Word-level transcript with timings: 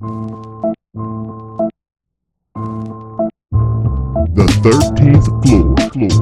The 0.00 0.06
13th 4.62 5.26
floor. 5.42 5.74
floor. 5.90 6.14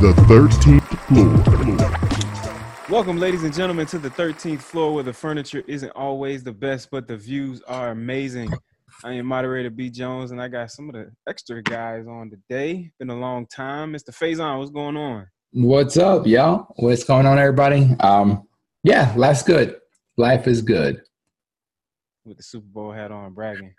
The 0.00 0.14
13th 0.24 0.88
floor. 1.08 2.88
Welcome, 2.88 3.18
ladies 3.18 3.42
and 3.42 3.52
gentlemen, 3.52 3.84
to 3.88 3.98
the 3.98 4.08
13th 4.08 4.62
floor 4.62 4.94
where 4.94 5.04
the 5.04 5.12
furniture 5.12 5.62
isn't 5.66 5.90
always 5.90 6.42
the 6.42 6.52
best, 6.52 6.90
but 6.90 7.06
the 7.06 7.18
views 7.18 7.60
are 7.68 7.90
amazing. 7.90 8.50
I 9.04 9.12
am 9.12 9.26
moderator 9.26 9.68
B 9.68 9.90
Jones, 9.90 10.30
and 10.30 10.40
I 10.40 10.48
got 10.48 10.70
some 10.70 10.88
of 10.88 10.94
the 10.94 11.10
extra 11.28 11.62
guys 11.62 12.06
on 12.06 12.30
today. 12.30 12.90
Been 12.98 13.10
a 13.10 13.18
long 13.18 13.46
time. 13.48 13.92
Mr. 13.92 14.16
Faison, 14.16 14.58
what's 14.58 14.70
going 14.70 14.96
on? 14.96 15.26
What's 15.52 15.96
up, 15.96 16.26
y'all? 16.26 16.66
What's 16.76 17.04
going 17.04 17.26
on, 17.26 17.38
everybody? 17.38 17.88
Um, 18.00 18.46
yeah, 18.82 19.12
life's 19.16 19.42
good. 19.42 19.76
Life 20.16 20.46
is 20.46 20.62
good. 20.62 21.02
With 22.24 22.36
the 22.36 22.42
Super 22.42 22.66
Bowl 22.66 22.92
hat 22.92 23.10
on, 23.10 23.32
bragging. 23.32 23.74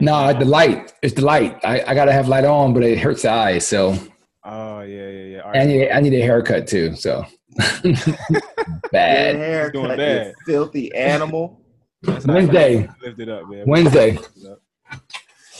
No, 0.00 0.32
the 0.38 0.44
light. 0.44 0.92
It's 1.02 1.14
the 1.14 1.22
light. 1.24 1.58
I, 1.64 1.82
I 1.86 1.94
gotta 1.94 2.12
have 2.12 2.28
light 2.28 2.44
on, 2.44 2.74
but 2.74 2.82
it 2.82 2.98
hurts 2.98 3.22
the 3.22 3.30
eyes. 3.30 3.66
So 3.66 3.96
Oh 4.44 4.80
yeah, 4.82 5.08
yeah, 5.08 5.24
yeah. 5.24 5.40
All 5.40 5.56
I 5.56 5.64
need 5.64 5.90
I 5.90 6.00
need 6.00 6.12
a 6.14 6.20
haircut 6.20 6.66
too. 6.66 6.94
So 6.96 7.24
Bad 7.82 8.90
bad. 8.92 9.36
haircut, 9.36 9.72
doing 9.72 9.90
you 9.92 9.96
bad. 9.96 10.34
filthy 10.44 10.94
animal. 10.94 11.60
That's 12.02 12.26
Wednesday. 12.26 12.88
Lift 13.00 13.20
it 13.20 13.28
up, 13.28 13.48
man. 13.48 13.64
Wednesday. 13.66 14.18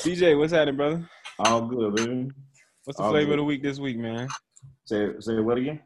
DJ, 0.03 0.37
what's 0.39 0.53
happening, 0.53 0.77
brother? 0.77 1.09
All 1.39 1.63
good, 1.63 1.95
baby. 1.97 2.31
What's 2.85 2.99
the 2.99 3.05
All 3.05 3.13
flavor 3.13 3.29
good. 3.29 3.33
of 3.35 3.39
the 3.39 3.45
week 3.45 3.63
this 3.63 3.79
week, 3.79 3.97
man? 3.97 4.29
Say 4.87 5.09
say 5.21 5.41
what 5.41 5.59
again? 5.59 5.81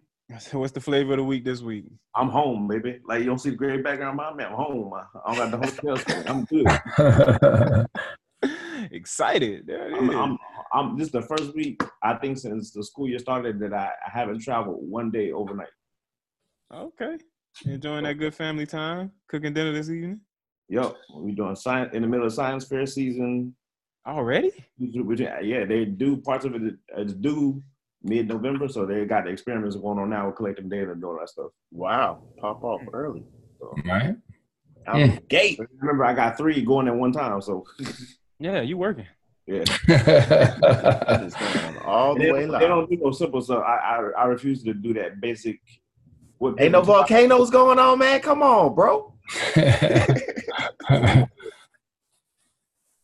What's 0.52 0.72
the 0.72 0.80
flavor 0.80 1.12
of 1.12 1.18
the 1.18 1.24
week 1.24 1.44
this 1.44 1.62
week? 1.62 1.86
I'm 2.14 2.28
home, 2.28 2.68
baby. 2.68 3.00
Like 3.06 3.20
you 3.20 3.26
don't 3.26 3.38
see 3.38 3.50
the 3.50 3.56
gray 3.56 3.80
background 3.80 4.18
behind 4.18 4.36
me. 4.36 4.44
I'm 4.44 4.52
home. 4.52 4.92
I 4.94 5.34
don't 5.34 5.50
got 5.50 5.60
the 5.60 5.66
hotel 5.66 5.96
stay. 6.04 6.24
I'm 6.26 6.44
good. 6.44 7.86
Excited. 8.92 9.66
There 9.66 9.88
it 9.88 9.92
is. 9.94 9.98
I'm, 9.98 10.10
I'm, 10.10 10.38
I'm 10.72 10.98
this 10.98 11.06
is 11.06 11.12
the 11.12 11.22
first 11.22 11.54
week 11.54 11.80
I 12.02 12.14
think 12.14 12.38
since 12.38 12.72
the 12.72 12.84
school 12.84 13.08
year 13.08 13.18
started 13.18 13.58
that 13.60 13.72
I, 13.72 13.90
I 14.06 14.10
haven't 14.10 14.40
traveled 14.40 14.78
one 14.80 15.10
day 15.10 15.32
overnight. 15.32 15.68
okay. 16.74 17.16
Enjoying 17.64 18.04
that 18.04 18.14
good 18.14 18.34
family 18.34 18.66
time. 18.66 19.12
Cooking 19.28 19.54
dinner 19.54 19.72
this 19.72 19.90
evening. 19.90 20.20
Yup, 20.68 20.96
we 21.16 21.32
doing 21.32 21.56
science 21.56 21.90
in 21.94 22.02
the 22.02 22.08
middle 22.08 22.26
of 22.26 22.32
science 22.32 22.66
fair 22.66 22.84
season. 22.86 23.54
Already? 24.06 24.52
Yeah, 24.78 25.64
they 25.64 25.84
do 25.86 26.18
parts 26.18 26.44
of 26.44 26.54
it. 26.54 26.62
it 26.62 26.78
is 26.96 27.14
due 27.14 27.62
mid 28.02 28.28
November, 28.28 28.68
so 28.68 28.86
they 28.86 29.04
got 29.04 29.24
the 29.24 29.30
experiments 29.30 29.76
going 29.76 29.98
on 29.98 30.10
now 30.10 30.26
with 30.26 30.36
collecting 30.36 30.68
data 30.68 30.92
and 30.92 31.02
all 31.04 31.16
that 31.18 31.28
stuff. 31.28 31.50
Wow, 31.72 32.22
pop 32.38 32.62
off 32.64 32.80
early. 32.92 33.24
right. 33.84 34.14
Out 34.86 34.96
Mm. 34.96 35.14
the 35.16 35.20
gate. 35.22 35.58
Remember, 35.80 36.04
I 36.04 36.14
got 36.14 36.38
three 36.38 36.62
going 36.64 36.88
at 36.88 36.94
one 36.94 37.12
time, 37.12 37.40
so 37.42 37.64
Yeah, 38.38 38.60
you 38.62 38.78
working. 38.78 39.06
yeah. 39.46 39.64
It's 39.88 41.34
going 41.34 41.76
on 41.76 41.76
all 41.84 42.14
they, 42.14 42.26
the 42.26 42.32
way 42.32 42.40
don't- 42.42 42.50
live. 42.52 42.60
they 42.60 42.68
don't 42.68 42.88
do 42.90 42.96
no 42.96 43.10
simple 43.10 43.40
stuff. 43.42 43.62
I, 43.66 43.76
I 43.76 44.22
I 44.22 44.24
refuse 44.26 44.62
to 44.62 44.72
do 44.72 44.94
that 44.94 45.20
basic. 45.20 45.60
What 46.38 46.60
Ain't 46.60 46.72
no 46.72 46.82
volcanoes 46.82 47.50
going 47.50 47.78
on, 47.80 47.98
man. 47.98 48.20
Come 48.20 48.42
on, 48.42 48.74
bro. 48.74 49.12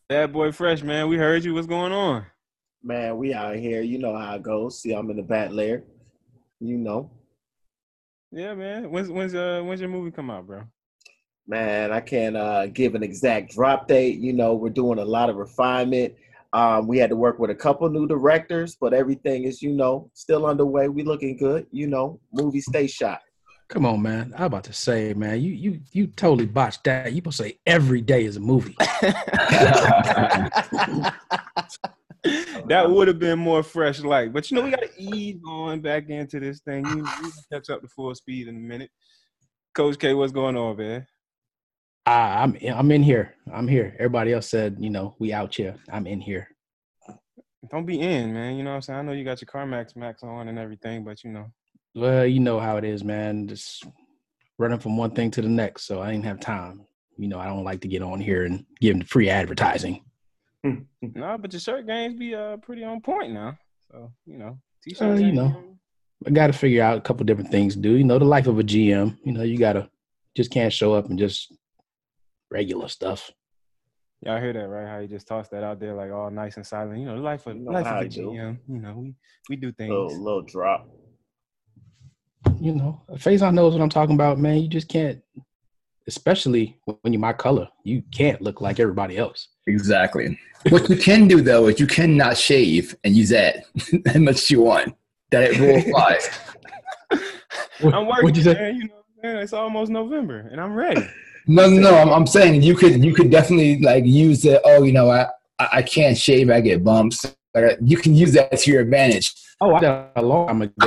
Bad 0.07 0.31
boy 0.31 0.51
fresh, 0.51 0.81
man. 0.83 1.07
We 1.09 1.17
heard 1.17 1.43
you. 1.43 1.53
What's 1.53 1.67
going 1.67 1.91
on? 1.91 2.25
Man, 2.85 3.17
we 3.17 3.33
out 3.33 3.55
here. 3.55 3.81
You 3.81 3.97
know 3.97 4.15
how 4.15 4.35
it 4.35 4.43
goes. 4.43 4.79
See, 4.79 4.93
I'm 4.93 5.09
in 5.09 5.17
the 5.17 5.23
bat 5.23 5.51
layer. 5.51 5.83
You 6.59 6.77
know. 6.77 7.09
Yeah, 8.31 8.53
man. 8.53 8.91
When's 8.91 9.09
when's 9.09 9.33
uh 9.33 9.63
when's 9.65 9.81
your 9.81 9.89
movie 9.89 10.11
come 10.11 10.29
out, 10.29 10.45
bro? 10.45 10.61
Man, 11.47 11.91
I 11.91 11.99
can't 11.99 12.37
uh, 12.37 12.67
give 12.67 12.93
an 12.93 13.01
exact 13.01 13.53
drop 13.53 13.87
date. 13.87 14.19
You 14.19 14.33
know, 14.33 14.53
we're 14.53 14.69
doing 14.69 14.99
a 14.99 15.05
lot 15.05 15.31
of 15.31 15.35
refinement. 15.37 16.13
Um, 16.53 16.87
we 16.87 16.99
had 16.99 17.09
to 17.09 17.15
work 17.15 17.39
with 17.39 17.49
a 17.49 17.55
couple 17.55 17.89
new 17.89 18.07
directors, 18.07 18.77
but 18.79 18.93
everything 18.93 19.45
is, 19.45 19.63
you 19.63 19.73
know, 19.73 20.11
still 20.13 20.45
underway. 20.45 20.87
We 20.87 21.01
looking 21.03 21.37
good. 21.37 21.65
You 21.71 21.87
know, 21.87 22.19
movie 22.31 22.61
stay 22.61 22.85
shot. 22.85 23.21
Come 23.67 23.87
on, 23.87 24.03
man. 24.03 24.31
I'm 24.37 24.45
about 24.45 24.63
to 24.65 24.73
say, 24.73 25.15
man, 25.15 25.41
you 25.41 25.53
you 25.53 25.79
you 25.91 26.05
totally 26.05 26.45
botched 26.45 26.83
that. 26.83 27.11
You 27.13 27.17
supposed 27.17 27.37
to 27.37 27.43
say 27.45 27.57
every 27.65 28.01
day 28.01 28.25
is 28.25 28.37
a 28.37 28.39
movie. 28.39 28.77
Oh, 32.25 32.63
that 32.67 32.89
would 32.89 33.07
have 33.07 33.19
been 33.19 33.39
more 33.39 33.63
fresh 33.63 33.99
like. 34.01 34.33
But 34.33 34.49
you 34.49 34.55
know, 34.55 34.63
we 34.63 34.71
gotta 34.71 34.89
ease 34.97 35.39
on 35.47 35.81
back 35.81 36.09
into 36.09 36.39
this 36.39 36.59
thing. 36.61 36.85
You, 36.85 36.97
you 36.97 37.03
can 37.03 37.31
catch 37.51 37.69
up 37.69 37.81
to 37.81 37.87
full 37.87 38.13
speed 38.15 38.47
in 38.47 38.55
a 38.55 38.59
minute. 38.59 38.89
Coach 39.73 39.99
K, 39.99 40.13
what's 40.13 40.31
going 40.31 40.55
on, 40.55 40.77
man? 40.77 41.05
I, 42.05 42.43
I'm 42.43 42.57
I'm 42.73 42.91
in 42.91 43.03
here. 43.03 43.33
I'm 43.51 43.67
here. 43.67 43.95
Everybody 43.99 44.33
else 44.33 44.47
said, 44.47 44.77
you 44.79 44.89
know, 44.89 45.15
we 45.19 45.33
out 45.33 45.55
here. 45.55 45.75
I'm 45.91 46.07
in 46.07 46.21
here. 46.21 46.47
Don't 47.71 47.85
be 47.85 47.99
in, 47.99 48.33
man. 48.33 48.55
You 48.55 48.63
know 48.63 48.71
what 48.71 48.75
I'm 48.77 48.81
saying? 48.83 48.99
I 48.99 49.01
know 49.01 49.11
you 49.11 49.23
got 49.23 49.41
your 49.41 49.47
CarMax 49.47 49.95
Max 49.95 50.23
on 50.23 50.47
and 50.47 50.59
everything, 50.59 51.03
but 51.03 51.23
you 51.23 51.31
know. 51.31 51.51
Well, 51.95 52.25
you 52.25 52.39
know 52.39 52.59
how 52.59 52.77
it 52.77 52.83
is, 52.83 53.03
man. 53.03 53.47
Just 53.47 53.85
running 54.57 54.79
from 54.79 54.97
one 54.97 55.11
thing 55.11 55.31
to 55.31 55.41
the 55.41 55.49
next. 55.49 55.85
So 55.85 56.01
I 56.01 56.11
didn't 56.11 56.25
have 56.25 56.39
time. 56.39 56.85
You 57.17 57.27
know, 57.27 57.39
I 57.39 57.45
don't 57.47 57.63
like 57.63 57.81
to 57.81 57.87
get 57.87 58.03
on 58.03 58.19
here 58.19 58.43
and 58.43 58.65
give 58.79 58.97
them 58.97 59.07
free 59.07 59.29
advertising. 59.29 60.04
No, 61.01 61.37
but 61.37 61.53
your 61.53 61.59
shirt 61.59 61.85
games 61.87 62.15
be 62.17 62.33
uh 62.35 62.57
pretty 62.57 62.83
on 62.83 63.01
point 63.01 63.31
now. 63.31 63.57
So, 63.91 64.11
you 64.25 64.37
know, 64.37 64.57
t-shirts. 64.83 65.01
Uh, 65.21 65.23
you 65.25 65.31
know. 65.31 65.47
even- 65.49 65.71
I 66.25 66.31
got 66.31 66.47
to 66.47 66.53
figure 66.53 66.81
out 66.81 66.97
a 66.97 67.01
couple 67.01 67.25
different 67.25 67.51
things 67.51 67.75
to 67.75 67.79
do. 67.81 67.91
You 67.91 68.03
know, 68.03 68.17
the 68.17 68.25
life 68.25 68.47
of 68.47 68.57
a 68.57 68.63
GM. 68.63 69.17
You 69.23 69.33
know, 69.33 69.43
you 69.43 69.57
gotta 69.59 69.89
just 70.35 70.49
can't 70.49 70.73
show 70.73 70.93
up 70.93 71.09
and 71.09 71.19
just 71.19 71.53
regular 72.49 72.87
stuff. 72.87 73.29
Y'all 74.25 74.39
hear 74.39 74.53
that, 74.53 74.67
right? 74.67 74.87
How 74.87 74.99
you 74.99 75.07
just 75.07 75.27
tossed 75.27 75.51
that 75.51 75.63
out 75.63 75.79
there 75.79 75.93
like 75.93 76.11
all 76.11 76.31
nice 76.31 76.55
and 76.55 76.65
silent. 76.65 76.99
You 76.99 77.05
know, 77.05 77.15
the 77.17 77.21
life 77.21 77.45
of 77.45 77.55
You 77.57 77.63
know 77.63 77.71
life 77.71 77.85
how 77.85 77.97
of 77.97 78.01
I 78.01 78.05
a 78.05 78.09
do. 78.09 78.21
GM. 78.29 78.57
You 78.67 78.79
know, 78.79 78.93
we 78.97 79.13
we 79.49 79.55
do 79.57 79.71
things. 79.73 79.91
Little 79.91 80.23
little 80.23 80.41
drop. 80.41 80.89
you 82.59 82.73
know, 82.73 83.01
Faison 83.15 83.53
knows 83.53 83.73
what 83.73 83.81
I'm 83.83 83.89
talking 83.89 84.15
about, 84.15 84.39
man. 84.39 84.57
You 84.59 84.67
just 84.69 84.87
can't, 84.87 85.21
especially 86.07 86.79
when 87.01 87.13
you're 87.13 87.19
my 87.19 87.33
color, 87.33 87.67
you 87.83 88.01
can't 88.11 88.41
look 88.41 88.61
like 88.61 88.79
everybody 88.79 89.17
else. 89.17 89.49
Exactly. 89.67 90.39
What 90.69 90.89
you 90.89 90.97
can 90.97 91.27
do 91.27 91.41
though 91.41 91.67
is 91.67 91.79
you 91.79 91.87
cannot 91.87 92.37
shave 92.37 92.95
and 93.03 93.15
use 93.15 93.29
that 93.29 93.65
as 94.05 94.17
much 94.17 94.35
as 94.35 94.49
you 94.49 94.61
want. 94.61 94.95
That 95.31 95.51
it 95.51 95.59
will 95.59 95.79
applies. 95.79 96.29
I'm 97.83 98.07
working, 98.07 98.23
What'd 98.23 98.37
you 98.37 98.43
say? 98.43 98.53
man. 98.53 98.75
You 98.77 98.87
know, 98.87 98.93
man, 99.23 99.37
it's 99.37 99.53
almost 99.53 99.91
November, 99.91 100.47
and 100.51 100.61
I'm 100.61 100.73
ready. 100.73 101.01
No, 101.47 101.69
no, 101.69 101.79
no. 101.79 101.95
I'm, 101.95 102.09
I'm 102.09 102.27
saying 102.27 102.61
you 102.61 102.75
could 102.75 103.03
you 103.03 103.13
could 103.13 103.29
definitely 103.29 103.79
like 103.81 104.05
use 104.05 104.45
it. 104.45 104.61
oh 104.65 104.83
you 104.83 104.93
know 104.93 105.09
I 105.11 105.27
I 105.59 105.67
I 105.73 105.81
can't 105.81 106.17
shave 106.17 106.49
I 106.49 106.61
get 106.61 106.83
bumps. 106.83 107.25
Like, 107.53 107.77
you 107.81 107.97
can 107.97 108.15
use 108.15 108.33
that 108.33 108.57
to 108.57 108.71
your 108.71 108.81
advantage. 108.81 109.33
Oh, 109.61 109.75
I 109.75 109.79
did 109.79 109.87
that 109.87 110.11
a 110.17 110.21
long 110.21 110.47
time 110.47 110.61
ago. 110.63 110.73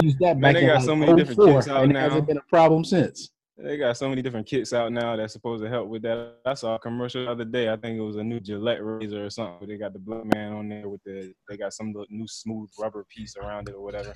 Used 0.00 0.20
that 0.20 0.38
Man, 0.38 0.40
back 0.40 0.54
they 0.54 0.60
in 0.62 0.66
got 0.68 0.74
like 0.76 0.84
so 0.84 0.94
many 0.94 1.16
different 1.16 1.64
04, 1.64 1.74
out 1.74 1.82
and 1.82 1.92
it 1.92 1.98
hasn't 1.98 2.26
been 2.28 2.36
a 2.36 2.42
problem 2.42 2.84
since. 2.84 3.30
They 3.58 3.78
got 3.78 3.96
so 3.96 4.08
many 4.08 4.20
different 4.20 4.46
kits 4.46 4.72
out 4.72 4.92
now 4.92 5.16
that's 5.16 5.32
supposed 5.32 5.62
to 5.62 5.68
help 5.70 5.88
with 5.88 6.02
that. 6.02 6.34
I 6.44 6.54
saw 6.54 6.74
a 6.74 6.78
commercial 6.78 7.24
the 7.24 7.30
other 7.30 7.44
day. 7.44 7.70
I 7.70 7.76
think 7.76 7.96
it 7.96 8.02
was 8.02 8.16
a 8.16 8.24
new 8.24 8.38
Gillette 8.38 8.84
razor 8.84 9.24
or 9.24 9.30
something. 9.30 9.66
They 9.66 9.78
got 9.78 9.94
the 9.94 9.98
black 9.98 10.24
man 10.34 10.52
on 10.52 10.68
there 10.68 10.88
with 10.88 11.02
the. 11.04 11.32
They 11.48 11.56
got 11.56 11.72
some 11.72 11.88
little 11.88 12.06
new 12.10 12.28
smooth 12.28 12.68
rubber 12.78 13.06
piece 13.08 13.34
around 13.36 13.68
it 13.68 13.74
or 13.74 13.82
whatever. 13.82 14.12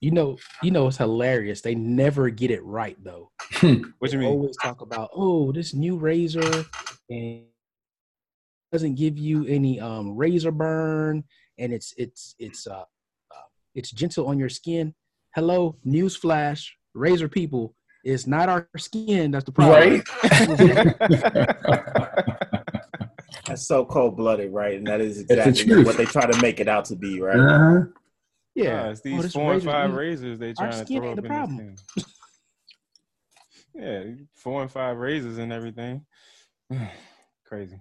You 0.00 0.12
know, 0.12 0.38
you 0.62 0.70
know, 0.70 0.86
it's 0.86 0.96
hilarious. 0.96 1.60
They 1.60 1.74
never 1.74 2.30
get 2.30 2.50
it 2.50 2.64
right 2.64 2.96
though. 3.02 3.30
What 3.60 3.62
do 3.62 3.72
you 3.72 4.10
They 4.10 4.16
mean? 4.18 4.26
always 4.26 4.56
talk 4.56 4.80
about, 4.80 5.10
oh, 5.12 5.52
this 5.52 5.74
new 5.74 5.98
razor 5.98 6.64
and 7.10 7.42
doesn't 8.72 8.94
give 8.94 9.18
you 9.18 9.44
any 9.46 9.80
um 9.80 10.16
razor 10.16 10.52
burn, 10.52 11.24
and 11.58 11.72
it's 11.72 11.92
it's 11.96 12.34
it's 12.38 12.66
uh, 12.66 12.80
uh 12.80 13.46
it's 13.74 13.90
gentle 13.90 14.28
on 14.28 14.38
your 14.38 14.48
skin. 14.48 14.94
Hello, 15.34 15.76
newsflash, 15.84 16.68
razor 16.94 17.28
people, 17.28 17.74
it's 18.08 18.26
not 18.26 18.48
our 18.48 18.68
skin 18.76 19.30
that's 19.30 19.44
the 19.44 19.52
problem. 19.52 20.02
Right? 20.02 20.02
That's 23.46 23.66
so 23.66 23.84
cold 23.86 24.16
blooded, 24.16 24.52
right? 24.52 24.76
And 24.76 24.86
that 24.88 25.00
is 25.00 25.20
exactly 25.20 25.64
truth. 25.64 25.86
what 25.86 25.96
they 25.96 26.04
try 26.04 26.26
to 26.30 26.36
make 26.42 26.60
it 26.60 26.68
out 26.68 26.84
to 26.86 26.96
be, 26.96 27.18
right? 27.20 27.38
Uh-huh. 27.38 27.80
Yeah, 28.54 28.64
Yeah, 28.64 28.90
it's 28.90 29.00
Oh, 29.00 29.02
these 29.04 29.22
this 29.22 29.32
four 29.32 29.54
and 29.54 29.62
five 29.62 29.92
razors 29.94 30.38
they 30.38 30.48
Our 30.48 30.54
trying 30.54 30.70
to 30.80 30.84
skin 30.84 30.98
throw 30.98 31.10
ain't 31.10 31.18
up 31.18 31.24
the 31.24 31.28
in 31.30 31.34
problem. 31.34 31.76
this 31.94 32.04
thing. 33.74 33.82
yeah, 34.18 34.24
four 34.36 34.60
and 34.62 34.70
five 34.70 34.98
razors 34.98 35.38
and 35.38 35.50
everything. 35.52 36.04
Crazy. 37.46 37.80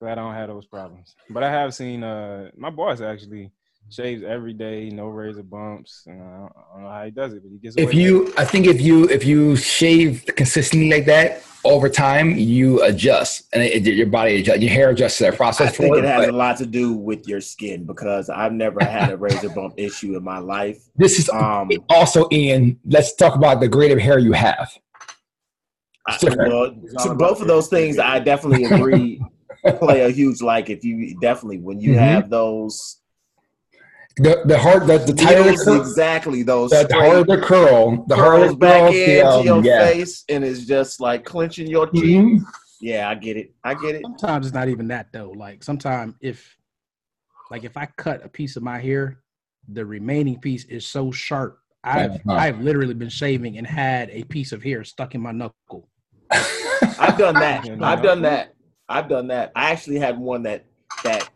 Glad 0.00 0.18
I 0.18 0.22
don't 0.22 0.34
have 0.34 0.48
those 0.48 0.66
problems. 0.66 1.16
But 1.30 1.42
I 1.42 1.50
have 1.50 1.74
seen 1.74 2.04
uh 2.04 2.50
my 2.56 2.70
boss 2.70 3.00
actually 3.00 3.50
shaves 3.90 4.22
every 4.22 4.52
day, 4.52 4.90
no 4.90 5.06
razor 5.06 5.42
bumps. 5.42 6.04
And 6.06 6.22
I 6.22 6.26
don't, 6.38 6.52
I 6.56 6.74
don't 6.74 6.82
know 6.84 6.90
how 6.90 7.04
he 7.04 7.10
does 7.10 7.34
it, 7.34 7.42
but 7.42 7.50
he 7.52 7.58
gets. 7.58 7.76
Away 7.76 7.84
If 7.86 7.94
you, 7.94 8.32
I 8.36 8.44
think 8.44 8.66
if 8.66 8.80
you 8.80 9.08
if 9.08 9.24
you 9.24 9.56
shave 9.56 10.24
consistently 10.36 10.90
like 10.90 11.06
that 11.06 11.42
over 11.64 11.88
time, 11.88 12.36
you 12.36 12.82
adjust 12.84 13.48
and 13.52 13.62
it, 13.62 13.84
your 13.84 14.06
body 14.06 14.36
adjusts, 14.36 14.60
your 14.60 14.70
hair 14.70 14.90
adjusts 14.90 15.18
to 15.18 15.24
that 15.24 15.36
process. 15.36 15.68
I 15.68 15.70
think 15.70 15.94
for 15.94 15.98
it 15.98 16.04
has 16.04 16.22
but 16.26 16.28
a 16.28 16.32
lot 16.32 16.56
to 16.58 16.66
do 16.66 16.92
with 16.92 17.26
your 17.26 17.40
skin 17.40 17.84
because 17.84 18.30
I've 18.30 18.52
never 18.52 18.80
had 18.80 19.10
a 19.10 19.16
razor 19.16 19.48
bump 19.48 19.74
issue 19.78 20.16
in 20.16 20.24
my 20.24 20.38
life. 20.38 20.78
this 20.96 21.18
is 21.18 21.28
Um, 21.30 21.70
also 21.88 22.28
Ian. 22.32 22.78
Let's 22.86 23.14
talk 23.14 23.34
about 23.34 23.60
the 23.60 23.68
grade 23.68 23.90
of 23.92 23.98
hair 23.98 24.18
you 24.18 24.32
have. 24.32 24.70
I, 26.06 26.18
well, 26.22 26.74
so 26.96 27.14
both 27.14 27.42
of 27.42 27.48
those 27.48 27.68
things 27.68 27.98
I 27.98 28.18
definitely 28.18 28.64
agree 28.64 29.20
play 29.78 30.02
a 30.02 30.08
huge 30.10 30.40
like 30.40 30.70
if 30.70 30.82
you 30.84 31.14
definitely 31.20 31.58
when 31.58 31.80
you 31.80 31.92
Mhm. 31.92 31.98
have 31.98 32.30
those 32.30 32.96
The 34.18 34.42
the 34.44 34.58
hard 34.58 34.86
the, 34.86 34.98
the 34.98 35.12
tighter 35.12 35.44
the 35.44 35.64
curl, 35.64 35.80
exactly 35.80 36.42
those 36.42 36.70
the, 36.70 36.86
the 36.88 36.94
harder 36.94 37.22
straight 37.22 37.40
the 37.40 37.46
curl, 37.46 38.04
the 38.06 38.16
harder 38.16 38.38
curls 38.38 38.50
the 38.50 38.56
back 38.56 38.80
curl, 38.80 38.92
into 38.92 39.26
um, 39.26 39.44
your 39.44 39.64
yeah. 39.64 39.86
face 39.86 40.24
and 40.28 40.44
it's 40.44 40.64
just 40.66 41.00
like 41.00 41.24
clenching 41.24 41.68
your 41.68 41.86
teeth. 41.86 42.02
Mhm. 42.02 42.40
Yeah, 42.80 43.08
I 43.08 43.14
get 43.14 43.36
it. 43.36 43.54
I 43.64 43.74
get 43.74 43.96
it. 43.96 44.02
Sometimes 44.02 44.46
it's 44.46 44.54
not 44.54 44.68
even 44.68 44.88
that 44.88 45.12
though. 45.12 45.30
Like 45.30 45.62
sometimes 45.62 46.14
if 46.20 46.56
like 47.50 47.64
if 47.64 47.76
I 47.76 47.86
cut 47.96 48.24
a 48.24 48.28
piece 48.28 48.56
of 48.56 48.62
my 48.62 48.78
hair, 48.78 49.20
the 49.68 49.84
remaining 49.84 50.40
piece 50.40 50.64
is 50.64 50.86
so 50.86 51.10
sharp. 51.10 51.58
I've. 51.84 52.20
I've 52.28 52.60
literally 52.60 52.94
been 52.94 53.08
shaving 53.08 53.56
and 53.56 53.66
had 53.66 54.10
a 54.10 54.24
piece 54.24 54.52
of 54.52 54.62
hair 54.62 54.84
stuck 54.84 55.14
in 55.14 55.20
my 55.20 55.32
knuckle. 55.32 55.88
I've 56.30 57.16
done 57.16 57.34
that. 57.34 57.68
I've 57.82 58.02
done 58.02 58.22
that. 58.22 58.54
I've 58.88 59.08
done 59.08 59.28
that. 59.28 59.52
I 59.54 59.70
actually 59.70 59.98
had 59.98 60.18
one 60.18 60.42
that 60.44 60.64
that 61.04 61.28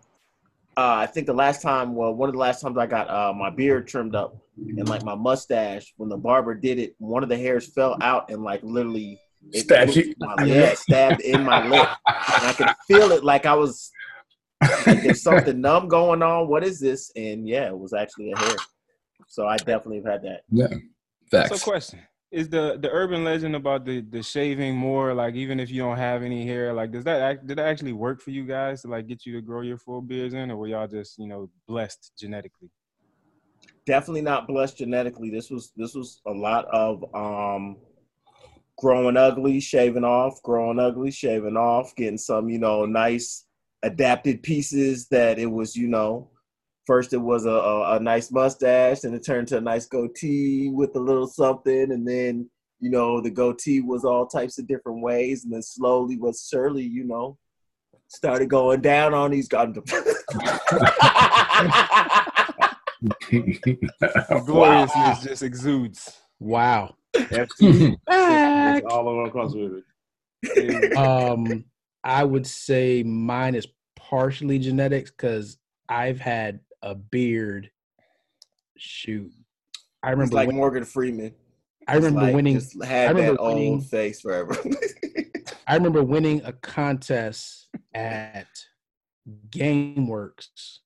uh, 0.77 0.95
I 1.01 1.07
think 1.07 1.27
the 1.27 1.35
last 1.35 1.61
time, 1.61 1.95
well, 1.95 2.15
one 2.15 2.29
of 2.29 2.35
the 2.35 2.39
last 2.39 2.61
times 2.61 2.79
I 2.79 2.87
got 2.87 3.11
uh, 3.11 3.33
my 3.33 3.51
beard 3.51 3.87
trimmed 3.87 4.15
up 4.15 4.37
and 4.57 4.89
like 4.89 5.03
my 5.03 5.15
mustache, 5.15 5.93
when 5.97 6.09
the 6.09 6.17
barber 6.17 6.55
did 6.55 6.79
it, 6.79 6.95
one 6.99 7.23
of 7.23 7.29
the 7.29 7.37
hairs 7.37 7.67
fell 7.73 7.97
out 8.01 8.31
and 8.31 8.43
like 8.43 8.61
literally 8.63 9.21
it 9.51 9.65
Stabbed 9.65 9.97
you? 9.97 10.15
My, 10.19 10.45
yeah, 10.45 10.75
stabbed 10.75 11.21
in 11.21 11.43
my 11.45 11.67
lip, 11.69 11.89
and 12.07 12.47
I 12.47 12.53
could 12.57 12.69
feel 12.87 13.11
it 13.13 13.25
like 13.25 13.45
I 13.45 13.55
was 13.55 13.91
like 14.87 15.03
there's 15.03 15.23
something 15.23 15.61
numb 15.61 15.89
going 15.89 16.23
on. 16.23 16.49
What 16.49 16.65
is 16.65 16.79
this? 16.79 17.11
And 17.17 17.49
yeah, 17.49 17.67
it 17.67 17.79
was 17.79 17.93
actually 17.93 18.33
a 18.33 18.39
hair. 18.39 18.57
So 19.27 19.47
I 19.47 19.57
definitely 19.57 19.97
have 19.97 20.07
had 20.07 20.23
that. 20.23 20.43
Yeah, 20.51 20.69
So, 20.69 20.79
facts. 21.31 21.63
question 21.65 22.01
is 22.33 22.49
the 22.49 22.79
the 22.81 22.91
urban 22.91 23.23
legend 23.23 23.55
about 23.55 23.85
the 23.85 24.01
the 24.01 24.23
shaving 24.23 24.77
more 24.77 25.15
like 25.15 25.35
even 25.35 25.61
if 25.61 25.71
you 25.71 25.83
don't 25.83 25.99
have 25.99 26.23
any 26.23 26.45
hair, 26.47 26.73
like 26.73 26.91
does 26.91 27.05
that 27.05 27.21
act, 27.21 27.47
did 27.47 27.59
that 27.59 27.67
actually 27.67 27.93
work 27.93 28.21
for 28.21 28.31
you 28.31 28.45
guys 28.45 28.83
to 28.83 28.89
like 28.89 29.07
get 29.07 29.25
you 29.25 29.35
to 29.35 29.43
grow 29.43 29.61
your 29.61 29.79
full 29.79 30.01
beards 30.01 30.35
in, 30.35 30.51
or 30.51 30.57
were 30.57 30.67
y'all 30.67 30.89
just 30.89 31.19
you 31.19 31.29
know 31.29 31.49
blessed 31.69 32.13
genetically? 32.19 32.71
definitely 33.87 34.23
not 34.23 34.47
blessed 34.47 34.79
genetically. 34.79 35.31
This 35.31 35.51
was 35.51 35.73
this 35.77 35.95
was 35.95 36.21
a 36.27 36.33
lot 36.33 36.67
of 36.67 37.05
um 37.15 37.79
growing 38.79 39.17
ugly, 39.17 39.61
shaving 39.61 40.05
off, 40.05 40.43
growing 40.43 40.79
ugly, 40.79 41.11
shaving 41.11 41.57
off, 41.57 41.95
getting 41.95 42.19
some, 42.19 42.49
you 42.49 42.59
know, 42.59 42.85
nice 42.85 43.45
adapted 43.83 44.43
pieces 44.43 45.09
that 45.09 45.39
it 45.39 45.47
was, 45.47 45.77
you 45.77 45.89
know, 45.89 46.31
first 46.87 47.13
it 47.13 47.19
was 47.19 47.47
a, 47.47 47.51
a, 47.51 47.97
a 47.97 48.01
nice 48.01 48.31
mustache 48.31 49.05
and 49.05 49.15
it 49.15 49.25
turned 49.25 49.49
to 49.49 49.59
a 49.59 49.61
nice 49.61 49.87
goatee 49.87 50.69
with 50.71 50.95
a 50.97 51.01
little 51.01 51.27
something 51.27 51.93
and 51.93 52.07
then 52.07 52.49
you 52.81 52.91
know 52.91 53.21
the 53.21 53.31
goatee 53.31 53.81
was 53.81 54.05
all 54.05 54.27
types 54.27 54.59
of 54.59 54.67
different 54.67 55.01
ways 55.03 55.45
and 55.45 55.53
then 55.53 55.63
slowly 55.63 56.17
but 56.17 56.35
surely 56.37 56.83
you 56.83 57.05
know 57.05 57.39
started 58.09 58.49
going 58.49 58.81
down 58.81 59.15
on 59.15 59.31
these 59.31 59.49
guys 59.49 59.69
The 63.33 64.43
gloriousness 64.47 65.23
just 65.23 65.43
exudes. 65.43 66.21
Wow. 66.39 66.95
All 67.17 69.09
over 69.09 69.25
across 69.25 69.55
with 69.55 69.83
it. 70.43 70.97
um, 70.97 71.65
I 72.05 72.25
would 72.25 72.47
say 72.47 73.03
mine 73.03 73.55
is 73.55 73.67
partially 73.97 74.59
genetics 74.59 75.11
because 75.11 75.59
I've 75.89 76.21
had 76.21 76.61
a 76.83 76.95
beard. 76.95 77.71
Shoot, 78.79 79.31
I 80.03 80.09
It's 80.09 80.13
remember. 80.17 80.35
like 80.35 80.47
when- 80.49 80.57
Morgan 80.57 80.85
Freeman. 80.85 81.35
I 81.89 81.95
remember 81.97 82.21
Like, 82.23 82.35
winning. 82.35 82.55
Just 82.55 82.83
had 82.85 83.09
I 83.09 83.11
remember 83.11 83.33
that 83.33 83.41
old 83.41 83.55
winning- 83.55 83.81
face 83.81 84.21
forever. 84.21 84.57
I 85.67 85.75
remember 85.75 86.03
winning 86.05 86.43
a 86.45 86.53
contest 86.53 87.69
at 87.95 88.47
GameWorks 89.51 90.79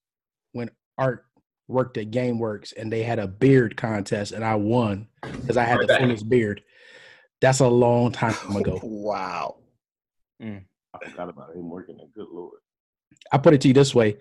when 0.53 0.71
Art 0.99 1.25
worked 1.69 1.97
at 1.99 2.11
GameWorks 2.11 2.73
and 2.77 2.93
they 2.93 3.03
had 3.03 3.19
a 3.19 3.27
beard 3.27 3.77
contest 3.77 4.33
and 4.33 4.45
I 4.45 4.55
won 4.55 5.09
because 5.23 5.57
I 5.57 5.65
had 5.65 5.81
the 5.87 5.97
fullest 5.99 6.29
beard. 6.29 6.63
That's 7.41 7.61
a 7.61 7.69
long 7.69 8.13
time 8.13 8.35
ago. 8.57 8.79
wow. 8.83 9.57
Mm, 10.43 10.65
I 10.95 11.09
forgot 11.11 11.29
about 11.29 11.55
him 11.55 11.69
working 11.71 11.97
there. 11.97 12.07
Good 12.15 12.29
lord. 12.33 12.59
I 13.33 13.39
put 13.39 13.55
it 13.55 13.61
to 13.63 13.69
you 13.69 13.75
this 13.75 13.95
way. 13.95 14.17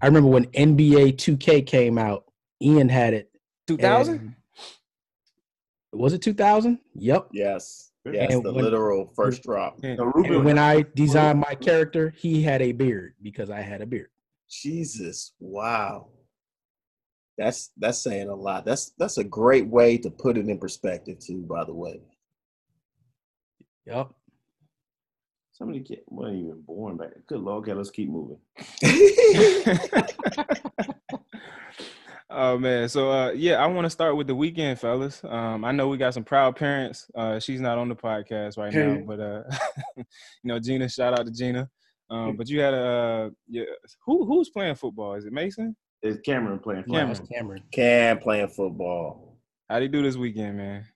I 0.00 0.06
remember 0.06 0.28
when 0.28 0.46
NBA 0.46 1.16
2K 1.16 1.66
came 1.66 1.98
out, 1.98 2.24
Ian 2.62 2.88
had 2.88 3.14
it. 3.14 3.30
Two 3.66 3.76
thousand. 3.76 4.18
and- 4.20 4.34
Was 5.92 6.12
it 6.12 6.22
2000? 6.22 6.78
Yep. 6.94 7.28
Yes. 7.32 7.90
Yes. 8.04 8.32
And 8.32 8.44
the 8.44 8.52
when- 8.52 8.64
literal 8.64 9.12
first 9.14 9.42
drop. 9.42 9.80
So 9.82 10.12
And 10.24 10.44
when 10.44 10.58
I 10.58 10.82
designed 10.94 11.40
my 11.40 11.54
character, 11.54 12.10
he 12.16 12.42
had 12.42 12.62
a 12.62 12.72
beard 12.72 13.14
because 13.22 13.50
I 13.50 13.60
had 13.60 13.82
a 13.82 13.86
beard. 13.86 14.08
Jesus. 14.48 15.32
Wow. 15.40 16.08
That's 17.36 17.70
that's 17.76 17.98
saying 17.98 18.28
a 18.28 18.34
lot. 18.34 18.64
That's 18.64 18.90
that's 18.98 19.18
a 19.18 19.24
great 19.24 19.68
way 19.68 19.96
to 19.98 20.10
put 20.10 20.36
it 20.38 20.48
in 20.48 20.58
perspective 20.58 21.18
too, 21.20 21.42
by 21.42 21.64
the 21.64 21.74
way. 21.74 22.00
Yep. 23.86 24.10
Somebody 25.58 25.80
kids 25.80 26.02
weren't 26.08 26.36
even 26.36 26.62
born 26.62 26.96
back. 26.96 27.12
then. 27.12 27.22
Good 27.26 27.40
lord. 27.40 27.62
Okay, 27.62 27.74
let's 27.74 27.90
keep 27.90 28.08
moving. 28.08 28.38
oh 32.30 32.56
man, 32.56 32.88
so 32.88 33.10
uh, 33.10 33.30
yeah, 33.32 33.56
I 33.56 33.66
want 33.66 33.84
to 33.84 33.90
start 33.90 34.16
with 34.16 34.28
the 34.28 34.34
weekend, 34.34 34.78
fellas. 34.78 35.22
Um, 35.24 35.64
I 35.64 35.72
know 35.72 35.88
we 35.88 35.98
got 35.98 36.14
some 36.14 36.24
proud 36.24 36.56
parents. 36.56 37.10
Uh, 37.14 37.40
she's 37.40 37.60
not 37.60 37.76
on 37.76 37.88
the 37.88 37.96
podcast 37.96 38.56
right 38.56 38.72
now, 38.72 39.02
but 39.04 39.20
uh, 39.20 39.42
you 39.96 40.04
know, 40.44 40.60
Gina. 40.60 40.88
Shout 40.88 41.18
out 41.18 41.26
to 41.26 41.32
Gina. 41.32 41.68
Um, 42.10 42.36
but 42.36 42.48
you 42.48 42.60
had 42.60 42.72
a 42.72 42.86
uh, 42.86 43.30
yeah, 43.48 43.64
who 44.06 44.24
who's 44.24 44.48
playing 44.48 44.76
football? 44.76 45.14
Is 45.14 45.26
it 45.26 45.32
Mason? 45.32 45.76
Is 46.02 46.18
Cameron 46.24 46.60
playing. 46.60 46.84
Yeah, 46.86 47.00
Cameron. 47.00 47.26
Cameron. 47.26 47.62
Cam 47.72 48.18
playing 48.18 48.48
football. 48.48 49.36
How'd 49.68 49.82
he 49.82 49.88
do 49.88 50.02
this 50.02 50.16
weekend, 50.16 50.56
man? 50.56 50.86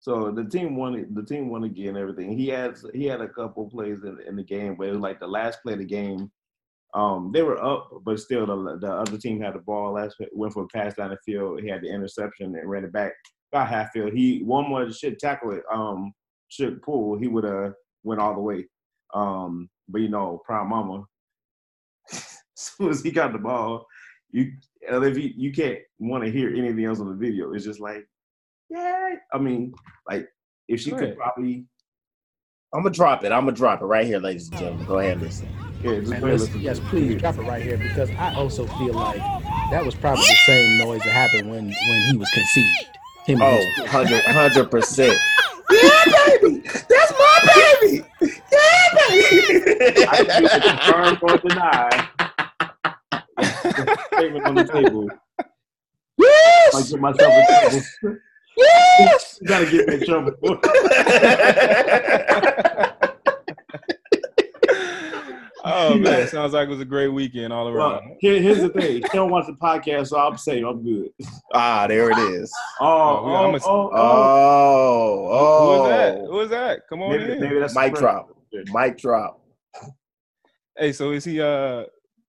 So 0.00 0.30
the 0.30 0.44
team 0.44 0.76
won. 0.76 1.06
The 1.14 1.22
team 1.22 1.50
won 1.50 1.64
again. 1.64 1.96
Everything. 1.96 2.36
He 2.36 2.48
had. 2.48 2.76
He 2.94 3.04
had 3.04 3.20
a 3.20 3.28
couple 3.28 3.68
plays 3.68 4.02
in, 4.02 4.18
in 4.26 4.36
the 4.36 4.42
game, 4.42 4.76
but 4.76 4.88
it 4.88 4.92
was 4.92 5.00
like 5.00 5.20
the 5.20 5.26
last 5.26 5.62
play 5.62 5.74
of 5.74 5.78
the 5.78 5.84
game. 5.84 6.30
Um, 6.94 7.30
they 7.32 7.42
were 7.42 7.62
up, 7.62 7.90
but 8.04 8.18
still 8.18 8.46
the 8.46 8.78
the 8.78 8.90
other 8.90 9.18
team 9.18 9.40
had 9.40 9.54
the 9.54 9.60
ball. 9.60 9.92
Last 9.92 10.16
went 10.32 10.52
for 10.52 10.64
a 10.64 10.68
pass 10.68 10.94
down 10.94 11.10
the 11.10 11.18
field. 11.24 11.60
He 11.60 11.68
had 11.68 11.82
the 11.82 11.88
interception 11.88 12.56
and 12.56 12.68
ran 12.68 12.84
it 12.84 12.92
back 12.92 13.12
about 13.52 13.68
half 13.68 13.90
field. 13.92 14.12
He 14.12 14.42
one 14.42 14.68
more 14.68 14.90
should 14.90 15.18
tackle 15.18 15.52
it. 15.52 15.62
Um, 15.70 16.12
should 16.48 16.82
pull. 16.82 17.18
He 17.18 17.28
would 17.28 17.44
have 17.44 17.74
went 18.02 18.20
all 18.20 18.34
the 18.34 18.40
way. 18.40 18.66
Um, 19.14 19.68
but 19.88 20.00
you 20.00 20.08
know, 20.08 20.40
prime 20.44 20.68
mama. 20.68 21.04
as 22.12 22.40
soon 22.54 22.88
as 22.88 23.02
he 23.02 23.10
got 23.10 23.32
the 23.32 23.38
ball, 23.38 23.86
you 24.30 24.52
if 24.80 25.18
you 25.18 25.30
you 25.36 25.52
can't 25.52 25.78
want 25.98 26.24
to 26.24 26.30
hear 26.30 26.48
anything 26.50 26.84
else 26.84 27.00
on 27.00 27.08
the 27.08 27.14
video. 27.14 27.52
It's 27.52 27.64
just 27.64 27.80
like, 27.80 28.06
yeah. 28.70 29.14
I 29.32 29.38
mean, 29.38 29.74
like 30.08 30.28
if 30.68 30.80
she 30.80 30.90
Go 30.90 30.98
could 30.98 31.16
probably 31.16 31.66
I'm 32.72 32.82
gonna 32.82 32.94
drop 32.94 33.24
it. 33.24 33.32
I'm 33.32 33.40
gonna 33.46 33.52
drop 33.56 33.82
it 33.82 33.86
right 33.86 34.06
here, 34.06 34.18
ladies 34.20 34.48
and 34.48 34.58
gentlemen. 34.58 34.86
Go 34.86 34.98
ahead 35.00 35.14
and 35.14 35.22
listen. 35.22 35.48
yeah, 35.82 35.90
Man, 35.90 36.02
listen, 36.02 36.22
listen. 36.22 36.60
yes, 36.60 36.78
please 36.88 37.20
drop 37.20 37.36
it 37.36 37.42
right 37.42 37.62
here 37.62 37.76
because 37.76 38.10
I 38.10 38.32
also 38.36 38.64
feel 38.66 38.94
like 38.94 39.18
that 39.72 39.84
was 39.84 39.94
probably 39.96 40.22
the 40.22 40.36
same 40.46 40.78
noise 40.78 41.00
that 41.02 41.10
happened 41.12 41.50
when 41.50 41.64
when 41.66 42.00
he 42.10 42.16
was 42.16 42.30
conceived. 42.30 42.86
Him 43.26 43.42
Oh, 43.42 43.56
100 43.78 44.22
100 44.24 44.70
percent. 44.70 45.18
Yeah, 45.72 46.04
baby. 46.42 46.62
That's 46.88 47.12
my 47.12 47.78
baby. 47.80 48.04
Yeah, 48.20 48.28
baby. 49.08 50.04
I 50.08 50.24
don't 50.26 50.42
need 50.42 50.50
to 50.50 50.60
confirm 50.60 51.18
or 51.22 51.36
deny. 51.38 52.08
Statement 54.14 54.46
on 54.46 54.54
the 54.56 54.64
table. 54.64 55.08
Yes. 56.18 56.74
I 56.74 56.82
get 56.90 57.00
myself 57.00 57.34
in 57.34 57.46
trouble. 57.46 58.18
Yes. 58.56 59.38
You 59.40 59.48
gotta 59.48 59.70
get 59.70 59.88
me 59.88 59.94
in 59.94 60.04
trouble. 60.04 60.32
oh 65.64 65.96
man, 65.98 66.26
sounds 66.28 66.52
like 66.52 66.68
it 66.68 66.70
was 66.70 66.80
a 66.80 66.84
great 66.84 67.08
weekend 67.08 67.52
all 67.52 67.70
well, 67.72 67.92
around. 67.92 68.16
here, 68.20 68.40
here's 68.40 68.60
the 68.60 68.68
thing. 68.70 68.94
He 68.96 69.00
don't 69.12 69.30
watch 69.30 69.46
the 69.46 69.52
podcast, 69.54 70.08
so 70.08 70.18
I'm 70.18 70.36
saying 70.36 70.64
I'm 70.64 70.82
good. 70.82 71.10
ah, 71.54 71.86
there 71.86 72.10
it 72.10 72.18
is. 72.18 72.52
Oh, 72.80 72.86
Oh, 72.86 73.22
oh, 73.24 73.34
I'm 73.48 73.54
a- 73.54 73.58
oh, 73.64 73.90
oh. 73.92 75.28
Oh, 75.32 75.58
Who 75.60 75.72
oh. 75.72 75.80
was 75.80 75.88
that? 75.90 76.18
Who 76.18 76.32
was 76.36 76.50
that? 76.50 76.80
Come 76.88 77.02
on 77.02 77.10
Maybe, 77.12 77.32
in. 77.32 77.40
maybe 77.40 77.58
that's 77.58 77.74
Mic 77.76 77.94
the 77.94 78.00
drop. 78.00 78.28
first. 78.52 78.70
Mic 78.74 78.98
drop. 78.98 79.40
Hey, 80.78 80.92
so 80.92 81.12
is 81.12 81.24
he 81.24 81.40
uh 81.40 81.84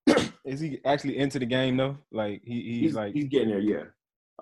Is 0.44 0.58
he 0.60 0.80
actually 0.84 1.18
into 1.18 1.38
the 1.38 1.46
game 1.46 1.76
though? 1.76 1.96
Like 2.10 2.42
he, 2.44 2.60
he's, 2.62 2.80
He's 2.80 2.94
like 2.94 3.14
he's 3.14 3.28
getting 3.28 3.48
there, 3.50 3.60
yeah. 3.60 3.84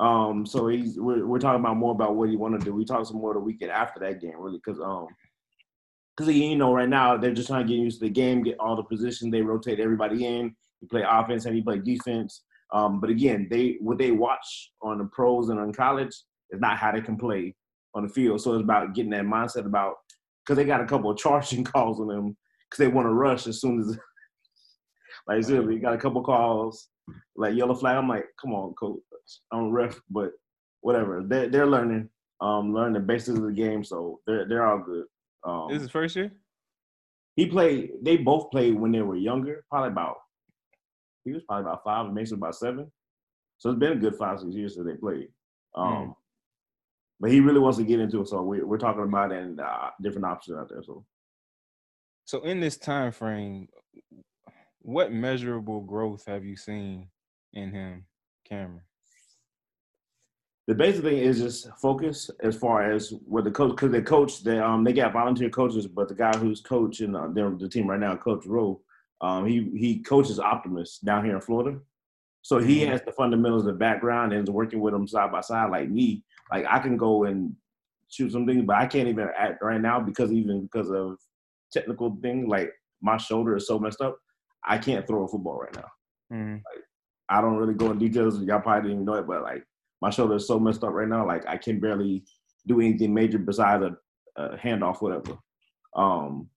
Um, 0.01 0.47
so 0.47 0.69
he's 0.69 0.99
we're 0.99 1.27
we're 1.27 1.39
talking 1.39 1.61
about 1.61 1.77
more 1.77 1.93
about 1.93 2.17
what 2.17 2.31
he 2.31 2.37
want 2.37 2.59
to 2.59 2.65
do. 2.65 2.75
We 2.75 2.87
talk 2.87 3.07
some 3.07 3.19
more 3.19 3.35
the 3.35 3.41
weekend 3.41 3.71
after 3.71 4.01
that 4.01 4.21
game, 4.21 4.35
really, 4.39 4.59
because 4.65 4.81
um, 4.81 5.07
because 6.17 6.35
you 6.35 6.57
know 6.57 6.75
right 6.75 6.89
now 6.89 7.19
they're 7.19 7.35
just 7.35 7.49
trying 7.49 7.67
to 7.67 7.69
get 7.69 7.81
used 7.81 8.01
to 8.01 8.07
the 8.07 8.13
game, 8.13 8.43
get 8.43 8.59
all 8.59 8.77
the 8.77 8.83
positions. 8.83 9.31
They 9.31 9.43
rotate 9.43 9.79
everybody 9.79 10.27
in. 10.27 10.57
You 10.81 10.89
play 10.89 11.05
offense 11.07 11.45
and 11.45 11.55
you 11.55 11.63
play 11.63 11.79
defense. 11.79 12.43
Um, 12.73 12.99
but 12.99 13.11
again, 13.11 13.47
they 13.51 13.77
what 13.81 13.99
they 13.99 14.11
watch 14.11 14.73
on 14.81 14.99
the 14.99 15.05
pros 15.05 15.51
and 15.51 15.61
on 15.61 15.73
college 15.73 16.15
is 16.51 16.61
not 16.61 16.79
how 16.79 16.93
they 16.93 17.03
can 17.03 17.19
play 17.19 17.55
on 17.95 18.07
the 18.07 18.13
field. 18.13 18.41
So 18.41 18.55
it's 18.55 18.63
about 18.63 18.95
getting 18.95 19.11
that 19.11 19.25
mindset 19.25 19.67
about 19.67 19.97
because 20.45 20.57
they 20.57 20.65
got 20.65 20.81
a 20.81 20.87
couple 20.87 21.11
of 21.11 21.19
charging 21.19 21.65
calls 21.73 22.01
on 22.01 22.07
them 22.07 22.37
because 22.71 22.79
they 22.79 22.89
want 22.89 23.07
to 23.07 23.13
rush 23.13 23.47
as 23.47 23.61
soon 23.61 23.81
as 23.81 23.87
like 25.29 25.45
seriously, 25.45 25.75
you 25.75 25.81
got 25.81 25.95
a 25.95 25.99
couple 25.99 26.23
calls 26.23 26.89
like 27.37 27.55
yellow 27.55 27.75
flag. 27.75 27.97
I'm 27.97 28.09
like, 28.09 28.25
come 28.41 28.55
on, 28.55 28.73
coach, 28.75 29.01
A 29.53 29.63
ref, 29.63 30.01
but 30.11 30.33
whatever. 30.81 31.23
They're 31.27 31.49
they're 31.49 31.67
learning, 31.67 32.09
um, 32.41 32.73
learning 32.75 32.95
the 32.95 33.01
basics 33.01 33.39
of 33.39 33.45
the 33.45 33.53
game, 33.53 33.85
so 33.85 34.21
they're 34.27 34.47
they're 34.49 34.67
all 34.67 34.79
good. 34.79 35.05
Um, 35.45 35.69
this 35.69 35.77
is 35.77 35.83
his 35.83 35.91
first 35.91 36.17
year. 36.17 36.33
he 37.37 37.47
played. 37.47 37.93
They 38.03 38.17
both 38.17 38.51
played 38.51 38.75
when 38.79 38.93
they 38.93 39.03
were 39.03 39.17
younger, 39.17 39.65
probably 39.71 39.91
about. 39.91 40.17
He 41.25 41.33
was 41.33 41.43
probably 41.45 41.63
about 41.71 41.85
five, 41.85 42.07
and 42.07 42.15
Mason 42.15 42.39
about 42.39 42.55
seven. 42.57 42.91
So 43.59 43.71
it's 43.71 43.79
been 43.79 43.93
a 43.93 43.97
good 43.97 44.17
five, 44.17 44.41
six 44.41 44.55
years 44.55 44.75
since 44.75 44.87
they 44.87 44.95
played. 44.95 45.29
Um, 45.75 45.87
Mm. 45.87 46.15
But 47.23 47.31
he 47.31 47.41
really 47.41 47.61
wants 47.61 47.77
to 47.77 47.85
get 47.85 48.01
into 48.01 48.23
it, 48.23 48.29
so 48.29 48.41
we're 48.43 48.67
we're 48.67 48.79
talking 48.79 49.03
about 49.03 49.31
it 49.33 49.43
and 49.43 49.61
uh, 49.61 49.91
different 50.01 50.25
options 50.25 50.57
out 50.57 50.71
there. 50.71 50.83
So 50.83 51.05
So 52.25 52.41
in 52.41 52.61
this 52.61 52.79
time 52.79 53.13
frame, 53.13 53.69
what 54.81 55.13
measurable 55.13 55.83
growth 55.83 56.25
have 56.27 56.45
you 56.47 56.57
seen 56.57 57.09
in 57.53 57.73
him, 57.73 58.07
Cameron? 58.49 58.81
The 60.71 60.77
basic 60.77 61.03
thing 61.03 61.19
is 61.19 61.41
just 61.41 61.69
focus 61.79 62.31
as 62.45 62.57
far 62.57 62.93
as 62.93 63.11
what 63.27 63.43
the 63.43 63.51
coach, 63.51 63.71
because 63.71 63.91
the 63.91 64.01
coach, 64.03 64.45
they 64.45 64.61
um 64.61 64.85
they 64.85 64.93
got 64.93 65.13
volunteer 65.13 65.51
coaches, 65.51 65.89
but 65.89 66.07
the 66.07 66.15
guy 66.15 66.31
who's 66.39 66.61
coaching 66.61 67.17
uh, 67.17 67.27
their, 67.27 67.51
the 67.51 67.69
team 67.69 67.89
right 67.91 67.99
now, 67.99 68.15
Coach 68.15 68.47
Rowe, 68.47 68.81
um 69.21 69.47
he 69.47 69.69
he 69.77 69.99
coaches 69.99 70.39
Optimist 70.39 71.05
down 71.05 71.25
here 71.25 71.35
in 71.35 71.41
Florida, 71.41 71.81
so 72.43 72.59
he 72.59 72.83
Mhm. 72.83 72.87
has 72.87 73.03
the 73.03 73.11
fundamentals, 73.11 73.65
the 73.65 73.73
background, 73.73 74.33
and 74.33 74.49
is 74.49 74.53
working 74.53 74.79
with 74.79 74.93
them 74.93 75.09
side 75.09 75.33
by 75.33 75.41
side 75.41 75.73
like 75.73 75.89
me. 75.91 76.23
Like 76.53 76.67
I 76.69 76.79
can 76.79 76.97
go 76.97 77.25
and 77.25 77.57
shoot 78.09 78.31
something, 78.31 78.65
but 78.65 78.77
I 78.77 78.87
can't 78.87 79.09
even 79.09 79.29
act 79.37 79.65
right 79.65 79.81
now 79.81 79.99
because 79.99 80.31
even 80.33 80.63
because 80.63 80.89
of 80.93 81.19
technical 81.73 82.17
thing, 82.23 82.49
like 82.49 82.71
my 83.03 83.17
shoulder 83.17 83.57
is 83.57 83.67
so 83.67 83.81
messed 83.81 84.03
up, 84.03 84.17
I 84.65 84.79
can't 84.79 85.05
throw 85.05 85.25
a 85.25 85.29
football 85.29 85.63
right 85.63 85.75
now. 85.75 85.91
Mhm. 86.37 86.63
I 87.29 87.41
don't 87.41 87.57
really 87.57 87.75
go 87.75 87.91
in 87.91 87.99
details. 87.99 88.41
Y'all 88.41 88.61
probably 88.61 88.83
didn't 88.83 89.03
even 89.03 89.05
know 89.07 89.15
it, 89.15 89.27
but 89.27 89.43
like 89.43 89.67
my 90.01 90.11
shoulder 90.11 90.37
is 90.37 90.47
so 90.47 90.59
messed 90.59 90.85
up 90.85 90.93
right 90.93 91.09
now. 91.09 91.27
Like 91.27 91.47
I 91.47 91.57
can 91.57 91.81
barely 91.81 92.25
do 92.67 92.81
anything 92.81 93.15
major 93.15 93.39
besides 93.39 93.85
a, 93.85 94.43
a 94.43 94.57
handoff, 94.57 95.03
whatever. 95.03 95.39
Um, 95.95 96.49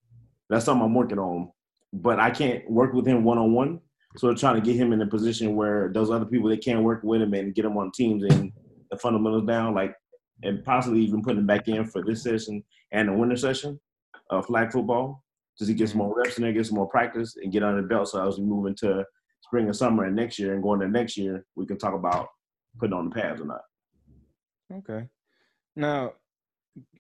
that's 0.50 0.66
something 0.66 0.86
I'm 0.86 0.94
working 0.94 1.20
on, 1.20 1.52
but 1.92 2.20
I 2.20 2.30
can't 2.30 2.70
work 2.70 2.94
with 2.94 3.08
him 3.08 3.24
one 3.24 3.38
on 3.38 3.54
one. 3.54 3.80
So 4.18 4.28
we're 4.28 4.36
trying 4.36 4.56
to 4.56 4.62
get 4.62 4.76
him 4.76 4.94
in 4.94 5.02
a 5.02 5.08
position 5.08 5.56
where 5.56 5.92
those 5.92 6.12
other 6.12 6.26
people 6.26 6.50
they 6.50 6.58
can't 6.58 6.84
work 6.84 7.02
with 7.04 7.22
him 7.22 7.34
and 7.34 7.56
get 7.56 7.66
him 7.66 7.78
on 7.78 7.92
teams 7.92 8.24
and 8.24 8.52
the 8.92 8.98
fundamentals 8.98 9.48
down, 9.48 9.74
like 9.74 9.96
and 10.44 10.64
possibly 10.64 11.02
even 11.02 11.24
putting 11.24 11.40
him 11.40 11.48
back 11.48 11.68
in 11.68 11.86
for 11.86 12.04
this 12.04 12.24
session 12.24 12.64
and 12.92 13.10
the 13.10 13.14
winter 13.14 13.36
session 13.36 13.80
of 14.30 14.46
flag 14.46 14.72
football, 14.72 15.24
so 15.56 15.66
he 15.66 15.74
gets 15.74 15.94
more 15.94 16.16
reps 16.16 16.38
in 16.38 16.44
there, 16.44 16.54
gets 16.54 16.72
more 16.72 16.88
practice, 16.88 17.36
and 17.42 17.52
get 17.52 17.64
under 17.64 17.82
the 17.82 17.88
belt. 17.88 18.10
So 18.10 18.28
as 18.28 18.38
we 18.38 18.46
move 18.46 18.66
into 18.66 19.06
spring 19.42 19.66
and 19.66 19.76
summer 19.76 20.06
and 20.06 20.16
next 20.16 20.40
year 20.40 20.54
and 20.54 20.64
going 20.64 20.80
to 20.80 20.88
next 20.88 21.18
year, 21.18 21.46
we 21.56 21.66
can 21.66 21.78
talk 21.78 21.94
about 21.94 22.28
putting 22.78 22.94
on 22.94 23.10
the 23.10 23.16
pads 23.16 23.42
or 23.42 23.46
not. 23.46 23.62
Okay. 24.74 25.08
Now, 25.76 26.14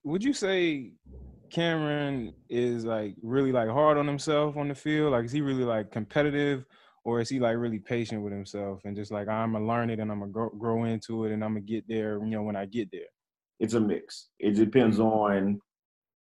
would 0.03 0.23
you 0.23 0.33
say 0.33 0.91
Cameron 1.49 2.33
is 2.49 2.85
like 2.85 3.15
really 3.21 3.51
like 3.51 3.69
hard 3.69 3.97
on 3.97 4.07
himself 4.07 4.57
on 4.57 4.67
the 4.67 4.75
field? 4.75 5.11
Like, 5.11 5.25
is 5.25 5.31
he 5.31 5.41
really 5.41 5.63
like 5.63 5.91
competitive, 5.91 6.65
or 7.03 7.19
is 7.19 7.29
he 7.29 7.39
like 7.39 7.57
really 7.57 7.79
patient 7.79 8.21
with 8.21 8.33
himself 8.33 8.81
and 8.85 8.95
just 8.95 9.11
like 9.11 9.27
I'm 9.27 9.53
gonna 9.53 9.65
learn 9.65 9.89
it 9.89 9.99
and 9.99 10.11
I'm 10.11 10.19
gonna 10.19 10.31
grow, 10.31 10.49
grow 10.49 10.83
into 10.85 11.25
it 11.25 11.31
and 11.31 11.43
I'm 11.43 11.51
gonna 11.51 11.61
get 11.61 11.87
there, 11.87 12.17
you 12.19 12.31
know, 12.31 12.43
when 12.43 12.55
I 12.55 12.65
get 12.65 12.89
there? 12.91 13.01
It's 13.59 13.73
a 13.73 13.79
mix. 13.79 14.29
It 14.39 14.55
depends 14.55 14.97
mm-hmm. 14.97 15.07
on. 15.07 15.61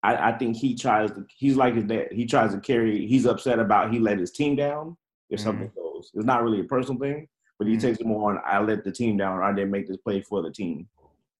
I, 0.03 0.31
I 0.31 0.39
think 0.39 0.57
he 0.57 0.75
tries 0.75 1.11
to. 1.13 1.25
He's 1.37 1.57
like 1.57 1.75
his 1.75 1.85
dad. 1.85 2.09
He 2.11 2.27
tries 2.27 2.53
to 2.55 2.61
carry. 2.61 3.07
He's 3.07 3.27
upset 3.27 3.59
about 3.59 3.93
he 3.93 3.99
let 3.99 4.19
his 4.19 4.33
team 4.33 4.57
down. 4.57 4.97
If 5.29 5.41
something 5.41 5.69
mm-hmm. 5.69 5.81
goes, 5.81 6.11
it's 6.15 6.25
not 6.25 6.43
really 6.43 6.61
a 6.61 6.65
personal 6.65 6.99
thing, 6.99 7.29
but 7.61 7.69
he 7.69 7.77
Mhm. 7.77 7.81
takes 7.83 7.99
it 8.01 8.07
more 8.07 8.31
on. 8.33 8.41
I 8.47 8.59
let 8.61 8.85
the 8.85 8.91
team 8.91 9.19
down. 9.19 9.37
Or 9.37 9.43
I 9.43 9.53
didn't 9.53 9.71
make 9.71 9.87
this 9.87 9.99
play 9.99 10.23
for 10.23 10.41
the 10.43 10.51
team. 10.51 10.89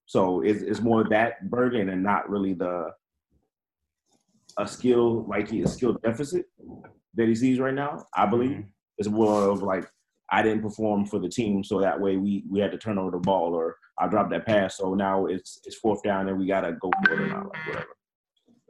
So 0.05 0.41
it's 0.41 0.61
it's 0.61 0.79
more 0.79 1.03
that 1.09 1.49
burden 1.49 1.89
and 1.89 2.03
not 2.03 2.29
really 2.29 2.53
the 2.53 2.91
a 4.59 4.67
skill 4.67 5.23
like 5.27 5.49
he 5.49 5.63
a 5.63 5.67
skill 5.67 5.93
deficit 6.03 6.45
that 7.15 7.27
he 7.27 7.33
sees 7.33 7.59
right 7.59 7.73
now. 7.73 8.05
I 8.15 8.27
believe 8.27 8.51
Mhm. 8.51 8.69
it's 8.99 9.09
more 9.09 9.49
of 9.49 9.63
like 9.63 9.89
I 10.29 10.43
didn't 10.43 10.61
perform 10.61 11.05
for 11.07 11.17
the 11.17 11.27
team, 11.27 11.63
so 11.63 11.81
that 11.81 11.99
way 11.99 12.17
we 12.17 12.43
we 12.47 12.59
had 12.59 12.71
to 12.71 12.77
turn 12.77 12.99
over 12.99 13.09
the 13.11 13.17
ball 13.17 13.55
or 13.55 13.77
I 13.97 14.07
dropped 14.07 14.29
that 14.29 14.45
pass, 14.45 14.77
so 14.77 14.93
now 14.93 15.25
it's 15.25 15.59
it's 15.65 15.77
fourth 15.77 16.03
down 16.03 16.29
and 16.29 16.37
we 16.37 16.45
gotta 16.45 16.73
go 16.73 16.91
for 17.03 17.13
it 17.13 17.19
or 17.19 17.27
not, 17.27 17.45
like 17.49 17.67
whatever. 17.67 17.95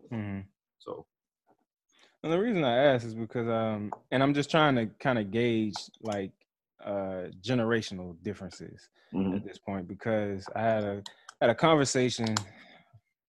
Mhm. 0.09 0.45
So 0.79 1.05
And 2.23 2.31
the 2.31 2.39
reason 2.39 2.63
I 2.63 2.77
ask 2.77 3.05
is 3.05 3.13
because 3.15 3.49
um 3.49 3.91
and 4.11 4.23
I'm 4.23 4.33
just 4.33 4.49
trying 4.49 4.75
to 4.75 4.85
kind 4.99 5.19
of 5.19 5.31
gauge 5.31 5.75
like 6.01 6.31
uh 6.85 7.29
generational 7.41 8.15
differences 8.23 8.89
mhm. 9.13 9.35
at 9.35 9.45
this 9.45 9.57
point 9.57 9.87
because 9.87 10.45
I 10.55 10.61
had 10.61 10.83
a 10.83 11.03
had 11.39 11.49
a 11.49 11.55
conversation 11.55 12.35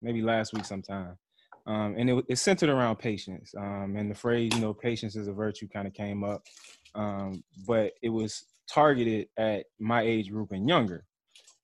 maybe 0.02 0.22
last 0.22 0.52
week 0.52 0.64
sometime. 0.64 1.16
Um, 1.66 1.94
and 1.96 2.10
it, 2.10 2.24
it's 2.28 2.40
centered 2.40 2.70
around 2.70 2.96
patience. 2.96 3.54
Um, 3.56 3.94
and 3.96 4.10
the 4.10 4.14
phrase, 4.14 4.52
you 4.54 4.60
know, 4.60 4.74
patience 4.74 5.14
is 5.14 5.28
a 5.28 5.32
virtue 5.32 5.68
kind 5.68 5.86
of 5.86 5.94
came 5.94 6.24
up. 6.24 6.42
Um, 6.94 7.44
but 7.66 7.92
it 8.02 8.08
was 8.08 8.44
targeted 8.72 9.28
at 9.36 9.66
my 9.78 10.02
age 10.02 10.30
group 10.30 10.52
and 10.52 10.68
younger. 10.68 11.04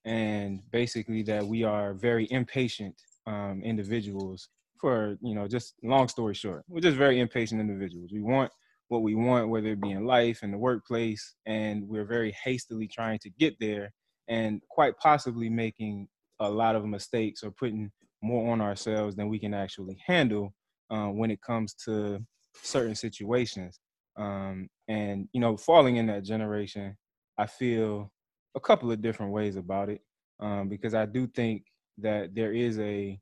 And 0.05 0.63
basically 0.71 1.23
that 1.25 1.45
we 1.45 1.65
are 1.65 1.95
very 1.95 2.29
impatient 2.31 2.95
um, 3.27 3.63
individuals 3.65 4.49
for, 4.81 5.17
you 5.23 5.35
know, 5.35 5.49
just 5.49 5.75
long 5.83 6.07
story 6.07 6.35
short, 6.35 6.65
we're 6.69 6.81
just 6.81 6.97
very 6.97 7.19
impatient 7.19 7.61
individuals. 7.61 8.11
We 8.13 8.21
want 8.21 8.53
what 8.89 9.03
we 9.03 9.15
want, 9.15 9.49
whether 9.49 9.69
it 9.69 9.81
be 9.81 9.91
in 9.91 10.07
life, 10.07 10.43
in 10.43 10.51
the 10.51 10.59
workplace, 10.59 11.35
and 11.47 11.87
we're 11.89 12.05
very 12.05 12.35
hastily 12.45 12.87
trying 12.87 13.19
to 13.21 13.31
get 13.31 13.55
there 13.59 13.93
and 14.29 14.61
quite 14.69 14.97
possibly 14.99 15.49
making 15.49 16.09
a 16.41 16.49
lot 16.49 16.77
of 16.77 16.85
mistakes 16.85 17.43
or 17.43 17.51
putting 17.51 17.91
more 18.23 18.53
on 18.53 18.61
ourselves 18.61 19.17
than 19.17 19.29
we 19.29 19.39
can 19.39 19.55
actually 19.55 19.99
handle 20.05 20.55
uh, 20.91 21.07
when 21.07 21.31
it 21.31 21.41
comes 21.43 21.75
to 21.75 22.25
certain 22.63 22.95
situations. 22.95 23.81
Um, 24.17 24.69
and 24.89 25.29
you 25.33 25.41
know, 25.41 25.57
falling 25.57 25.97
in 25.97 26.07
that 26.07 26.25
generation, 26.25 26.97
I 27.39 27.47
feel 27.47 28.11
a 28.55 28.61
couple 28.61 28.91
of 28.91 29.03
different 29.03 29.33
ways 29.33 29.57
about 29.57 29.89
it 29.91 30.01
um, 30.41 30.69
because 30.69 30.95
I 30.95 31.07
do 31.07 31.27
think 31.27 31.65
that 31.99 32.35
there 32.35 32.53
is 32.53 32.79
a 32.79 33.19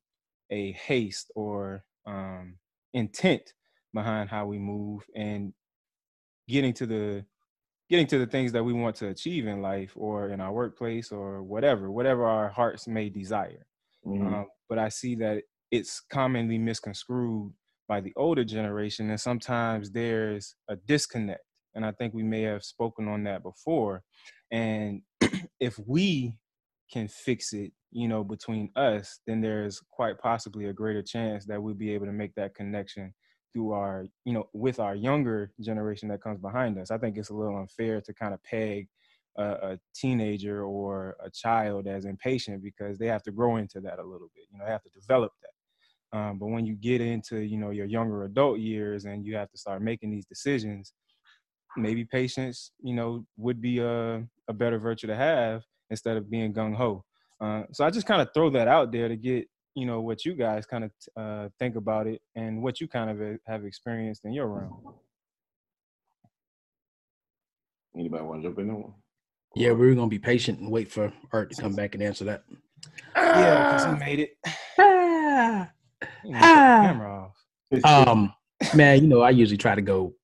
a 0.50 0.72
haste 0.72 1.32
or 1.34 1.84
um, 2.06 2.58
intent 2.92 3.52
behind 3.94 4.30
how 4.30 4.46
we 4.46 4.58
move 4.58 5.04
and 5.16 5.54
getting 6.48 6.72
to 6.74 6.86
the 6.86 7.24
getting 7.90 8.06
to 8.08 8.18
the 8.18 8.26
things 8.26 8.52
that 8.52 8.64
we 8.64 8.72
want 8.72 8.96
to 8.96 9.08
achieve 9.08 9.46
in 9.46 9.62
life 9.62 9.92
or 9.96 10.30
in 10.30 10.40
our 10.40 10.52
workplace 10.52 11.12
or 11.12 11.42
whatever 11.42 11.90
whatever 11.90 12.24
our 12.26 12.48
hearts 12.48 12.88
may 12.88 13.08
desire 13.08 13.66
Mhm. 14.06 14.34
um, 14.34 14.46
but 14.68 14.78
I 14.78 14.88
see 14.88 15.14
that 15.16 15.44
it's 15.70 16.00
commonly 16.00 16.58
misconstrued 16.58 17.52
by 17.88 18.00
the 18.00 18.12
older 18.16 18.44
generation, 18.44 19.10
and 19.10 19.20
sometimes 19.20 19.90
there's 19.92 20.56
a 20.68 20.76
disconnect. 20.76 21.42
And 21.74 21.84
I 21.84 21.92
think 21.92 22.14
we 22.14 22.22
may 22.22 22.42
have 22.42 22.64
spoken 22.64 23.08
on 23.08 23.24
that 23.24 23.42
before. 23.42 24.04
And 24.50 25.02
if 25.60 25.78
we 25.86 26.38
can 26.92 27.08
fix 27.08 27.52
it, 27.52 27.72
you 27.90 28.08
know, 28.08 28.24
between 28.24 28.70
us, 28.76 29.20
then 29.26 29.40
there's 29.40 29.80
quite 29.90 30.18
possibly 30.18 30.66
a 30.66 30.72
greater 30.72 31.02
chance 31.02 31.46
that 31.46 31.62
we'll 31.62 31.74
be 31.74 31.92
able 31.94 32.06
to 32.06 32.12
make 32.12 32.34
that 32.36 32.54
connection 32.54 33.14
through 33.54 33.72
our, 33.72 34.06
you 34.24 34.34
know, 34.34 34.48
with 34.52 34.80
our 34.80 34.94
younger 34.94 35.52
generation 35.60 36.08
that 36.08 36.22
comes 36.22 36.40
behind 36.40 36.78
us. 36.78 36.90
I 36.90 36.98
think 36.98 37.16
it's 37.16 37.30
a 37.30 37.34
little 37.34 37.56
unfair 37.56 38.00
to 38.02 38.12
kind 38.12 38.34
of 38.34 38.42
peg 38.42 38.88
a, 39.38 39.44
a 39.44 39.78
teenager 39.94 40.64
or 40.64 41.16
a 41.24 41.30
child 41.30 41.86
as 41.86 42.04
impatient 42.04 42.62
because 42.62 42.98
they 42.98 43.06
have 43.06 43.22
to 43.22 43.32
grow 43.32 43.56
into 43.56 43.80
that 43.80 43.98
a 43.98 44.02
little 44.02 44.28
bit. 44.34 44.44
You 44.50 44.58
know, 44.58 44.66
they 44.66 44.72
have 44.72 44.82
to 44.82 44.90
develop 44.90 45.32
that. 45.40 46.18
Um, 46.18 46.38
but 46.38 46.46
when 46.46 46.66
you 46.66 46.74
get 46.74 47.00
into 47.00 47.40
you 47.40 47.56
know 47.56 47.70
your 47.70 47.86
younger 47.86 48.24
adult 48.24 48.60
years 48.60 49.04
and 49.04 49.24
you 49.24 49.34
have 49.36 49.50
to 49.50 49.58
start 49.58 49.82
making 49.82 50.10
these 50.10 50.26
decisions, 50.26 50.92
maybe 51.76 52.04
patience, 52.04 52.70
you 52.82 52.94
know, 52.94 53.24
would 53.36 53.60
be 53.60 53.78
a, 53.78 54.24
a 54.48 54.52
better 54.52 54.78
virtue 54.78 55.08
to 55.08 55.16
have 55.16 55.62
instead 55.90 56.16
of 56.16 56.30
being 56.30 56.52
gung 56.52 56.74
ho. 56.74 57.04
Uh, 57.40 57.64
so 57.72 57.84
I 57.84 57.90
just 57.90 58.06
kind 58.06 58.22
of 58.22 58.28
throw 58.32 58.50
that 58.50 58.68
out 58.68 58.92
there 58.92 59.08
to 59.08 59.16
get 59.16 59.48
you 59.74 59.86
know 59.86 60.00
what 60.00 60.24
you 60.24 60.34
guys 60.34 60.66
kind 60.66 60.84
of 60.84 60.90
uh, 61.16 61.48
think 61.58 61.76
about 61.76 62.06
it 62.06 62.20
and 62.34 62.62
what 62.62 62.80
you 62.80 62.88
kind 62.88 63.10
of 63.10 63.20
uh, 63.20 63.36
have 63.46 63.64
experienced 63.64 64.24
in 64.24 64.32
your 64.32 64.46
realm. 64.46 64.94
Anybody 67.96 68.24
want 68.24 68.42
to 68.42 68.48
jump 68.48 68.58
in 68.58 68.70
on 68.70 68.82
one? 68.82 68.94
Yeah, 69.54 69.72
we're 69.72 69.94
gonna 69.94 70.08
be 70.08 70.18
patient 70.18 70.58
and 70.58 70.70
wait 70.70 70.90
for 70.90 71.12
Art 71.32 71.50
to 71.52 71.62
come 71.62 71.74
back 71.74 71.94
and 71.94 72.02
answer 72.02 72.24
that. 72.24 72.42
Yeah, 73.16 73.72
because 73.72 73.84
he 73.84 74.04
made 74.04 74.20
it. 74.20 74.30
Ah. 74.78 75.70
He 76.22 76.28
didn't 76.28 76.42
camera 76.42 77.24
off. 77.24 77.84
um 77.84 78.32
man 78.74 79.02
you 79.02 79.08
know 79.08 79.20
i 79.20 79.30
usually 79.30 79.56
try 79.56 79.74
to 79.74 79.82
go 79.82 80.14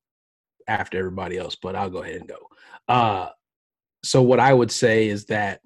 after 0.69 0.99
everybody 0.99 1.37
else 1.39 1.57
but 1.61 1.75
i'll 1.75 1.91
go 1.91 2.03
ahead 2.03 2.17
and 2.17 2.29
go 2.29 2.37
uh 2.89 3.29
so 4.05 4.23
what 4.23 4.41
i 4.41 4.53
would 4.53 4.71
say 4.71 5.09
is 5.09 5.27
that 5.27 5.61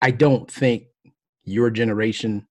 i 0.00 0.10
don't 0.10 0.50
think 0.50 0.84
your 1.44 1.70
generation 1.70 2.46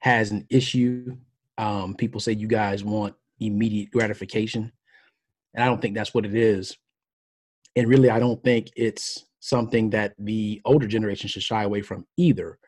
has 0.00 0.30
an 0.30 0.46
issue 0.48 1.16
um 1.58 1.94
people 1.94 2.20
say 2.20 2.32
you 2.32 2.46
guys 2.46 2.84
want 2.84 3.14
immediate 3.40 3.90
gratification. 3.90 4.72
And 5.54 5.64
i 5.64 5.66
don't 5.66 5.80
think 5.80 5.94
that's 5.94 6.14
what 6.14 6.26
it 6.26 6.34
is. 6.34 6.76
And 7.76 7.88
really 7.88 8.10
i 8.10 8.18
don't 8.18 8.42
think 8.42 8.68
it's 8.76 9.24
something 9.40 9.90
that 9.90 10.14
the 10.18 10.60
older 10.64 10.86
generation 10.86 11.28
should 11.28 11.42
shy 11.42 11.62
away 11.62 11.82
from 11.82 12.06
either. 12.16 12.58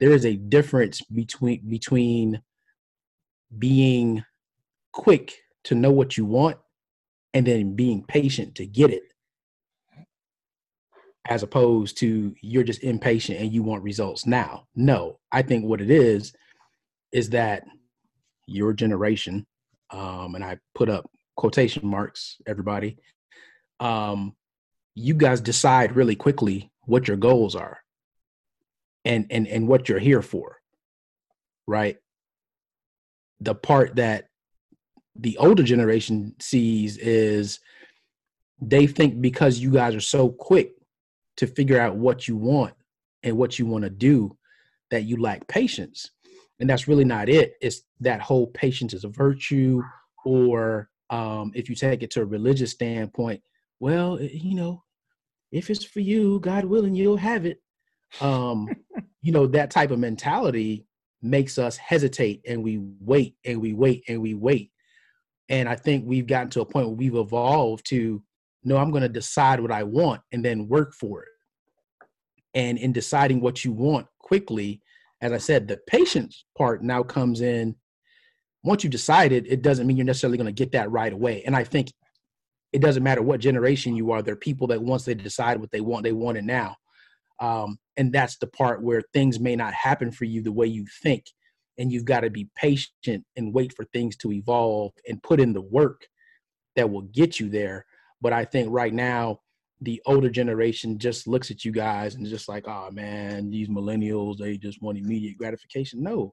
There 0.00 0.12
is 0.12 0.26
a 0.26 0.36
difference 0.36 1.00
between 1.02 1.68
between 1.68 2.42
being 3.58 4.24
quick 4.92 5.34
to 5.64 5.74
know 5.74 5.90
what 5.90 6.16
you 6.16 6.24
want 6.24 6.58
and 7.34 7.46
then 7.46 7.74
being 7.74 8.04
patient 8.04 8.54
to 8.56 8.66
get 8.66 8.90
it 8.90 9.02
as 11.28 11.42
opposed 11.42 11.98
to 11.98 12.34
you're 12.40 12.62
just 12.62 12.82
impatient 12.82 13.40
and 13.40 13.52
you 13.52 13.62
want 13.62 13.82
results 13.82 14.26
now. 14.26 14.66
No 14.74 15.18
i 15.32 15.42
think 15.42 15.64
what 15.64 15.80
it 15.80 15.90
is 15.90 16.32
is 17.12 17.30
that 17.30 17.64
your 18.46 18.72
generation 18.72 19.46
um, 19.90 20.34
and 20.34 20.44
i 20.44 20.56
put 20.74 20.88
up 20.88 21.10
quotation 21.36 21.86
marks 21.86 22.36
everybody 22.46 22.96
um, 23.80 24.34
you 24.94 25.14
guys 25.14 25.40
decide 25.40 25.96
really 25.96 26.16
quickly 26.16 26.70
what 26.82 27.08
your 27.08 27.16
goals 27.16 27.54
are 27.54 27.78
and 29.04 29.26
and 29.30 29.46
and 29.48 29.68
what 29.68 29.88
you're 29.88 29.98
here 29.98 30.22
for 30.22 30.56
right? 31.66 31.96
The 33.40 33.54
part 33.54 33.96
that 33.96 34.28
the 35.14 35.36
older 35.38 35.62
generation 35.62 36.34
sees 36.40 36.96
is 36.98 37.60
they 38.60 38.86
think 38.86 39.20
because 39.20 39.58
you 39.58 39.70
guys 39.70 39.94
are 39.94 40.00
so 40.00 40.28
quick 40.28 40.72
to 41.36 41.46
figure 41.46 41.80
out 41.80 41.96
what 41.96 42.26
you 42.26 42.36
want 42.36 42.74
and 43.22 43.36
what 43.36 43.58
you 43.58 43.66
want 43.66 43.84
to 43.84 43.90
do 43.90 44.36
that 44.90 45.04
you 45.04 45.20
lack 45.20 45.46
patience. 45.48 46.10
And 46.60 46.68
that's 46.68 46.88
really 46.88 47.04
not 47.04 47.28
it. 47.28 47.54
It's 47.60 47.82
that 48.00 48.20
whole 48.20 48.46
patience 48.48 48.94
is 48.94 49.04
a 49.04 49.08
virtue 49.08 49.82
or 50.24 50.88
um, 51.10 51.52
if 51.54 51.68
you 51.68 51.74
take 51.74 52.02
it 52.02 52.10
to 52.12 52.22
a 52.22 52.24
religious 52.24 52.72
standpoint 52.72 53.40
well 53.78 54.18
eh, 54.18 54.28
you 54.32 54.54
know 54.54 54.82
if 55.52 55.70
it's 55.70 55.84
for 55.84 56.00
you 56.00 56.40
god 56.40 56.64
willing 56.64 56.94
you'll 56.94 57.16
have 57.16 57.46
it. 57.46 57.60
Um, 58.20 58.68
you 59.22 59.32
know 59.32 59.46
that 59.48 59.70
type 59.70 59.90
of 59.90 59.98
mentality 59.98 60.86
makes 61.22 61.58
us 61.58 61.76
hesitate 61.76 62.42
and 62.46 62.62
we 62.62 62.78
wait 63.00 63.36
and 63.44 63.60
we 63.60 63.72
wait 63.72 64.04
and 64.08 64.20
we 64.20 64.34
wait. 64.34 64.70
And 65.48 65.68
I 65.68 65.76
think 65.76 66.04
we've 66.06 66.26
gotten 66.26 66.50
to 66.50 66.60
a 66.60 66.66
point 66.66 66.88
where 66.88 66.96
we've 66.96 67.14
evolved 67.14 67.86
to 67.90 68.22
no, 68.66 68.76
I'm 68.78 68.90
going 68.90 69.04
to 69.04 69.08
decide 69.08 69.60
what 69.60 69.70
I 69.70 69.84
want 69.84 70.20
and 70.32 70.44
then 70.44 70.66
work 70.66 70.92
for 70.92 71.22
it. 71.22 71.28
And 72.54 72.76
in 72.78 72.92
deciding 72.92 73.40
what 73.40 73.64
you 73.64 73.70
want 73.70 74.08
quickly, 74.18 74.82
as 75.20 75.30
I 75.30 75.38
said, 75.38 75.68
the 75.68 75.78
patience 75.86 76.44
part 76.58 76.82
now 76.82 77.04
comes 77.04 77.42
in. 77.42 77.76
Once 78.64 78.82
you've 78.82 78.90
decided, 78.90 79.46
it 79.48 79.62
doesn't 79.62 79.86
mean 79.86 79.96
you're 79.96 80.04
necessarily 80.04 80.36
going 80.36 80.52
to 80.52 80.64
get 80.64 80.72
that 80.72 80.90
right 80.90 81.12
away. 81.12 81.44
And 81.46 81.54
I 81.54 81.62
think 81.62 81.92
it 82.72 82.82
doesn't 82.82 83.04
matter 83.04 83.22
what 83.22 83.38
generation 83.38 83.94
you 83.94 84.10
are, 84.10 84.20
there 84.20 84.34
are 84.34 84.36
people 84.36 84.66
that 84.66 84.82
once 84.82 85.04
they 85.04 85.14
decide 85.14 85.60
what 85.60 85.70
they 85.70 85.80
want, 85.80 86.02
they 86.02 86.10
want 86.10 86.36
it 86.36 86.44
now. 86.44 86.74
Um, 87.38 87.78
and 87.96 88.12
that's 88.12 88.36
the 88.38 88.48
part 88.48 88.82
where 88.82 89.02
things 89.12 89.38
may 89.38 89.54
not 89.54 89.74
happen 89.74 90.10
for 90.10 90.24
you 90.24 90.42
the 90.42 90.50
way 90.50 90.66
you 90.66 90.86
think 91.04 91.24
and 91.78 91.92
you've 91.92 92.04
got 92.04 92.20
to 92.20 92.30
be 92.30 92.48
patient 92.56 93.24
and 93.36 93.54
wait 93.54 93.72
for 93.76 93.84
things 93.84 94.16
to 94.16 94.32
evolve 94.32 94.92
and 95.08 95.22
put 95.22 95.38
in 95.38 95.52
the 95.52 95.62
work 95.62 96.08
that 96.74 96.90
will 96.90 97.02
get 97.02 97.38
you 97.38 97.48
there 97.48 97.86
but 98.20 98.32
i 98.32 98.44
think 98.44 98.68
right 98.70 98.94
now 98.94 99.38
the 99.82 100.00
older 100.06 100.30
generation 100.30 100.98
just 100.98 101.26
looks 101.26 101.50
at 101.50 101.64
you 101.64 101.72
guys 101.72 102.14
and 102.14 102.26
just 102.26 102.48
like 102.48 102.66
oh 102.66 102.90
man 102.90 103.50
these 103.50 103.68
millennials 103.68 104.38
they 104.38 104.56
just 104.56 104.82
want 104.82 104.98
immediate 104.98 105.36
gratification 105.36 106.02
no 106.02 106.32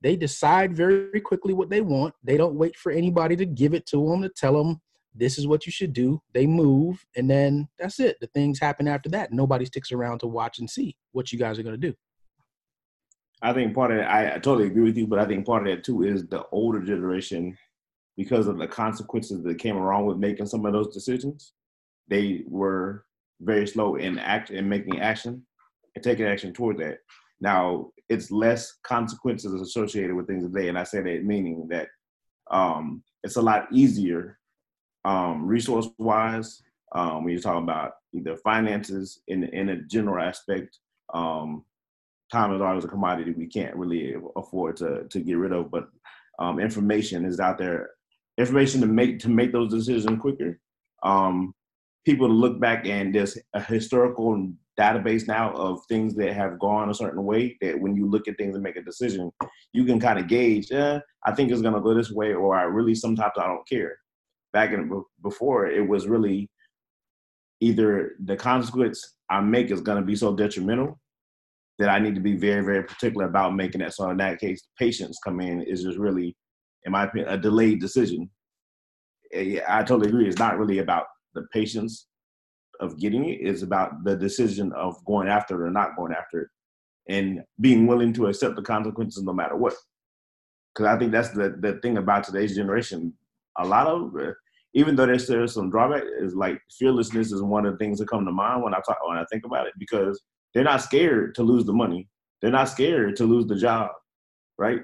they 0.00 0.16
decide 0.16 0.76
very 0.76 1.20
quickly 1.20 1.52
what 1.52 1.70
they 1.70 1.80
want 1.80 2.14
they 2.22 2.36
don't 2.36 2.54
wait 2.54 2.76
for 2.76 2.92
anybody 2.92 3.36
to 3.36 3.44
give 3.44 3.74
it 3.74 3.86
to 3.86 4.08
them 4.08 4.22
to 4.22 4.28
tell 4.30 4.56
them 4.56 4.80
this 5.18 5.36
is 5.36 5.46
what 5.46 5.66
you 5.66 5.72
should 5.72 5.92
do. 5.92 6.22
They 6.32 6.46
move, 6.46 7.04
and 7.16 7.28
then 7.28 7.68
that's 7.78 7.98
it. 7.98 8.16
The 8.20 8.28
things 8.28 8.58
happen 8.58 8.86
after 8.86 9.08
that. 9.10 9.32
Nobody 9.32 9.64
sticks 9.64 9.90
around 9.90 10.20
to 10.20 10.26
watch 10.26 10.60
and 10.60 10.70
see 10.70 10.96
what 11.12 11.32
you 11.32 11.38
guys 11.38 11.58
are 11.58 11.62
going 11.62 11.78
to 11.78 11.88
do. 11.88 11.94
I 13.42 13.52
think 13.52 13.74
part 13.74 13.90
of 13.90 13.98
it, 13.98 14.02
I, 14.02 14.34
I 14.34 14.38
totally 14.38 14.66
agree 14.66 14.84
with 14.84 14.96
you, 14.96 15.06
but 15.06 15.18
I 15.18 15.24
think 15.24 15.46
part 15.46 15.66
of 15.66 15.74
that 15.74 15.84
too 15.84 16.02
is 16.02 16.26
the 16.26 16.44
older 16.50 16.80
generation, 16.80 17.56
because 18.18 18.48
of 18.48 18.58
the 18.58 18.66
consequences 18.66 19.42
that 19.44 19.58
came 19.58 19.76
along 19.76 20.04
with 20.04 20.18
making 20.18 20.44
some 20.44 20.66
of 20.66 20.74
those 20.74 20.92
decisions, 20.92 21.54
they 22.08 22.42
were 22.46 23.04
very 23.40 23.66
slow 23.66 23.94
in 23.94 24.18
act 24.18 24.50
in 24.50 24.68
making 24.68 25.00
action 25.00 25.46
and 25.94 26.04
taking 26.04 26.26
action 26.26 26.52
toward 26.52 26.76
that. 26.78 26.98
Now 27.40 27.92
it's 28.10 28.30
less 28.30 28.74
consequences 28.82 29.54
associated 29.60 30.14
with 30.14 30.26
things 30.26 30.42
today, 30.42 30.68
and 30.68 30.78
I 30.78 30.82
say 30.82 31.00
that 31.00 31.24
meaning 31.24 31.68
that 31.70 31.88
um, 32.50 33.02
it's 33.22 33.36
a 33.36 33.42
lot 33.42 33.68
easier 33.72 34.38
um, 35.04 35.46
resource 35.46 35.88
wise, 35.98 36.62
um, 36.94 37.24
when 37.24 37.32
you're 37.32 37.42
talking 37.42 37.62
about 37.62 37.92
either 38.12 38.36
finances 38.36 39.20
in 39.28 39.44
in 39.44 39.68
a 39.70 39.82
general 39.82 40.22
aspect, 40.22 40.78
um, 41.14 41.64
time 42.32 42.54
is 42.54 42.60
always 42.60 42.84
a 42.84 42.88
commodity 42.88 43.32
we 43.32 43.46
can't 43.46 43.76
really 43.76 44.16
afford 44.36 44.76
to 44.78 45.04
to 45.08 45.20
get 45.20 45.38
rid 45.38 45.52
of. 45.52 45.70
But 45.70 45.88
um, 46.38 46.58
information 46.60 47.24
is 47.24 47.40
out 47.40 47.58
there, 47.58 47.90
information 48.38 48.80
to 48.80 48.86
make 48.86 49.18
to 49.20 49.28
make 49.28 49.52
those 49.52 49.72
decisions 49.72 50.20
quicker. 50.20 50.58
Um, 51.02 51.54
people 52.04 52.28
to 52.28 52.32
look 52.32 52.58
back 52.58 52.86
and 52.86 53.14
there's 53.14 53.36
a 53.54 53.60
historical 53.60 54.50
database 54.78 55.26
now 55.26 55.52
of 55.54 55.80
things 55.88 56.14
that 56.14 56.32
have 56.32 56.58
gone 56.58 56.88
a 56.88 56.94
certain 56.94 57.24
way 57.24 57.56
that 57.60 57.78
when 57.78 57.94
you 57.96 58.08
look 58.08 58.28
at 58.28 58.36
things 58.38 58.54
and 58.54 58.62
make 58.62 58.76
a 58.76 58.82
decision, 58.82 59.30
you 59.72 59.84
can 59.84 60.00
kind 60.00 60.18
of 60.18 60.28
gauge, 60.28 60.70
eh, 60.70 61.00
I 61.26 61.34
think 61.34 61.50
it's 61.50 61.60
gonna 61.60 61.80
go 61.80 61.92
this 61.92 62.10
way, 62.10 62.32
or 62.32 62.56
I 62.56 62.62
really 62.62 62.94
sometimes 62.94 63.32
I 63.36 63.46
don't 63.46 63.68
care 63.68 63.96
back 64.52 64.72
in 64.72 65.02
before 65.22 65.66
it 65.66 65.86
was 65.86 66.06
really 66.06 66.48
either 67.60 68.12
the 68.24 68.36
consequence 68.36 69.16
I 69.28 69.40
make 69.40 69.70
is 69.70 69.82
to 69.82 70.02
be 70.02 70.16
so 70.16 70.34
detrimental 70.34 70.98
that 71.78 71.88
I 71.88 71.98
need 71.98 72.14
to 72.14 72.20
be 72.20 72.36
very, 72.36 72.64
very 72.64 72.82
particular 72.82 73.26
about 73.26 73.54
making 73.54 73.80
that. 73.80 73.94
So 73.94 74.08
in 74.10 74.16
that 74.18 74.40
case, 74.40 74.66
patience 74.78 75.18
come 75.22 75.40
in 75.40 75.62
is 75.62 75.82
just 75.82 75.98
really, 75.98 76.36
in 76.84 76.92
my 76.92 77.04
opinion, 77.04 77.30
a 77.30 77.38
delayed 77.38 77.80
decision. 77.80 78.30
I 79.34 79.82
totally 79.86 80.08
agree. 80.08 80.28
It's 80.28 80.38
not 80.38 80.58
really 80.58 80.78
about 80.78 81.06
the 81.34 81.42
patience 81.52 82.06
of 82.80 82.98
getting 82.98 83.28
it. 83.28 83.40
It's 83.40 83.62
about 83.62 84.04
the 84.04 84.16
decision 84.16 84.72
of 84.72 85.04
going 85.04 85.28
after 85.28 85.62
it 85.62 85.68
or 85.68 85.70
not 85.70 85.96
going 85.96 86.12
after 86.12 86.42
it, 86.42 86.48
and 87.08 87.42
being 87.60 87.86
willing 87.86 88.12
to 88.14 88.26
accept 88.26 88.56
the 88.56 88.62
consequences 88.62 89.22
no 89.22 89.32
matter 89.32 89.56
what. 89.56 89.74
Because 90.74 90.86
I 90.86 90.98
think 90.98 91.12
that's 91.12 91.30
the 91.30 91.56
the 91.60 91.78
thing 91.82 91.98
about 91.98 92.24
today's 92.24 92.56
generation 92.56 93.12
a 93.58 93.66
lot 93.66 93.86
of 93.86 94.14
even 94.74 94.96
though 94.96 95.06
there's 95.06 95.26
there's 95.26 95.54
some 95.54 95.70
drawback 95.70 96.04
is 96.20 96.34
like 96.34 96.60
fearlessness 96.78 97.32
is 97.32 97.42
one 97.42 97.66
of 97.66 97.72
the 97.72 97.78
things 97.78 97.98
that 97.98 98.08
come 98.08 98.24
to 98.24 98.32
mind 98.32 98.62
when 98.62 98.74
I 98.74 98.80
talk 98.86 98.98
when 99.06 99.18
I 99.18 99.24
think 99.30 99.44
about 99.44 99.66
it 99.66 99.74
because 99.78 100.22
they're 100.54 100.64
not 100.64 100.82
scared 100.82 101.34
to 101.34 101.42
lose 101.42 101.64
the 101.64 101.72
money. 101.72 102.08
They're 102.40 102.50
not 102.50 102.68
scared 102.68 103.16
to 103.16 103.24
lose 103.24 103.46
the 103.46 103.56
job, 103.56 103.90
right? 104.56 104.82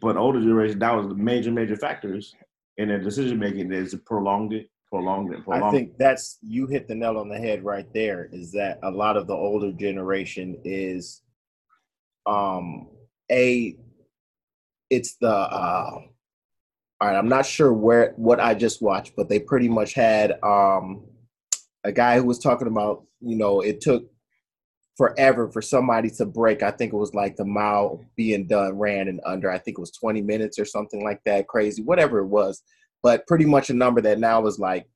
But 0.00 0.16
older 0.16 0.40
generation, 0.40 0.78
that 0.78 0.94
was 0.94 1.08
the 1.08 1.14
major, 1.14 1.50
major 1.50 1.76
factors 1.76 2.34
in 2.78 2.88
their 2.88 3.00
decision 3.00 3.38
making 3.38 3.72
is 3.72 3.94
prolonged 4.06 4.52
it, 4.52 4.70
prolonged 4.88 5.32
it, 5.34 5.44
prolonged 5.44 5.64
I 5.64 5.70
think 5.70 5.98
that's 5.98 6.38
you 6.42 6.66
hit 6.66 6.88
the 6.88 6.94
nail 6.94 7.18
on 7.18 7.28
the 7.28 7.38
head 7.38 7.64
right 7.64 7.86
there. 7.92 8.28
Is 8.32 8.52
that 8.52 8.78
a 8.82 8.90
lot 8.90 9.16
of 9.16 9.26
the 9.26 9.34
older 9.34 9.72
generation 9.72 10.58
is, 10.64 11.22
um, 12.26 12.88
a, 13.30 13.76
it's 14.88 15.14
the 15.16 15.28
uh, 15.28 16.00
all 17.00 17.08
right, 17.08 17.16
I'm 17.16 17.28
not 17.28 17.46
sure 17.46 17.72
where 17.72 18.12
what 18.16 18.40
I 18.40 18.54
just 18.54 18.82
watched, 18.82 19.14
but 19.16 19.28
they 19.28 19.38
pretty 19.38 19.68
much 19.68 19.94
had 19.94 20.32
um, 20.42 21.04
a 21.82 21.92
guy 21.92 22.16
who 22.18 22.24
was 22.24 22.38
talking 22.38 22.68
about, 22.68 23.04
you 23.20 23.36
know, 23.36 23.62
it 23.62 23.80
took 23.80 24.10
forever 25.00 25.48
for 25.50 25.62
somebody 25.62 26.10
to 26.10 26.26
break. 26.26 26.62
I 26.62 26.70
think 26.70 26.92
it 26.92 26.96
was 26.96 27.14
like 27.14 27.36
the 27.36 27.44
mile 27.44 28.04
being 28.16 28.46
done 28.46 28.76
ran 28.78 29.08
in 29.08 29.18
under, 29.24 29.50
I 29.50 29.56
think 29.56 29.78
it 29.78 29.80
was 29.80 29.92
20 29.92 30.20
minutes 30.20 30.58
or 30.58 30.66
something 30.66 31.02
like 31.02 31.22
that, 31.24 31.48
crazy, 31.48 31.82
whatever 31.82 32.18
it 32.18 32.26
was. 32.26 32.62
But 33.02 33.26
pretty 33.26 33.46
much 33.46 33.70
a 33.70 33.74
number 33.74 34.02
that 34.02 34.18
now 34.18 34.46
is 34.46 34.58
like, 34.58 34.86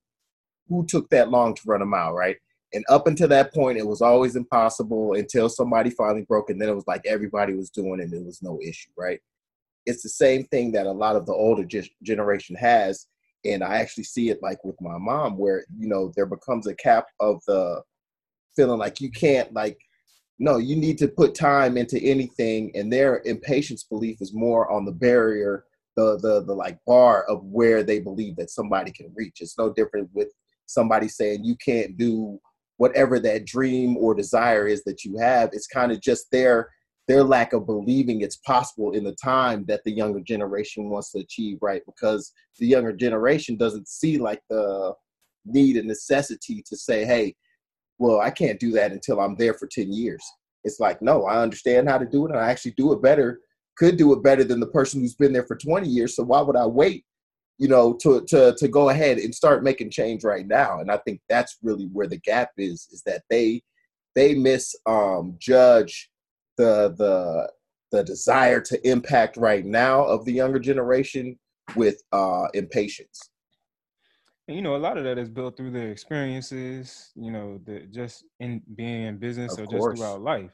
who 0.69 0.85
took 0.85 1.09
that 1.09 1.31
long 1.31 1.55
to 1.55 1.62
run 1.64 1.81
a 1.81 1.87
mile, 1.87 2.12
right? 2.12 2.37
And 2.75 2.85
up 2.90 3.07
until 3.07 3.29
that 3.29 3.55
point, 3.55 3.79
it 3.79 3.87
was 3.87 4.03
always 4.03 4.37
impossible 4.37 5.14
until 5.14 5.49
somebody 5.49 5.88
finally 5.88 6.27
broke, 6.29 6.51
and 6.51 6.61
then 6.61 6.69
it 6.69 6.75
was 6.75 6.87
like 6.87 7.07
everybody 7.07 7.55
was 7.55 7.71
doing 7.71 8.01
it, 8.01 8.05
and 8.05 8.14
it 8.14 8.25
was 8.27 8.43
no 8.43 8.59
issue, 8.62 8.90
right? 8.99 9.21
it's 9.87 10.03
the 10.03 10.09
same 10.09 10.45
thing 10.45 10.73
that 10.73 10.87
a 10.87 10.93
lot 10.93 11.17
of 11.17 11.27
the 11.27 11.33
older 11.33 11.64
ge- 11.64 11.95
generation 12.03 12.57
has 12.57 13.07
and 13.45 13.62
I 13.62 13.77
actually 13.77 14.05
see 14.05 14.31
it 14.31 14.43
like 14.43 14.64
with 14.64 14.81
my 14.81 14.97
mom, 14.97 15.37
where 15.37 15.64
you 15.79 15.87
know 15.87 16.12
there 16.17 16.27
becomes 16.27 16.67
a 16.67 16.75
cap 16.75 17.07
of 17.21 17.43
the 17.47 17.83
feeling 18.57 18.79
like 18.79 19.01
you 19.01 19.11
can't 19.11 19.53
like 19.53 19.79
no 20.38 20.59
you 20.59 20.77
need 20.77 20.99
to 20.99 21.09
put 21.09 21.35
time 21.35 21.77
into 21.77 21.99
anything 22.01 22.70
and 22.75 22.92
their 22.92 23.23
impatience 23.25 23.85
belief 23.85 24.20
is 24.20 24.35
more 24.35 24.70
on 24.70 24.85
the 24.85 24.92
barrier 24.92 25.64
the 25.97 26.18
the 26.18 26.44
the 26.44 26.55
like 26.55 26.79
bar 26.87 27.25
of 27.25 27.44
where 27.44 27.83
they 27.83 28.01
believe 28.01 28.37
that 28.37 28.51
somebody 28.51 28.90
can 28.90 29.12
reach. 29.14 29.38
It's 29.40 29.59
no 29.59 29.73
different 29.73 30.11
with 30.12 30.29
somebody 30.66 31.09
saying 31.09 31.44
you 31.44 31.57
can't 31.57 31.97
do 31.97 32.40
whatever 32.77 33.20
that 33.20 33.47
dream 33.47 33.97
or 33.97 34.14
desire 34.14 34.66
is 34.66 34.83
that 34.85 35.05
you 35.05 35.16
have. 35.18 35.51
It's 35.53 35.66
kind 35.66 35.92
of 35.92 36.01
just 36.01 36.31
their 36.31 36.70
their 37.07 37.23
lack 37.23 37.53
of 37.53 37.66
believing 37.66 38.23
it's 38.23 38.37
possible 38.37 38.92
in 38.92 39.05
the 39.05 39.14
time 39.23 39.66
that 39.68 39.85
the 39.85 39.92
younger 39.92 40.20
generation 40.20 40.88
wants 40.88 41.12
to 41.12 41.18
achieve 41.18 41.59
right? 41.61 41.83
Because 41.87 42.33
the 42.59 42.66
younger 42.66 42.92
generation 42.92 43.57
doesn't 43.57 43.88
see 43.88 44.18
like 44.18 44.40
the 44.49 44.94
need 45.44 45.77
and 45.77 45.87
necessity 45.87 46.64
to 46.66 46.77
say 46.77 47.05
hey 47.05 47.35
well, 47.98 48.20
I 48.20 48.30
can't 48.30 48.61
do 48.61 48.72
that 48.72 48.92
until 48.92 49.20
I'm 49.20 49.37
there 49.37 49.54
for 49.54 49.66
10 49.66 49.92
years. 49.92 50.24
It's 50.64 50.80
like, 50.80 51.02
no, 51.02 51.24
I 51.24 51.42
understand 51.42 51.88
how 51.88 51.98
to 51.98 52.07
do 52.07 52.26
it 52.26 52.30
and 52.30 52.40
I 52.40 52.50
actually 52.50 52.72
do 52.72 52.92
it 52.92 53.02
better, 53.02 53.40
could 53.76 53.96
do 53.96 54.12
it 54.12 54.22
better 54.22 54.44
than 54.44 54.61
the 54.61 54.66
person 54.66 55.00
who's 55.00 55.14
been 55.14 55.33
there 55.33 55.46
for 55.46 55.57
20 55.57 55.88
years. 55.88 56.16
So 56.16 56.22
why 56.22 56.40
would 56.40 56.57
I 56.57 56.66
wait, 56.66 57.04
you 57.59 57.68
know, 57.68 57.94
to 58.02 58.24
to 58.28 58.54
to 58.57 58.68
go 58.68 58.88
ahead 58.88 59.18
and 59.18 59.35
start 59.35 59.62
making 59.62 59.90
change 59.90 60.24
right 60.24 60.46
now? 60.46 60.80
And 60.80 60.90
I 60.90 60.96
think 60.98 61.20
that's 61.28 61.59
really 61.62 61.88
where 61.92 62.07
the 62.07 62.18
gap 62.18 62.50
is, 62.57 62.88
is 62.90 63.02
that 63.07 63.22
they 63.30 63.62
they 64.14 64.35
miss 64.35 64.74
um 64.87 65.37
the 65.46 65.90
the 66.57 67.50
the 67.92 68.04
desire 68.04 68.61
to 68.61 68.88
impact 68.88 69.37
right 69.37 69.64
now 69.64 70.04
of 70.04 70.24
the 70.24 70.33
younger 70.33 70.59
generation 70.59 71.38
with 71.76 72.02
uh 72.12 72.46
impatience. 72.54 73.30
And, 74.46 74.57
you 74.57 74.62
know, 74.62 74.76
a 74.76 74.78
lot 74.78 74.98
of 74.98 75.04
that 75.04 75.18
is 75.18 75.28
built 75.30 75.57
through 75.57 75.70
their 75.70 75.90
experiences, 75.90 77.12
you 77.16 77.30
know, 77.30 77.59
the 77.59 77.80
just 77.87 78.24
in 78.40 78.62
being 78.74 79.02
in 79.04 79.18
business 79.18 79.57
Of 79.57 79.59
or 79.59 79.66
course. 79.66 79.85
just 79.87 79.88
throughout 79.88 80.20
life. 80.22 80.52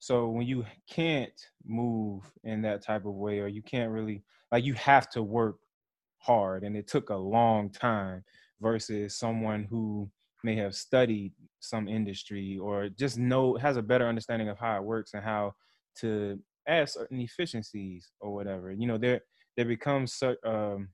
So 0.00 0.28
when 0.28 0.46
you 0.46 0.64
can't 0.88 1.38
move 1.64 2.32
in 2.44 2.62
that 2.62 2.82
type 2.82 3.04
of 3.04 3.14
way, 3.14 3.38
or 3.40 3.48
you 3.48 3.62
can't 3.62 3.92
really 3.92 4.24
like 4.50 4.64
you 4.64 4.74
have 4.74 5.08
to 5.10 5.22
work 5.22 5.58
hard 6.18 6.64
and 6.64 6.76
it 6.76 6.88
took 6.88 7.10
a 7.10 7.16
long 7.16 7.70
time 7.70 8.24
versus 8.60 9.16
someone 9.16 9.64
who 9.64 10.10
may 10.44 10.56
have 10.56 10.74
studied 10.74 11.32
some 11.60 11.88
industry 11.88 12.58
or 12.58 12.88
just 12.88 13.18
know 13.18 13.56
has 13.56 13.76
a 13.76 13.82
better 13.82 14.06
understanding 14.08 14.48
of 14.48 14.58
how 14.58 14.76
it 14.76 14.84
works 14.84 15.14
and 15.14 15.24
how 15.24 15.54
to 15.96 16.42
add 16.66 16.88
certain 16.88 17.20
efficiencies 17.20 18.12
or 18.20 18.34
whatever. 18.34 18.72
You 18.72 18.86
know, 18.88 18.98
there 18.98 19.22
there 19.56 19.66
becomes 19.66 20.22
um, 20.44 20.90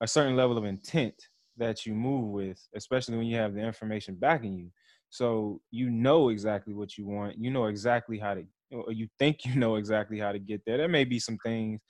a 0.00 0.06
certain 0.06 0.36
level 0.36 0.58
of 0.58 0.64
intent 0.64 1.28
that 1.58 1.86
you 1.86 1.94
move 1.94 2.30
with, 2.30 2.66
especially 2.74 3.16
when 3.18 3.26
you 3.26 3.36
have 3.36 3.54
the 3.54 3.60
information 3.60 4.14
backing 4.16 4.54
you. 4.54 4.70
So 5.10 5.60
you 5.70 5.90
know 5.90 6.28
exactly 6.28 6.74
what 6.74 6.98
you 6.98 7.06
want. 7.06 7.38
You 7.38 7.50
know 7.50 7.66
exactly 7.66 8.18
how 8.18 8.34
to, 8.34 8.44
or 8.70 8.92
you 8.92 9.08
think 9.18 9.44
you 9.44 9.56
know 9.56 9.76
exactly 9.76 10.18
how 10.18 10.32
to 10.32 10.38
get 10.38 10.62
there. 10.66 10.78
There 10.78 10.88
may 10.88 11.04
be 11.04 11.18
some 11.18 11.38
things 11.38 11.80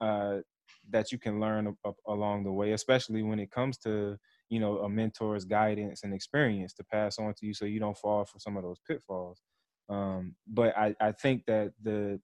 uh, 0.00 0.38
that 0.90 1.12
you 1.12 1.18
can 1.18 1.40
learn 1.40 1.66
a- 1.68 1.88
a- 1.88 2.12
along 2.12 2.44
the 2.44 2.52
way, 2.52 2.72
especially 2.72 3.22
when 3.22 3.38
it 3.40 3.50
comes 3.50 3.78
to 3.78 4.18
you 4.48 4.60
know 4.60 4.78
a 4.80 4.88
mentor's 4.88 5.44
guidance 5.44 6.02
and 6.04 6.14
experience 6.14 6.72
to 6.74 6.84
pass 6.84 7.18
on 7.18 7.34
to 7.34 7.46
you, 7.46 7.54
so 7.54 7.64
you 7.64 7.80
don't 7.80 7.98
fall 7.98 8.24
for 8.24 8.38
some 8.38 8.56
of 8.56 8.62
those 8.62 8.78
pitfalls. 8.86 9.42
Um, 9.88 10.36
but 10.46 10.76
I, 10.76 10.94
I 11.00 11.12
think 11.12 11.46
that 11.46 11.72
the 11.82 12.20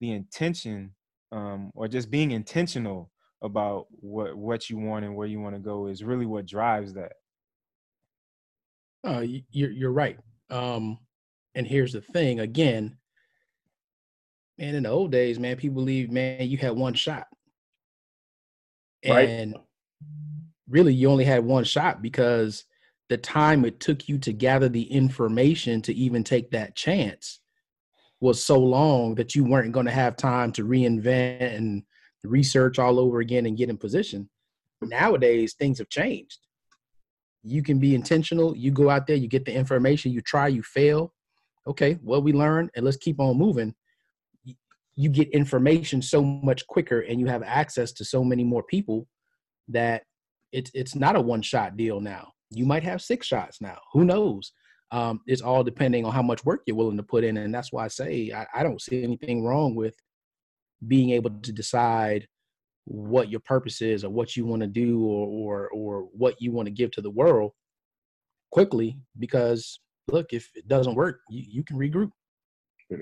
the 0.00 0.12
intention 0.12 0.94
um, 1.32 1.70
or 1.74 1.88
just 1.88 2.10
being 2.10 2.32
intentional 2.32 3.12
about 3.42 3.86
what 3.90 4.36
what 4.36 4.68
you 4.68 4.76
want 4.78 5.04
and 5.04 5.14
where 5.16 5.26
you 5.26 5.40
want 5.40 5.54
to 5.54 5.60
go 5.60 5.86
is 5.86 6.04
really 6.04 6.26
what 6.26 6.46
drives 6.46 6.92
that. 6.94 7.12
Uh, 9.04 9.24
you're 9.50 9.70
you're 9.70 9.92
right. 9.92 10.18
Um, 10.50 10.98
and 11.54 11.66
here's 11.66 11.92
the 11.92 12.00
thing 12.02 12.40
again, 12.40 12.98
man. 14.58 14.74
In 14.74 14.82
the 14.82 14.90
old 14.90 15.10
days, 15.10 15.38
man, 15.38 15.56
people 15.56 15.76
believe, 15.76 16.10
man, 16.10 16.48
you 16.48 16.58
had 16.58 16.72
one 16.76 16.94
shot, 16.94 17.26
Right. 19.08 19.28
and 19.28 19.56
really, 20.68 20.92
you 20.94 21.08
only 21.10 21.24
had 21.24 21.44
one 21.44 21.64
shot 21.64 22.02
because 22.02 22.64
the 23.08 23.16
time 23.16 23.64
it 23.64 23.80
took 23.80 24.08
you 24.08 24.18
to 24.18 24.32
gather 24.32 24.68
the 24.68 24.84
information 24.84 25.82
to 25.82 25.94
even 25.94 26.22
take 26.22 26.50
that 26.50 26.76
chance 26.76 27.40
was 28.20 28.44
so 28.44 28.58
long 28.58 29.14
that 29.14 29.34
you 29.34 29.44
weren't 29.44 29.72
going 29.72 29.86
to 29.86 29.92
have 29.92 30.16
time 30.16 30.52
to 30.52 30.64
reinvent 30.64 31.56
and 31.56 31.82
research 32.24 32.78
all 32.78 32.98
over 32.98 33.20
again 33.20 33.46
and 33.46 33.56
get 33.56 33.70
in 33.70 33.76
position. 33.76 34.28
Nowadays, 34.82 35.54
things 35.54 35.78
have 35.78 35.88
changed 35.88 36.38
you 37.42 37.62
can 37.62 37.78
be 37.78 37.94
intentional. 37.94 38.56
You 38.56 38.70
go 38.70 38.90
out 38.90 39.06
there, 39.06 39.16
you 39.16 39.28
get 39.28 39.44
the 39.44 39.54
information, 39.54 40.12
you 40.12 40.20
try, 40.20 40.48
you 40.48 40.62
fail. 40.62 41.12
Okay, 41.66 41.98
well, 42.02 42.22
we 42.22 42.32
learn 42.32 42.70
and 42.74 42.84
let's 42.84 42.96
keep 42.96 43.20
on 43.20 43.38
moving. 43.38 43.74
You 44.96 45.08
get 45.08 45.30
information 45.30 46.02
so 46.02 46.22
much 46.22 46.66
quicker 46.66 47.00
and 47.00 47.20
you 47.20 47.26
have 47.26 47.42
access 47.42 47.92
to 47.92 48.04
so 48.04 48.22
many 48.24 48.44
more 48.44 48.62
people 48.62 49.06
that 49.68 50.02
it's 50.52 50.70
it's 50.74 50.94
not 50.94 51.16
a 51.16 51.20
one 51.20 51.42
shot 51.42 51.76
deal 51.76 52.00
now. 52.00 52.32
You 52.50 52.66
might 52.66 52.82
have 52.82 53.00
six 53.00 53.26
shots 53.26 53.60
now. 53.60 53.78
Who 53.92 54.04
knows? 54.04 54.52
Um, 54.90 55.20
it's 55.26 55.42
all 55.42 55.62
depending 55.62 56.04
on 56.04 56.12
how 56.12 56.22
much 56.22 56.44
work 56.44 56.62
you're 56.66 56.76
willing 56.76 56.96
to 56.96 57.02
put 57.02 57.22
in. 57.22 57.36
And 57.36 57.54
that's 57.54 57.72
why 57.72 57.84
I 57.84 57.88
say 57.88 58.32
I, 58.34 58.46
I 58.52 58.62
don't 58.62 58.82
see 58.82 59.02
anything 59.04 59.44
wrong 59.44 59.74
with 59.74 59.94
being 60.86 61.10
able 61.10 61.30
to 61.30 61.52
decide 61.52 62.26
what 62.84 63.30
your 63.30 63.40
purpose 63.40 63.82
is 63.82 64.04
or 64.04 64.10
what 64.10 64.36
you 64.36 64.44
want 64.44 64.62
to 64.62 64.68
do 64.68 65.04
or 65.04 65.26
or 65.28 65.68
or 65.70 66.08
what 66.12 66.40
you 66.40 66.50
want 66.52 66.66
to 66.66 66.72
give 66.72 66.90
to 66.90 67.00
the 67.00 67.10
world 67.10 67.52
quickly 68.50 68.98
because 69.18 69.80
look 70.08 70.32
if 70.32 70.50
it 70.54 70.66
doesn't 70.66 70.94
work 70.94 71.20
you, 71.30 71.44
you 71.48 71.62
can 71.62 71.76
regroup. 71.76 72.10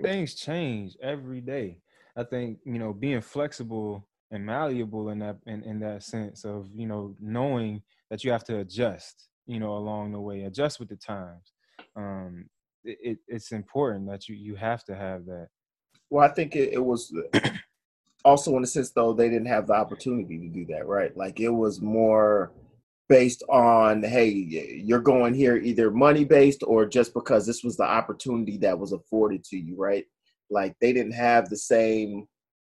Things 0.02 0.34
change 0.34 0.96
every 1.02 1.40
day. 1.40 1.80
I 2.16 2.24
think 2.24 2.58
you 2.64 2.78
know 2.78 2.92
being 2.92 3.20
flexible 3.20 4.06
and 4.30 4.44
malleable 4.44 5.08
in 5.08 5.20
that 5.20 5.38
in, 5.46 5.62
in 5.62 5.80
that 5.80 6.02
sense 6.02 6.44
of 6.44 6.68
you 6.74 6.86
know 6.86 7.14
knowing 7.20 7.82
that 8.10 8.24
you 8.24 8.30
have 8.30 8.44
to 8.44 8.58
adjust 8.58 9.28
you 9.46 9.58
know 9.60 9.74
along 9.74 10.12
the 10.12 10.20
way 10.20 10.42
adjust 10.42 10.78
with 10.78 10.88
the 10.90 10.96
times 10.96 11.52
um 11.96 12.44
it, 12.84 12.98
it, 13.02 13.18
it's 13.28 13.52
important 13.52 14.08
that 14.08 14.28
you 14.28 14.34
you 14.34 14.54
have 14.56 14.84
to 14.84 14.94
have 14.94 15.24
that. 15.26 15.48
Well, 16.10 16.28
I 16.28 16.32
think 16.32 16.56
it, 16.56 16.72
it 16.72 16.84
was 16.84 17.12
also 18.24 18.56
in 18.56 18.62
a 18.62 18.66
sense 18.66 18.90
though 18.90 19.12
they 19.12 19.28
didn't 19.28 19.46
have 19.46 19.66
the 19.66 19.74
opportunity 19.74 20.38
to 20.38 20.48
do 20.48 20.66
that, 20.66 20.86
right? 20.86 21.16
Like 21.16 21.40
it 21.40 21.50
was 21.50 21.80
more 21.80 22.52
based 23.08 23.42
on 23.48 24.02
hey, 24.02 24.28
you're 24.28 25.00
going 25.00 25.34
here 25.34 25.56
either 25.56 25.90
money 25.90 26.24
based 26.24 26.62
or 26.66 26.86
just 26.86 27.14
because 27.14 27.46
this 27.46 27.64
was 27.64 27.76
the 27.76 27.84
opportunity 27.84 28.56
that 28.58 28.78
was 28.78 28.92
afforded 28.92 29.44
to 29.44 29.56
you, 29.56 29.76
right? 29.76 30.04
Like 30.50 30.76
they 30.80 30.92
didn't 30.92 31.12
have 31.12 31.48
the 31.48 31.56
same 31.56 32.26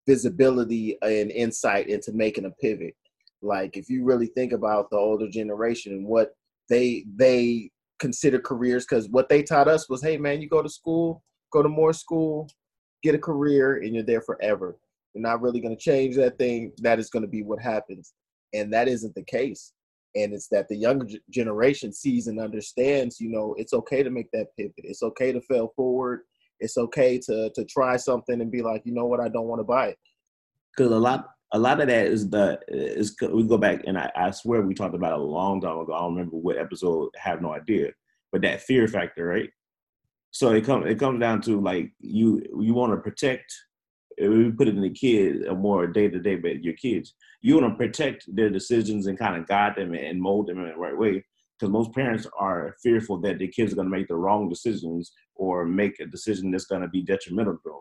visibility 0.06 0.96
and 1.02 1.30
insight 1.30 1.88
into 1.88 2.12
making 2.12 2.44
a 2.44 2.50
pivot. 2.50 2.94
Like 3.42 3.76
if 3.76 3.88
you 3.88 4.04
really 4.04 4.26
think 4.26 4.52
about 4.52 4.90
the 4.90 4.96
older 4.96 5.28
generation 5.28 5.92
and 5.92 6.06
what 6.06 6.34
they 6.68 7.04
they 7.16 7.70
consider 7.98 8.38
careers 8.38 8.84
because 8.84 9.08
what 9.08 9.28
they 9.28 9.42
taught 9.42 9.66
us 9.66 9.88
was 9.88 10.00
hey 10.00 10.16
man 10.16 10.40
you 10.40 10.48
go 10.48 10.62
to 10.62 10.68
school 10.68 11.20
go 11.50 11.64
to 11.64 11.68
more 11.68 11.92
school 11.92 12.48
get 13.02 13.14
a 13.14 13.18
career 13.18 13.76
and 13.76 13.94
you're 13.94 14.04
there 14.04 14.20
forever. 14.20 14.76
You're 15.14 15.22
not 15.22 15.40
really 15.40 15.60
going 15.60 15.76
to 15.76 15.82
change 15.82 16.16
that 16.16 16.38
thing. 16.38 16.72
That 16.78 16.98
is 16.98 17.10
going 17.10 17.22
to 17.22 17.28
be 17.28 17.42
what 17.42 17.60
happens. 17.60 18.12
And 18.54 18.72
that 18.72 18.88
isn't 18.88 19.14
the 19.14 19.24
case. 19.24 19.72
And 20.14 20.32
it's 20.32 20.48
that 20.48 20.68
the 20.68 20.76
younger 20.76 21.06
generation 21.30 21.92
sees 21.92 22.26
and 22.28 22.40
understands, 22.40 23.20
you 23.20 23.30
know, 23.30 23.54
it's 23.58 23.72
okay 23.72 24.02
to 24.02 24.10
make 24.10 24.30
that 24.32 24.48
pivot. 24.56 24.72
It's 24.78 25.02
okay 25.02 25.32
to 25.32 25.40
fail 25.42 25.72
forward. 25.76 26.20
It's 26.60 26.76
okay 26.78 27.18
to 27.20 27.50
to 27.54 27.64
try 27.66 27.96
something 27.96 28.40
and 28.40 28.50
be 28.50 28.62
like, 28.62 28.82
you 28.84 28.92
know 28.94 29.06
what, 29.06 29.20
I 29.20 29.28
don't 29.28 29.46
want 29.46 29.60
to 29.60 29.64
buy 29.64 29.88
it. 29.88 29.98
because 30.76 30.92
a 30.92 30.98
lot 30.98 31.28
a 31.52 31.58
lot 31.58 31.80
of 31.80 31.88
that 31.88 32.06
is 32.06 32.28
the 32.30 32.58
is 32.68 33.16
we 33.32 33.42
go 33.44 33.58
back 33.58 33.82
and 33.86 33.98
I, 33.98 34.10
I 34.14 34.30
swear 34.30 34.62
we 34.62 34.74
talked 34.74 34.94
about 34.94 35.18
a 35.18 35.22
long 35.22 35.60
time 35.60 35.78
ago. 35.78 35.92
I 35.92 36.00
don't 36.00 36.14
remember 36.14 36.36
what 36.36 36.58
episode. 36.58 37.10
Have 37.16 37.40
no 37.42 37.54
idea, 37.54 37.90
but 38.32 38.42
that 38.42 38.62
fear 38.62 38.86
factor, 38.88 39.26
right? 39.26 39.50
So 40.30 40.52
it 40.52 40.64
comes 40.64 40.86
it 40.86 40.98
comes 40.98 41.20
down 41.20 41.40
to 41.42 41.60
like 41.60 41.92
you 42.00 42.42
you 42.60 42.74
want 42.74 42.92
to 42.92 42.98
protect. 42.98 43.52
If 44.18 44.30
We 44.30 44.50
put 44.50 44.68
it 44.68 44.76
in 44.76 44.82
the 44.82 44.90
kids 44.90 45.44
a 45.46 45.54
more 45.54 45.86
day 45.86 46.08
to 46.08 46.18
day, 46.18 46.36
but 46.36 46.62
your 46.62 46.74
kids 46.74 47.14
you 47.40 47.56
want 47.56 47.72
to 47.72 47.76
protect 47.76 48.24
their 48.34 48.50
decisions 48.50 49.06
and 49.06 49.18
kind 49.18 49.36
of 49.36 49.46
guide 49.46 49.76
them 49.76 49.94
and 49.94 50.20
mold 50.20 50.48
them 50.48 50.58
in 50.58 50.68
the 50.68 50.76
right 50.76 50.96
way. 50.96 51.24
Because 51.58 51.72
most 51.72 51.92
parents 51.92 52.26
are 52.38 52.76
fearful 52.82 53.20
that 53.20 53.38
their 53.38 53.48
kids 53.48 53.72
are 53.72 53.76
going 53.76 53.90
to 53.90 53.96
make 53.96 54.08
the 54.08 54.16
wrong 54.16 54.48
decisions 54.48 55.12
or 55.34 55.64
make 55.64 55.98
a 55.98 56.06
decision 56.06 56.50
that's 56.50 56.66
going 56.66 56.82
to 56.82 56.88
be 56.88 57.02
detrimental 57.02 57.54
to 57.54 57.60
them 57.64 57.78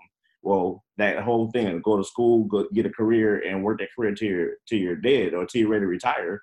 well, 0.48 0.84
that 0.98 1.24
whole 1.24 1.52
thing, 1.52 1.82
go 1.82 1.98
to 1.98 2.04
school, 2.04 2.46
go 2.46 2.66
get 2.74 2.86
a 2.86 2.90
career, 2.90 3.42
and 3.46 3.64
work 3.64 3.80
that 3.80 3.90
career 3.94 4.16
you're 4.22 4.52
till 4.68 4.80
you're 4.80 4.96
dead 4.96 5.34
or 5.34 5.46
till 5.46 5.62
you're 5.62 5.70
ready 5.70 5.82
to 5.82 5.88
retire, 5.88 6.42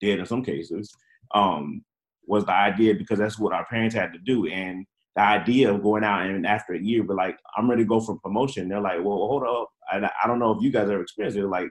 dead 0.00 0.18
in 0.18 0.26
some 0.26 0.42
cases, 0.42 0.90
um, 1.34 1.84
was 2.26 2.44
the 2.44 2.52
idea 2.52 2.94
because 2.94 3.18
that's 3.18 3.38
what 3.38 3.52
our 3.52 3.64
parents 3.66 3.94
had 3.94 4.12
to 4.12 4.18
do. 4.18 4.46
And 4.48 4.84
the 5.16 5.22
idea 5.22 5.72
of 5.72 5.82
going 5.82 6.04
out 6.04 6.26
and 6.26 6.46
after 6.46 6.74
a 6.74 6.80
year, 6.80 7.04
but 7.04 7.16
like 7.16 7.38
I'm 7.56 7.70
ready 7.70 7.84
to 7.84 7.88
go 7.88 8.00
for 8.00 8.18
promotion. 8.18 8.68
They're 8.68 8.80
like, 8.80 8.98
well, 8.98 9.18
hold 9.18 9.44
up, 9.44 9.70
I, 9.90 10.10
I 10.22 10.26
don't 10.26 10.38
know 10.38 10.52
if 10.52 10.62
you 10.62 10.70
guys 10.72 10.90
ever 10.90 11.02
experienced 11.02 11.36
it. 11.36 11.40
They're 11.42 11.48
like 11.50 11.70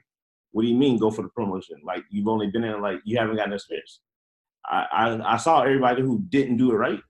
What 0.51 0.63
do 0.63 0.67
you 0.69 0.75
mean 0.75 0.97
go 0.97 1.12
for 1.12 1.23
the 1.23 1.29
promotion? 1.29 1.77
Like 1.86 2.03
you've 2.10 2.27
only 2.27 2.47
been 2.47 2.63
in 2.63 2.82
like 2.82 2.99
you 3.06 3.17
haven't 3.17 3.38
gotten 3.38 3.53
experience. 3.53 4.01
I, 4.65 4.86
I 4.91 5.34
I 5.34 5.38
saw 5.38 5.62
everybody 5.63 6.01
who 6.01 6.23
didn't 6.29 6.58
do 6.58 6.71
it 6.71 6.75
right, 6.75 7.01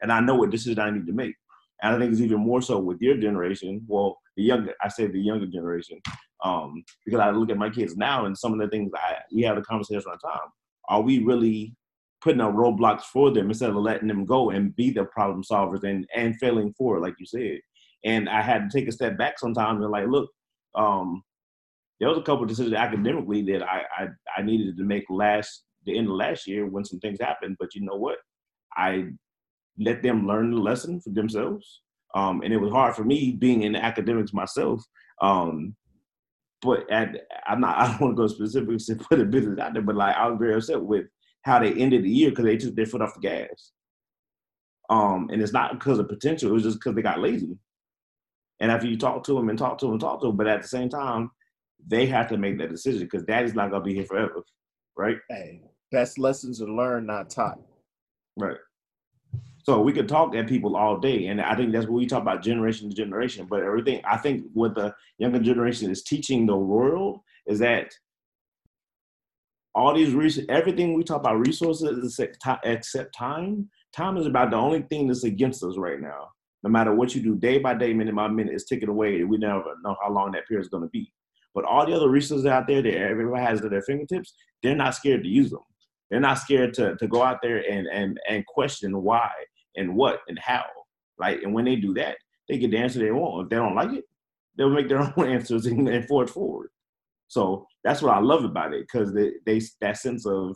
and 0.00 0.12
I 0.12 0.20
know 0.20 0.36
what 0.36 0.50
decision 0.50 0.78
I 0.80 0.90
need 0.90 1.06
to 1.06 1.12
make. 1.12 1.34
And 1.82 1.94
I 1.94 1.98
think 1.98 2.12
it's 2.12 2.20
even 2.20 2.40
more 2.40 2.62
so 2.62 2.78
with 2.78 3.00
your 3.00 3.16
generation. 3.16 3.84
Well, 3.86 4.18
the 4.36 4.44
younger 4.44 4.74
I 4.82 4.88
say 4.88 5.06
the 5.06 5.20
younger 5.20 5.46
generation, 5.46 6.00
um, 6.44 6.84
because 7.04 7.20
I 7.20 7.30
look 7.30 7.50
at 7.50 7.58
my 7.58 7.70
kids 7.70 7.96
now 7.96 8.24
and 8.26 8.38
some 8.38 8.52
of 8.52 8.58
the 8.60 8.68
things 8.68 8.92
I 8.94 9.16
we 9.34 9.42
have 9.42 9.58
a 9.58 9.62
conversation 9.62 10.04
the 10.06 10.28
time. 10.28 10.48
Are 10.88 11.02
we 11.02 11.18
really 11.18 11.74
putting 12.22 12.40
up 12.40 12.54
roadblocks 12.54 13.02
for 13.02 13.30
them 13.32 13.48
instead 13.48 13.70
of 13.70 13.76
letting 13.76 14.08
them 14.08 14.24
go 14.24 14.50
and 14.50 14.74
be 14.76 14.90
the 14.90 15.04
problem 15.06 15.42
solvers 15.42 15.84
and 15.84 16.06
and 16.14 16.38
failing 16.38 16.72
for 16.76 16.96
it, 16.96 17.00
like 17.00 17.14
you 17.18 17.26
said? 17.26 17.60
And 18.04 18.28
I 18.28 18.42
had 18.42 18.70
to 18.70 18.78
take 18.78 18.88
a 18.88 18.92
step 18.92 19.18
back 19.18 19.38
sometimes 19.38 19.82
and 19.82 19.90
like, 19.90 20.08
look, 20.08 20.30
um, 20.74 21.22
there 22.00 22.08
was 22.08 22.18
a 22.18 22.22
couple 22.22 22.42
of 22.42 22.48
decisions 22.48 22.74
academically 22.74 23.42
that 23.42 23.62
I, 23.62 23.82
I 23.98 24.06
I 24.38 24.42
needed 24.42 24.76
to 24.76 24.84
make 24.84 25.04
last 25.08 25.64
the 25.84 25.96
end 25.98 26.08
of 26.08 26.14
last 26.14 26.46
year 26.46 26.66
when 26.66 26.84
some 26.84 27.00
things 27.00 27.20
happened. 27.20 27.56
But 27.58 27.74
you 27.74 27.82
know 27.82 27.96
what? 27.96 28.18
I 28.76 29.06
let 29.78 30.02
them 30.02 30.26
learn 30.26 30.50
the 30.50 30.56
lesson 30.58 31.00
for 31.00 31.10
themselves. 31.10 31.82
Um, 32.14 32.42
and 32.42 32.52
it 32.52 32.58
was 32.58 32.72
hard 32.72 32.94
for 32.94 33.04
me 33.04 33.32
being 33.32 33.62
in 33.62 33.74
academics 33.74 34.34
myself. 34.34 34.84
Um, 35.20 35.74
but 36.60 36.90
at, 36.90 37.16
I'm 37.46 37.60
not. 37.60 37.76
I 37.78 37.86
don't 37.88 38.00
want 38.00 38.16
to 38.16 38.22
go 38.22 38.26
specifically 38.26 38.78
to 38.78 38.96
put 38.96 39.20
a 39.20 39.24
business 39.24 39.58
out 39.58 39.74
there, 39.74 39.82
but 39.82 39.96
like 39.96 40.16
I 40.16 40.28
was 40.28 40.38
very 40.38 40.54
upset 40.54 40.82
with 40.82 41.06
how 41.42 41.58
they 41.58 41.72
ended 41.72 42.04
the 42.04 42.10
year 42.10 42.30
because 42.30 42.44
they 42.44 42.56
took 42.56 42.74
their 42.74 42.86
foot 42.86 43.02
off 43.02 43.14
the 43.14 43.20
gas. 43.20 43.72
Um, 44.90 45.28
and 45.32 45.40
it's 45.40 45.52
not 45.52 45.78
because 45.78 45.98
of 45.98 46.08
potential; 46.08 46.50
it 46.50 46.54
was 46.54 46.62
just 46.62 46.78
because 46.78 46.94
they 46.94 47.02
got 47.02 47.20
lazy. 47.20 47.56
And 48.60 48.70
after 48.70 48.86
you 48.86 48.96
talk 48.96 49.24
to 49.24 49.34
them 49.34 49.48
and 49.48 49.58
talk 49.58 49.78
to 49.78 49.86
them 49.86 49.92
and 49.92 50.00
talk 50.00 50.20
to 50.20 50.28
them, 50.28 50.36
but 50.36 50.46
at 50.46 50.62
the 50.62 50.68
same 50.68 50.88
time, 50.88 51.30
they 51.86 52.06
have 52.06 52.28
to 52.28 52.36
make 52.36 52.58
that 52.58 52.70
decision 52.70 53.02
because 53.02 53.24
daddy's 53.24 53.54
not 53.54 53.70
gonna 53.70 53.84
be 53.84 53.94
here 53.94 54.04
forever, 54.04 54.42
right? 54.96 55.16
Hey, 55.28 55.62
best 55.90 56.18
lessons 56.18 56.62
are 56.62 56.68
learned, 56.68 57.06
not 57.06 57.30
taught. 57.30 57.58
Right. 58.36 58.58
So 59.64 59.80
we 59.80 59.92
could 59.92 60.08
talk 60.08 60.34
at 60.34 60.48
people 60.48 60.76
all 60.76 60.98
day, 60.98 61.26
and 61.26 61.40
I 61.40 61.54
think 61.54 61.72
that's 61.72 61.86
what 61.86 61.98
we 61.98 62.06
talk 62.06 62.22
about 62.22 62.42
generation 62.42 62.88
to 62.88 62.94
generation. 62.94 63.46
But 63.48 63.62
everything 63.62 64.00
I 64.04 64.16
think 64.16 64.44
what 64.52 64.74
the 64.74 64.94
younger 65.18 65.38
generation 65.38 65.90
is 65.90 66.02
teaching 66.02 66.46
the 66.46 66.56
world 66.56 67.20
is 67.46 67.60
that 67.60 67.92
all 69.74 69.94
these 69.94 70.14
resources, 70.14 70.46
everything 70.48 70.94
we 70.94 71.02
talk 71.02 71.20
about 71.20 71.46
resources 71.46 72.04
except 72.04 72.42
ti- 72.42 72.70
except 72.70 73.14
time. 73.16 73.68
Time 73.94 74.16
is 74.16 74.26
about 74.26 74.50
the 74.50 74.56
only 74.56 74.82
thing 74.82 75.06
that's 75.06 75.24
against 75.24 75.62
us 75.62 75.76
right 75.76 76.00
now. 76.00 76.28
No 76.62 76.70
matter 76.70 76.94
what 76.94 77.14
you 77.14 77.22
do, 77.22 77.36
day 77.36 77.58
by 77.58 77.74
day, 77.74 77.92
minute 77.92 78.14
by 78.14 78.28
minute, 78.28 78.54
it's 78.54 78.64
ticking 78.64 78.88
away. 78.88 79.22
We 79.24 79.38
never 79.38 79.62
know 79.84 79.96
how 80.02 80.12
long 80.12 80.32
that 80.32 80.46
period 80.46 80.62
is 80.62 80.68
going 80.68 80.84
to 80.84 80.90
be. 80.90 81.12
But 81.54 81.64
all 81.64 81.84
the 81.84 81.94
other 81.94 82.08
resources 82.08 82.46
out 82.46 82.66
there 82.66 82.82
that 82.82 82.96
everybody 82.96 83.42
has 83.42 83.62
at 83.62 83.70
their 83.70 83.82
fingertips, 83.82 84.34
they're 84.62 84.76
not 84.76 84.94
scared 84.94 85.22
to 85.22 85.28
use 85.28 85.50
them. 85.50 85.60
They're 86.10 86.20
not 86.20 86.38
scared 86.38 86.74
to, 86.74 86.96
to 86.96 87.08
go 87.08 87.22
out 87.22 87.38
there 87.42 87.58
and, 87.70 87.86
and, 87.86 88.18
and 88.28 88.46
question 88.46 89.02
why 89.02 89.30
and 89.76 89.94
what 89.96 90.20
and 90.28 90.38
how. 90.38 90.64
Like, 91.18 91.42
and 91.42 91.52
when 91.52 91.64
they 91.64 91.76
do 91.76 91.94
that, 91.94 92.16
they 92.48 92.58
get 92.58 92.70
the 92.70 92.78
answer 92.78 92.98
they 92.98 93.10
want. 93.10 93.44
If 93.44 93.50
they 93.50 93.56
don't 93.56 93.74
like 93.74 93.92
it, 93.92 94.04
they'll 94.56 94.70
make 94.70 94.88
their 94.88 95.00
own 95.16 95.28
answers 95.28 95.66
and, 95.66 95.88
and 95.88 96.06
forge 96.06 96.30
forward. 96.30 96.70
So 97.32 97.66
that's 97.82 98.02
what 98.02 98.14
I 98.14 98.20
love 98.20 98.44
about 98.44 98.74
it 98.74 98.86
because 98.86 99.14
they, 99.14 99.30
they 99.46 99.58
that 99.80 99.96
sense 99.96 100.26
of 100.26 100.54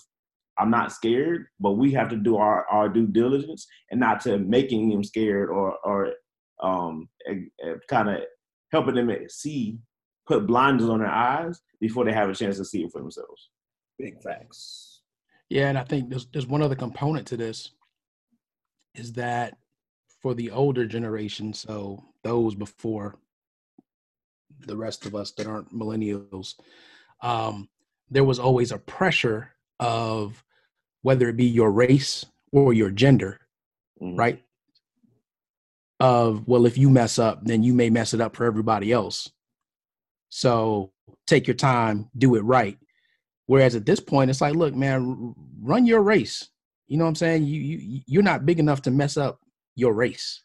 I'm 0.58 0.70
not 0.70 0.92
scared, 0.92 1.46
but 1.58 1.72
we 1.72 1.90
have 1.92 2.10
to 2.10 2.16
do 2.16 2.36
our, 2.36 2.66
our 2.68 2.90
due 2.90 3.06
diligence 3.06 3.66
and 3.90 3.98
not 3.98 4.20
to 4.22 4.36
making 4.38 4.90
them 4.90 5.02
scared 5.02 5.48
or 5.48 5.78
or 5.82 6.12
um, 6.62 7.08
kind 7.88 8.10
of 8.10 8.18
helping 8.72 8.94
them 8.94 9.10
see, 9.30 9.78
put 10.26 10.46
blinders 10.46 10.90
on 10.90 10.98
their 10.98 11.08
eyes 11.08 11.58
before 11.80 12.04
they 12.04 12.12
have 12.12 12.28
a 12.28 12.34
chance 12.34 12.58
to 12.58 12.64
see 12.66 12.84
it 12.84 12.92
for 12.92 13.00
themselves. 13.00 13.48
Big 13.98 14.20
facts. 14.22 15.00
Yeah, 15.48 15.70
and 15.70 15.78
I 15.78 15.84
think 15.84 16.10
there's 16.10 16.26
there's 16.30 16.46
one 16.46 16.60
other 16.60 16.74
component 16.74 17.26
to 17.28 17.38
this 17.38 17.70
is 18.94 19.14
that 19.14 19.56
for 20.20 20.34
the 20.34 20.50
older 20.50 20.84
generation, 20.84 21.54
so 21.54 22.04
those 22.22 22.54
before 22.54 23.16
the 24.60 24.76
rest 24.76 25.06
of 25.06 25.14
us 25.14 25.32
that 25.32 25.46
aren't 25.46 25.72
millennials, 25.72 26.54
um, 27.22 27.68
there 28.10 28.24
was 28.24 28.38
always 28.38 28.72
a 28.72 28.78
pressure 28.78 29.50
of 29.80 30.42
whether 31.02 31.28
it 31.28 31.36
be 31.36 31.44
your 31.46 31.70
race 31.70 32.24
or 32.52 32.72
your 32.72 32.90
gender, 32.90 33.40
Mhm. 34.00 34.18
right? 34.18 34.42
Of 35.98 36.46
well, 36.46 36.66
if 36.66 36.76
you 36.76 36.90
mess 36.90 37.18
up, 37.18 37.44
then 37.44 37.62
you 37.62 37.72
may 37.72 37.90
mess 37.90 38.12
it 38.12 38.20
up 38.20 38.36
for 38.36 38.44
everybody 38.44 38.92
else. 38.92 39.30
So 40.28 40.92
take 41.26 41.46
your 41.46 41.56
time, 41.56 42.10
do 42.16 42.34
it 42.34 42.42
right. 42.42 42.78
Whereas 43.46 43.74
at 43.74 43.86
this 43.86 44.00
point, 44.00 44.28
it's 44.30 44.40
like, 44.40 44.54
look, 44.54 44.74
man, 44.74 45.34
run 45.60 45.86
your 45.86 46.02
race. 46.02 46.50
You 46.88 46.98
know 46.98 47.04
what 47.04 47.10
I'm 47.10 47.14
saying? 47.16 47.44
You 47.44 47.60
you 47.60 48.02
you're 48.06 48.22
not 48.22 48.44
big 48.46 48.58
enough 48.58 48.82
to 48.82 48.90
mess 48.90 49.16
up 49.16 49.40
your 49.74 49.94
race. 49.94 50.42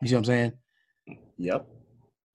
You 0.00 0.08
see 0.08 0.14
what 0.14 0.20
I'm 0.20 0.24
saying? 0.24 0.52
Yep. 1.38 1.68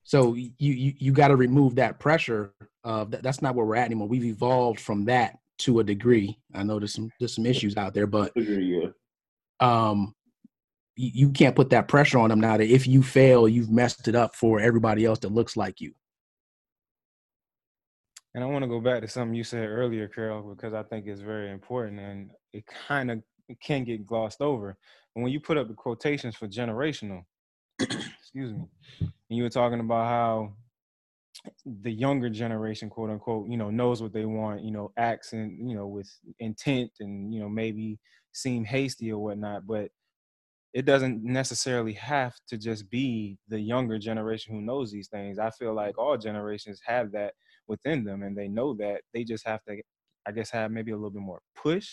So 0.10 0.34
you 0.34 0.52
you 0.58 0.94
you 0.98 1.12
got 1.12 1.28
to 1.28 1.36
remove 1.36 1.76
that 1.76 2.00
pressure. 2.00 2.52
Of 2.84 3.12
that, 3.12 3.22
that's 3.22 3.44
not 3.44 3.54
where 3.54 3.64
we're 3.64 3.76
at 3.76 3.86
anymore. 3.86 4.08
We've 4.08 4.24
evolved 4.24 4.80
from 4.80 5.06
that 5.06 5.38
to 5.60 5.82
a 5.82 5.84
degree. 5.84 6.40
I 6.56 6.64
know 6.64 6.80
there's 6.80 6.96
some 6.96 7.12
there's 7.20 7.36
some 7.36 7.46
issues 7.46 7.78
out 7.78 7.94
there, 7.94 8.08
but 8.08 8.32
um, 9.60 10.16
you, 10.96 11.12
you 11.14 11.30
can't 11.30 11.56
put 11.56 11.70
that 11.70 11.88
pressure 11.88 12.18
on 12.18 12.30
them 12.30 12.40
now. 12.40 12.58
That 12.58 12.74
if 12.74 12.88
you 12.88 13.04
fail, 13.04 13.48
you've 13.48 13.70
messed 13.70 14.08
it 14.08 14.16
up 14.16 14.36
for 14.36 14.60
everybody 14.60 15.06
else 15.06 15.20
that 15.20 15.32
looks 15.32 15.56
like 15.56 15.80
you. 15.80 15.94
And 18.34 18.44
I 18.44 18.48
want 18.48 18.64
to 18.64 18.68
go 18.68 18.80
back 18.80 19.02
to 19.04 19.08
something 19.08 19.36
you 19.36 19.44
said 19.44 19.68
earlier, 19.68 20.08
Carol, 20.08 20.42
because 20.42 20.74
I 20.74 20.82
think 20.82 21.06
it's 21.06 21.22
very 21.22 21.52
important 21.52 22.00
and 22.00 22.32
it 22.52 22.64
kind 22.88 23.12
of 23.12 23.22
can 23.62 23.84
get 23.84 24.08
glossed 24.08 24.42
over. 24.42 24.76
And 25.16 25.22
when 25.22 25.32
you 25.32 25.40
put 25.40 25.60
up 25.60 25.68
the 25.68 25.76
quotations 25.76 26.36
for 26.36 26.48
generational, 26.48 27.26
excuse 27.80 28.54
me, 28.54 28.66
and 29.02 29.12
you 29.30 29.44
were 29.44 29.50
talking 29.50 29.80
about 29.80 30.06
how 30.06 30.54
the 31.66 31.92
younger 31.92 32.30
generation, 32.30 32.90
quote 32.90 33.10
unquote, 33.10 33.50
you 33.50 33.58
know, 33.58 33.70
knows 33.70 34.02
what 34.02 34.14
they 34.14 34.26
want, 34.26 34.62
you 34.64 34.72
know, 34.72 34.92
acts 34.98 35.34
and, 35.34 35.70
you 35.70 35.76
know, 35.76 35.88
with 35.88 36.10
intent 36.40 36.92
and, 37.00 37.34
you 37.34 37.40
know, 37.40 37.50
maybe 37.50 38.00
seem 38.34 38.66
hasty 38.66 39.12
or 39.12 39.20
whatnot. 39.24 39.66
But 39.66 39.92
it 40.74 40.86
doesn't 40.86 41.24
necessarily 41.24 41.94
have 41.94 42.36
to 42.48 42.58
just 42.58 42.90
be 42.90 43.38
the 43.48 43.60
younger 43.60 43.98
generation 43.98 44.54
who 44.56 44.62
knows 44.62 44.92
these 44.92 45.08
things. 45.08 45.40
I 45.40 45.50
feel 45.52 45.74
like 45.74 45.98
all 45.98 46.18
generations 46.18 46.82
have 46.86 47.12
that 47.14 47.34
within 47.68 48.04
them 48.04 48.24
and 48.24 48.38
they 48.38 48.48
know 48.48 48.74
that 48.76 49.02
they 49.14 49.24
just 49.24 49.46
have 49.46 49.64
to 49.64 49.82
i 50.26 50.32
guess 50.32 50.50
have 50.50 50.72
maybe 50.72 50.92
a 50.92 50.96
little 50.96 51.12
bit 51.12 51.22
more 51.22 51.42
push 51.56 51.90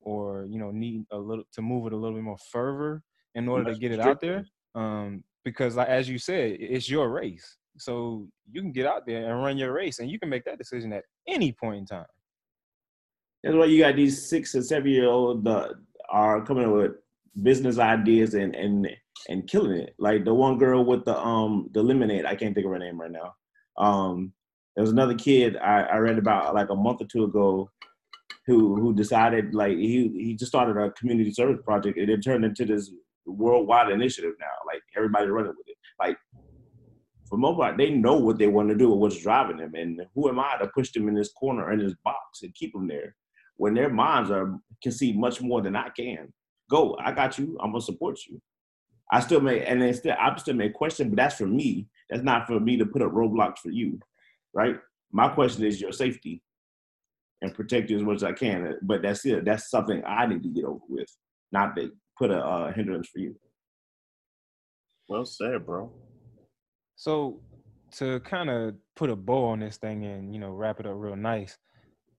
or 0.00 0.46
you 0.48 0.58
know 0.58 0.70
need 0.70 1.04
a 1.10 1.18
little 1.18 1.44
to 1.52 1.60
move 1.60 1.86
it 1.86 1.92
a 1.92 1.96
little 1.96 2.16
bit 2.16 2.24
more 2.24 2.38
fervor 2.52 3.02
in 3.34 3.48
order 3.48 3.64
to 3.64 3.74
get 3.74 3.92
it 3.92 4.00
out 4.00 4.20
there 4.20 4.46
um 4.76 5.24
because 5.44 5.74
like 5.76 5.88
as 5.88 6.08
you 6.08 6.18
said 6.18 6.56
it's 6.60 6.88
your 6.88 7.10
race 7.10 7.56
so 7.78 8.26
you 8.50 8.60
can 8.60 8.72
get 8.72 8.86
out 8.86 9.04
there 9.06 9.30
and 9.30 9.42
run 9.42 9.58
your 9.58 9.72
race 9.72 9.98
and 9.98 10.10
you 10.10 10.18
can 10.18 10.28
make 10.28 10.44
that 10.44 10.58
decision 10.58 10.92
at 10.92 11.04
any 11.28 11.52
point 11.52 11.78
in 11.78 11.86
time 11.86 12.06
That's 13.42 13.56
why 13.56 13.66
you 13.66 13.82
got 13.82 13.96
these 13.96 14.28
six 14.28 14.54
and 14.54 14.64
seven 14.64 14.90
year 14.90 15.08
old 15.08 15.46
uh, 15.48 15.70
are 16.08 16.44
coming 16.44 16.66
up 16.66 16.72
with 16.72 16.92
business 17.42 17.78
ideas 17.78 18.34
and 18.34 18.54
and 18.54 18.88
and 19.28 19.48
killing 19.48 19.78
it. 19.78 19.94
Like 19.98 20.24
the 20.24 20.34
one 20.34 20.58
girl 20.58 20.84
with 20.84 21.04
the 21.04 21.18
um 21.18 21.68
the 21.72 21.82
lemonade, 21.82 22.24
I 22.24 22.34
can't 22.34 22.54
think 22.54 22.66
of 22.66 22.72
her 22.72 22.78
name 22.78 23.00
right 23.00 23.10
now. 23.10 23.34
Um, 23.78 24.32
there 24.74 24.82
was 24.82 24.92
another 24.92 25.14
kid 25.14 25.56
I, 25.56 25.82
I 25.82 25.96
read 25.98 26.18
about 26.18 26.54
like 26.54 26.70
a 26.70 26.74
month 26.74 27.00
or 27.02 27.06
two 27.06 27.24
ago 27.24 27.70
who 28.46 28.76
who 28.76 28.94
decided 28.94 29.54
like 29.54 29.76
he 29.76 30.08
he 30.08 30.34
just 30.34 30.50
started 30.50 30.76
a 30.76 30.90
community 30.92 31.32
service 31.32 31.60
project 31.64 31.98
and 31.98 32.10
it 32.10 32.22
turned 32.22 32.44
into 32.44 32.64
this 32.64 32.90
worldwide 33.26 33.90
initiative 33.90 34.34
now. 34.40 34.46
Like 34.66 34.82
everybody's 34.96 35.30
running 35.30 35.54
with 35.56 35.68
it. 35.68 35.76
Like 35.98 36.16
for 37.28 37.38
mobile, 37.38 37.74
they 37.76 37.90
know 37.90 38.16
what 38.16 38.38
they 38.38 38.46
want 38.46 38.68
to 38.68 38.76
do 38.76 38.92
and 38.92 39.00
what's 39.00 39.20
driving 39.20 39.58
them. 39.58 39.74
And 39.74 40.02
who 40.14 40.28
am 40.28 40.38
I 40.38 40.56
to 40.60 40.68
push 40.68 40.92
them 40.92 41.08
in 41.08 41.14
this 41.14 41.32
corner 41.32 41.72
in 41.72 41.80
this 41.80 41.94
box 42.04 42.42
and 42.42 42.54
keep 42.54 42.72
them 42.72 42.88
there 42.88 43.16
when 43.56 43.74
their 43.74 43.90
minds 43.90 44.30
are 44.30 44.58
can 44.82 44.92
see 44.92 45.12
much 45.12 45.40
more 45.40 45.62
than 45.62 45.76
I 45.76 45.88
can? 45.90 46.32
Go, 46.70 46.96
I 47.00 47.12
got 47.12 47.38
you. 47.38 47.58
I'm 47.60 47.72
gonna 47.72 47.80
support 47.80 48.18
you. 48.28 48.40
I 49.12 49.20
still 49.20 49.40
may, 49.40 49.64
and 49.64 49.80
then 49.80 49.94
still, 49.94 50.16
I 50.18 50.34
still 50.36 50.54
may 50.54 50.68
question, 50.68 51.10
but 51.10 51.16
that's 51.16 51.36
for 51.36 51.46
me. 51.46 51.86
That's 52.10 52.24
not 52.24 52.46
for 52.46 52.58
me 52.58 52.76
to 52.76 52.86
put 52.86 53.02
up 53.02 53.12
roadblocks 53.12 53.58
for 53.58 53.70
you, 53.70 54.00
right? 54.52 54.76
My 55.12 55.28
question 55.28 55.64
is 55.64 55.80
your 55.80 55.92
safety 55.92 56.42
and 57.42 57.54
protect 57.54 57.90
you 57.90 57.96
as 57.96 58.02
much 58.02 58.16
as 58.16 58.24
I 58.24 58.32
can. 58.32 58.78
But 58.82 59.02
that's 59.02 59.24
it. 59.24 59.44
That's 59.44 59.70
something 59.70 60.02
I 60.06 60.26
need 60.26 60.42
to 60.42 60.48
get 60.48 60.64
over 60.64 60.80
with, 60.88 61.08
not 61.52 61.76
to 61.76 61.90
put 62.16 62.30
a 62.30 62.38
uh, 62.38 62.72
hindrance 62.72 63.08
for 63.08 63.18
you. 63.18 63.36
Well 65.08 65.24
said, 65.24 65.64
bro. 65.64 65.92
So 66.96 67.40
to 67.92 68.20
kind 68.20 68.50
of 68.50 68.74
put 68.96 69.10
a 69.10 69.16
bow 69.16 69.46
on 69.46 69.60
this 69.60 69.76
thing 69.76 70.04
and 70.04 70.32
you 70.34 70.40
know 70.40 70.50
wrap 70.50 70.80
it 70.80 70.86
up 70.86 70.94
real 70.96 71.16
nice, 71.16 71.56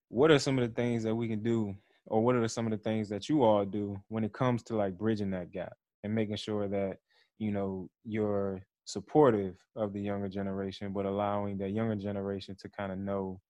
what 0.10 0.32
are 0.32 0.40
some 0.40 0.58
of 0.58 0.68
the 0.68 0.74
things 0.74 1.04
that 1.04 1.16
we 1.16 1.28
can 1.28 1.44
do, 1.44 1.76
or 2.06 2.24
what 2.24 2.36
are 2.36 2.48
some 2.48 2.66
of 2.66 2.72
the 2.72 2.78
things 2.78 3.10
that 3.10 3.28
you 3.28 3.44
all 3.44 3.66
do 3.66 4.00
when 4.08 4.24
it 4.24 4.34
comes 4.34 4.64
to 4.64 4.76
like 4.76 4.98
bridging 4.98 5.32
that 5.32 5.52
gap 5.52 5.74
and 6.04 6.16
making 6.16 6.38
sure 6.38 6.68
that 6.68 6.98
you 7.40 7.52
know 7.52 7.90
you're 8.06 8.62
supportive 8.86 9.56
of 9.76 9.92
the 9.92 10.00
younger 10.00 10.30
generation, 10.30 10.94
but 10.94 11.06
allowing 11.06 11.58
that 11.58 11.72
younger 11.72 11.96
generation 11.96 12.56
to 12.62 12.70
kind 12.70 12.92
of 12.92 12.98
know 12.98 13.42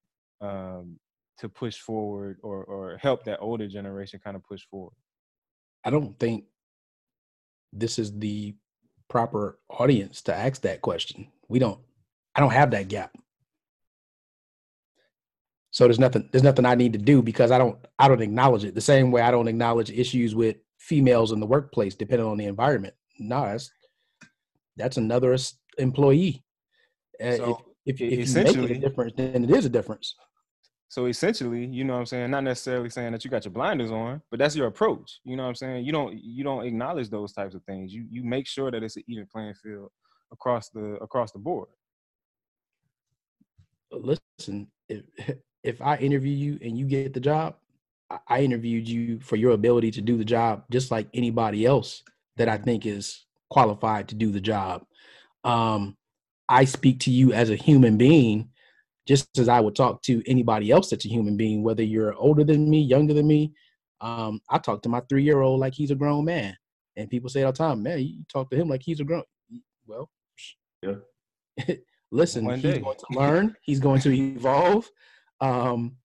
um, 0.41 0.97
to 1.37 1.47
push 1.47 1.77
forward 1.77 2.37
or 2.41 2.63
or 2.63 2.97
help 2.97 3.23
that 3.25 3.39
older 3.39 3.67
generation 3.67 4.19
kind 4.23 4.35
of 4.35 4.43
push 4.43 4.63
forward? 4.71 4.95
I 5.87 5.89
don't 5.89 6.19
think 6.19 6.43
this 7.71 7.97
is 7.97 8.19
the 8.19 8.53
proper 9.07 9.57
audience 9.69 10.21
to 10.23 10.35
ask 10.35 10.61
that 10.63 10.81
question. 10.81 11.29
We 11.47 11.59
don't 11.59 11.79
I 12.35 12.41
don't 12.41 12.51
have 12.51 12.71
that 12.71 12.89
gap. 12.89 13.15
So 15.71 15.85
there's 15.85 15.97
nothing 15.97 16.27
there's 16.29 16.43
nothing 16.43 16.65
I 16.65 16.75
need 16.75 16.91
to 16.91 16.99
do 16.99 17.21
because 17.21 17.51
I 17.51 17.57
don't 17.57 17.77
I 17.97 18.09
don't 18.09 18.21
acknowledge 18.21 18.65
it. 18.65 18.75
The 18.75 18.81
same 18.81 19.11
way 19.11 19.21
I 19.21 19.31
don't 19.31 19.47
acknowledge 19.47 19.89
issues 19.89 20.35
with 20.35 20.57
females 20.77 21.31
in 21.31 21.39
the 21.39 21.45
workplace 21.45 21.95
depending 21.95 22.27
on 22.27 22.37
the 22.37 22.45
environment. 22.47 22.93
No, 23.17 23.43
that's 23.43 23.71
that's 24.75 24.97
another 24.97 25.37
employee. 25.77 26.43
Uh, 27.23 27.37
So, 27.37 27.65
if, 27.85 28.01
if, 28.01 28.11
if 28.11 28.27
you 28.27 28.43
make 28.43 28.57
it 28.71 28.71
a 28.71 28.79
difference, 28.79 29.13
then 29.15 29.45
it 29.45 29.51
is 29.51 29.63
a 29.63 29.69
difference. 29.69 30.15
So 30.89 31.05
essentially, 31.07 31.65
you 31.65 31.83
know 31.83 31.93
what 31.93 31.99
I'm 31.99 32.05
saying, 32.05 32.31
not 32.31 32.43
necessarily 32.43 32.89
saying 32.89 33.11
that 33.11 33.25
you 33.25 33.31
got 33.31 33.43
your 33.43 33.51
blinders 33.51 33.91
on, 33.91 34.21
but 34.31 34.39
that's 34.39 34.55
your 34.55 34.67
approach. 34.67 35.19
You 35.25 35.35
know 35.35 35.43
what 35.43 35.49
I'm 35.49 35.55
saying? 35.55 35.85
You 35.85 35.91
don't 35.91 36.17
you 36.21 36.43
don't 36.43 36.65
acknowledge 36.65 37.09
those 37.09 37.33
types 37.33 37.55
of 37.55 37.63
things. 37.63 37.93
You 37.93 38.05
you 38.09 38.23
make 38.23 38.47
sure 38.47 38.71
that 38.71 38.83
it's 38.83 38.95
an 38.95 39.03
even 39.07 39.27
playing 39.31 39.55
field 39.55 39.89
across 40.31 40.69
the 40.69 40.95
across 41.01 41.31
the 41.31 41.39
board. 41.39 41.67
listen, 43.91 44.67
if 44.89 45.03
if 45.63 45.81
I 45.81 45.97
interview 45.97 46.33
you 46.33 46.59
and 46.61 46.77
you 46.77 46.85
get 46.85 47.13
the 47.13 47.19
job, 47.19 47.55
I- 48.29 48.41
interviewed 48.41 48.87
you 48.87 49.19
for 49.19 49.35
your 49.35 49.51
ability 49.51 49.91
to 49.91 50.01
do 50.01 50.17
the 50.17 50.25
job, 50.25 50.63
just 50.71 50.91
like 50.91 51.07
anybody 51.13 51.65
else 51.65 52.03
that 52.37 52.47
I 52.47 52.57
think 52.57 52.85
is 52.85 53.25
qualified 53.49 54.07
to 54.09 54.15
do 54.15 54.31
the 54.31 54.39
job. 54.39 54.85
Um, 55.43 55.97
I 56.47 56.65
speak 56.65 57.01
to 57.01 57.11
you 57.11 57.33
as 57.33 57.49
a 57.49 57.55
human 57.55 57.97
being, 57.97 58.49
just 59.07 59.37
as 59.39 59.47
I 59.49 59.59
would 59.59 59.75
talk 59.75 60.01
to 60.03 60.21
anybody 60.29 60.69
else 60.71 60.89
that's 60.89 61.05
a 61.05 61.09
human 61.09 61.37
being, 61.37 61.63
whether 61.63 61.83
you're 61.83 62.13
older 62.15 62.43
than 62.43 62.69
me, 62.69 62.81
younger 62.81 63.13
than 63.13 63.27
me. 63.27 63.53
Um, 64.01 64.41
I 64.49 64.57
talk 64.59 64.81
to 64.83 64.89
my 64.89 65.01
three 65.09 65.23
year 65.23 65.41
old 65.41 65.59
like 65.59 65.73
he's 65.73 65.91
a 65.91 65.95
grown 65.95 66.25
man, 66.25 66.55
and 66.97 67.09
people 67.09 67.29
say 67.29 67.43
all 67.43 67.51
the 67.51 67.57
time, 67.57 67.81
"Man, 67.81 67.99
you 67.99 68.23
talk 68.31 68.49
to 68.51 68.55
him 68.57 68.67
like 68.69 68.83
he's 68.83 68.99
a 68.99 69.03
grown." 69.03 69.23
Well, 69.87 70.09
Yeah. 70.83 70.95
listen, 72.11 72.45
One 72.45 72.55
he's 72.59 72.73
day. 72.73 72.79
going 72.79 72.97
to 72.97 73.05
learn. 73.19 73.55
he's 73.63 73.79
going 73.79 74.01
to 74.01 74.13
evolve. 74.15 74.87
Um, 75.41 75.95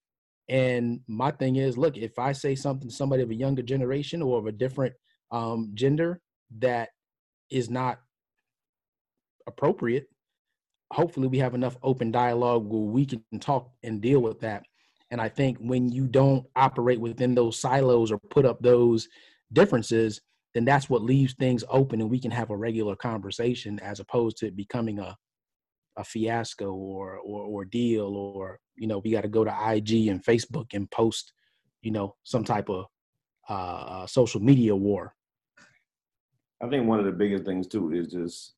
and 0.49 1.01
my 1.09 1.31
thing 1.33 1.57
is, 1.57 1.77
look, 1.77 1.97
if 1.97 2.19
I 2.19 2.33
say 2.33 2.55
something 2.55 2.89
to 2.89 2.95
somebody 2.95 3.23
of 3.23 3.31
a 3.31 3.35
younger 3.35 3.63
generation 3.63 4.23
or 4.23 4.39
of 4.39 4.47
a 4.47 4.53
different 4.53 4.95
um, 5.31 5.71
gender 5.75 6.21
that 6.59 6.91
is 7.51 7.69
not 7.71 7.99
appropriate, 9.47 10.07
hopefully 10.93 11.27
we 11.27 11.39
have 11.39 11.55
enough 11.55 11.77
open 11.83 12.11
dialogue 12.11 12.65
where 12.67 12.83
we 12.83 13.07
can 13.07 13.23
talk 13.41 13.71
and 13.83 14.01
deal 14.01 14.21
with 14.21 14.41
that. 14.41 14.63
And 15.11 15.21
I 15.21 15.29
think 15.29 15.59
when 15.59 15.91
you 15.91 16.07
don't 16.07 16.47
operate 16.55 17.01
within 17.01 17.35
those 17.35 17.59
silos 17.59 18.13
or 18.13 18.19
put 18.31 18.45
up 18.45 18.61
those 18.61 19.09
differences, 19.53 20.21
then 20.55 20.65
that's 20.65 20.91
what 20.91 21.03
leaves 21.03 21.35
things 21.35 21.65
open 21.71 22.01
and 22.01 22.11
we 22.11 22.21
can 22.21 22.31
have 22.31 22.51
a 22.51 22.57
regular 22.57 22.95
conversation 22.95 23.79
as 23.81 24.01
opposed 24.01 24.37
to 24.39 24.51
becoming 24.51 24.99
a 24.99 25.17
a 25.99 26.05
fiasco 26.05 26.73
or 26.73 27.19
or 27.19 27.45
ordeal 27.45 28.17
or 28.17 28.59
you 28.77 28.87
know 28.87 28.99
we 29.05 29.11
got 29.11 29.21
to 29.21 29.29
go 29.29 29.45
to 29.45 29.51
IG 29.51 30.09
and 30.09 30.25
Facebook 30.25 30.69
and 30.73 30.91
post 30.91 31.35
you 31.83 31.91
know 31.91 32.15
some 32.23 32.45
type 32.45 32.71
of 32.71 32.87
uh, 33.51 33.53
uh, 33.53 34.07
social 34.07 34.41
media 34.41 34.75
war. 34.75 35.15
I 36.63 36.69
think 36.69 36.87
one 36.87 36.99
of 36.99 37.05
the 37.05 37.13
biggest 37.13 37.45
things 37.45 37.67
too 37.67 37.93
is 37.93 38.09
just 38.09 38.55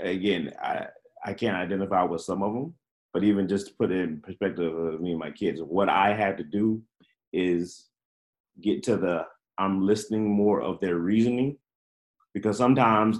again, 0.00 0.52
I 0.62 0.86
I 1.24 1.34
can't 1.34 1.56
identify 1.56 2.02
with 2.02 2.22
some 2.22 2.42
of 2.42 2.52
them, 2.52 2.74
but 3.12 3.24
even 3.24 3.48
just 3.48 3.68
to 3.68 3.74
put 3.74 3.92
it 3.92 4.00
in 4.00 4.20
perspective 4.20 4.76
of 4.76 5.00
me 5.00 5.10
and 5.10 5.18
my 5.18 5.30
kids, 5.30 5.60
what 5.60 5.88
I 5.88 6.14
had 6.14 6.36
to 6.38 6.44
do 6.44 6.82
is 7.32 7.88
get 8.60 8.82
to 8.84 8.96
the 8.96 9.26
I'm 9.58 9.86
listening 9.86 10.28
more 10.28 10.62
of 10.62 10.80
their 10.80 10.96
reasoning 10.96 11.58
because 12.34 12.56
sometimes 12.56 13.18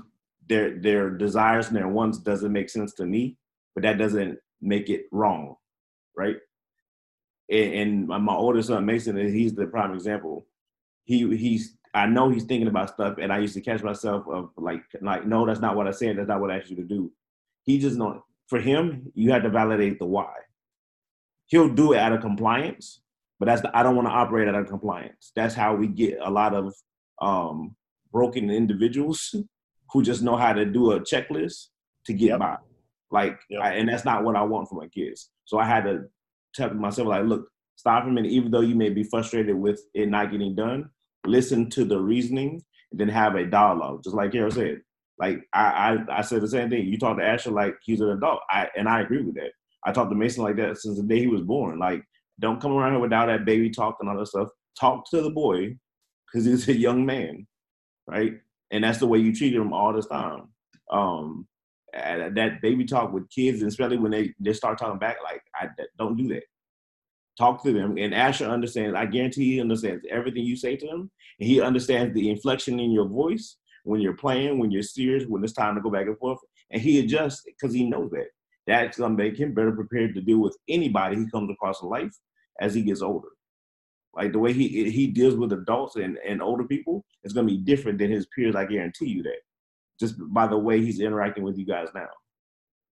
their 0.48 0.78
their 0.78 1.10
desires 1.10 1.68
and 1.68 1.76
their 1.76 1.88
wants 1.88 2.18
doesn't 2.18 2.52
make 2.52 2.70
sense 2.70 2.92
to 2.94 3.06
me, 3.06 3.36
but 3.74 3.82
that 3.82 3.98
doesn't 3.98 4.38
make 4.60 4.88
it 4.88 5.06
wrong, 5.12 5.56
right? 6.16 6.36
And, 7.50 8.06
my, 8.08 8.34
older 8.34 8.62
son 8.62 8.86
Mason, 8.86 9.16
he's 9.16 9.54
the 9.54 9.66
prime 9.66 9.92
example. 9.92 10.46
He 11.04 11.36
he's 11.36 11.76
I 11.94 12.06
know 12.06 12.30
he's 12.30 12.44
thinking 12.44 12.68
about 12.68 12.90
stuff, 12.90 13.18
and 13.20 13.32
I 13.32 13.38
used 13.38 13.54
to 13.54 13.60
catch 13.60 13.82
myself 13.82 14.26
of 14.26 14.50
like, 14.56 14.82
like, 15.02 15.26
no, 15.26 15.46
that's 15.46 15.60
not 15.60 15.76
what 15.76 15.86
I 15.86 15.90
said. 15.90 16.16
That's 16.16 16.28
not 16.28 16.40
what 16.40 16.50
I 16.50 16.56
asked 16.56 16.70
you 16.70 16.76
to 16.76 16.84
do. 16.84 17.12
He 17.64 17.78
just 17.78 17.98
don't. 17.98 18.20
For 18.48 18.60
him, 18.60 19.10
you 19.14 19.32
have 19.32 19.42
to 19.44 19.50
validate 19.50 19.98
the 19.98 20.06
why. 20.06 20.32
He'll 21.46 21.68
do 21.68 21.92
it 21.92 21.98
out 21.98 22.12
of 22.12 22.20
compliance, 22.20 23.00
but 23.38 23.46
that's 23.46 23.62
the, 23.62 23.76
I 23.76 23.82
don't 23.82 23.96
want 23.96 24.08
to 24.08 24.12
operate 24.12 24.48
out 24.48 24.54
of 24.54 24.66
compliance. 24.68 25.32
That's 25.34 25.54
how 25.54 25.74
we 25.74 25.86
get 25.86 26.18
a 26.22 26.30
lot 26.30 26.54
of 26.54 26.74
um, 27.20 27.76
broken 28.10 28.50
individuals 28.50 29.34
who 29.92 30.02
just 30.02 30.22
know 30.22 30.36
how 30.36 30.52
to 30.52 30.64
do 30.64 30.92
a 30.92 31.00
checklist 31.00 31.68
to 32.06 32.12
get 32.12 32.28
Yep. 32.30 32.38
by. 32.40 32.56
Like, 33.10 33.38
Yep. 33.50 33.62
I, 33.62 33.72
and 33.74 33.88
that's 33.88 34.04
not 34.04 34.24
what 34.24 34.36
I 34.36 34.42
want 34.42 34.68
for 34.68 34.74
my 34.76 34.88
kids. 34.88 35.30
So 35.44 35.58
I 35.58 35.66
had 35.66 35.84
to 35.84 36.04
tell 36.54 36.72
myself, 36.74 37.08
like, 37.08 37.24
look, 37.24 37.48
stop 37.76 38.04
for 38.04 38.10
a 38.10 38.12
minute. 38.12 38.32
Even 38.32 38.50
though 38.50 38.60
you 38.60 38.74
may 38.74 38.88
be 38.90 39.04
frustrated 39.04 39.54
with 39.56 39.80
it 39.94 40.08
not 40.08 40.30
getting 40.30 40.54
done, 40.54 40.88
listen 41.26 41.68
to 41.70 41.84
the 41.84 41.98
reasoning 41.98 42.62
and 42.90 43.00
then 43.00 43.08
have 43.08 43.34
a 43.34 43.44
dialogue. 43.46 44.02
Just 44.04 44.16
like 44.16 44.32
Carol 44.32 44.50
said. 44.50 44.80
Like 45.22 45.48
I, 45.52 45.60
I, 46.10 46.18
I 46.18 46.22
said 46.22 46.40
the 46.40 46.48
same 46.48 46.68
thing. 46.68 46.84
You 46.84 46.98
talk 46.98 47.16
to 47.16 47.24
Asher 47.24 47.52
like 47.52 47.76
he's 47.84 48.00
an 48.00 48.10
adult. 48.10 48.40
I 48.50 48.68
and 48.76 48.88
I 48.88 49.02
agree 49.02 49.22
with 49.22 49.36
that. 49.36 49.52
I 49.86 49.92
talked 49.92 50.10
to 50.10 50.16
Mason 50.16 50.42
like 50.42 50.56
that 50.56 50.78
since 50.78 50.96
the 50.96 51.04
day 51.04 51.20
he 51.20 51.28
was 51.28 51.42
born. 51.42 51.78
Like, 51.78 52.02
don't 52.40 52.60
come 52.60 52.72
around 52.72 52.94
here 52.94 53.00
without 53.00 53.26
that 53.26 53.44
baby 53.44 53.70
talk 53.70 53.98
and 54.00 54.08
all 54.08 54.18
that 54.18 54.26
stuff. 54.26 54.48
Talk 54.78 55.08
to 55.10 55.22
the 55.22 55.30
boy 55.30 55.76
because 56.26 56.44
he's 56.44 56.68
a 56.68 56.76
young 56.76 57.06
man, 57.06 57.46
right? 58.08 58.32
And 58.72 58.82
that's 58.82 58.98
the 58.98 59.06
way 59.06 59.20
you 59.20 59.32
treat 59.32 59.54
him 59.54 59.72
all 59.72 59.92
this 59.92 60.08
time. 60.08 60.48
Um, 60.90 61.46
that 61.92 62.58
baby 62.60 62.84
talk 62.84 63.12
with 63.12 63.30
kids, 63.30 63.62
especially 63.62 63.98
when 63.98 64.10
they 64.10 64.34
they 64.40 64.52
start 64.52 64.76
talking 64.76 64.98
back, 64.98 65.18
like 65.22 65.42
I 65.54 65.68
don't 65.98 66.16
do 66.16 66.26
that. 66.34 66.42
Talk 67.38 67.62
to 67.62 67.72
them, 67.72 67.96
and 67.96 68.12
Asher 68.12 68.46
understands. 68.46 68.96
I 68.96 69.06
guarantee 69.06 69.52
he 69.52 69.60
understands 69.60 70.04
everything 70.10 70.42
you 70.42 70.56
say 70.56 70.74
to 70.74 70.86
him, 70.86 71.12
and 71.38 71.48
he 71.48 71.60
understands 71.60 72.12
the 72.12 72.28
inflection 72.28 72.80
in 72.80 72.90
your 72.90 73.06
voice 73.06 73.58
when 73.84 74.00
you're 74.00 74.16
playing, 74.16 74.58
when 74.58 74.70
you're 74.70 74.82
serious, 74.82 75.24
when 75.26 75.42
it's 75.42 75.52
time 75.52 75.74
to 75.74 75.80
go 75.80 75.90
back 75.90 76.06
and 76.06 76.18
forth, 76.18 76.38
and 76.70 76.80
he 76.80 77.00
adjusts 77.00 77.42
because 77.44 77.74
he 77.74 77.88
knows 77.88 78.10
that. 78.10 78.28
That's 78.66 78.98
gonna 78.98 79.14
make 79.14 79.38
him 79.38 79.54
better 79.54 79.72
prepared 79.72 80.14
to 80.14 80.20
deal 80.20 80.38
with 80.38 80.56
anybody 80.68 81.16
he 81.16 81.30
comes 81.30 81.50
across 81.50 81.82
in 81.82 81.88
life 81.88 82.12
as 82.60 82.74
he 82.74 82.82
gets 82.82 83.02
older. 83.02 83.28
Like 84.14 84.32
the 84.32 84.38
way 84.38 84.52
he 84.52 84.90
he 84.90 85.06
deals 85.06 85.34
with 85.34 85.52
adults 85.52 85.96
and, 85.96 86.18
and 86.26 86.42
older 86.42 86.64
people 86.64 87.04
is 87.24 87.32
gonna 87.32 87.48
be 87.48 87.58
different 87.58 87.98
than 87.98 88.10
his 88.10 88.26
peers. 88.34 88.54
I 88.54 88.66
guarantee 88.66 89.08
you 89.08 89.22
that, 89.24 89.40
just 89.98 90.14
by 90.32 90.46
the 90.46 90.58
way 90.58 90.80
he's 90.80 91.00
interacting 91.00 91.44
with 91.44 91.58
you 91.58 91.66
guys 91.66 91.88
now. 91.94 92.08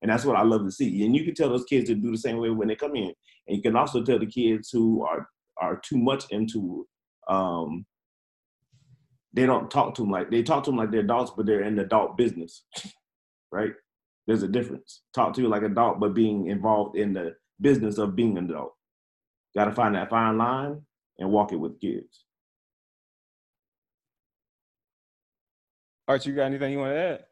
And 0.03 0.11
that's 0.11 0.25
what 0.25 0.37
I 0.37 0.43
love 0.43 0.65
to 0.65 0.71
see. 0.71 1.05
And 1.05 1.17
you 1.17 1.25
can 1.25 1.35
tell 1.35 1.49
those 1.49 1.65
kids 1.65 1.89
to 1.89 1.95
do 1.95 2.11
the 2.11 2.19
same 2.19 2.37
way 2.37 2.51
when 2.51 2.69
they 2.69 2.77
come 2.77 2.95
in. 2.95 3.13
And 3.49 3.57
you 3.57 3.63
can 3.63 3.77
also 3.77 4.03
tell 4.03 4.19
the 4.19 4.27
kids 4.27 4.71
who 4.71 5.05
are 5.05 5.29
are 5.59 5.81
too 5.85 5.99
much 5.99 6.31
into 6.31 6.87
um 7.29 7.87
they 9.37 9.45
don't 9.45 9.71
talk 9.71 9.95
to 9.95 10.03
them 10.03 10.11
like 10.11 10.31
they 10.31 10.43
talk 10.43 10.65
to 10.65 10.71
them 10.71 10.79
like 10.79 10.91
they're 10.91 11.01
adults, 11.01 11.31
but 11.37 11.47
they're 11.47 11.63
in 11.63 11.77
the 11.77 11.85
adult 11.85 12.17
business. 12.17 12.65
Right? 13.53 13.71
There's 14.27 14.43
a 14.43 14.49
difference. 14.49 15.03
Talk 15.15 15.33
to 15.35 15.41
you 15.41 15.47
like 15.49 15.63
adult, 15.63 16.01
but 16.01 16.15
being 16.15 16.49
involved 16.49 16.97
in 16.99 17.13
the 17.15 17.37
business 17.61 17.97
of 17.97 18.17
being 18.17 18.37
an 18.37 18.51
adult. 18.51 18.75
Gotta 19.55 19.71
find 19.71 19.95
that 19.95 20.11
fine 20.11 20.37
line 20.37 20.83
and 21.19 21.31
walk 21.31 21.53
it 21.53 21.57
with 21.57 21.81
kids. 21.81 22.25
Art, 26.09 26.27
you 26.27 26.35
got 26.35 26.47
anything 26.47 26.73
you 26.73 26.81
want 26.81 26.93
to 26.93 26.99
add? 26.99 27.25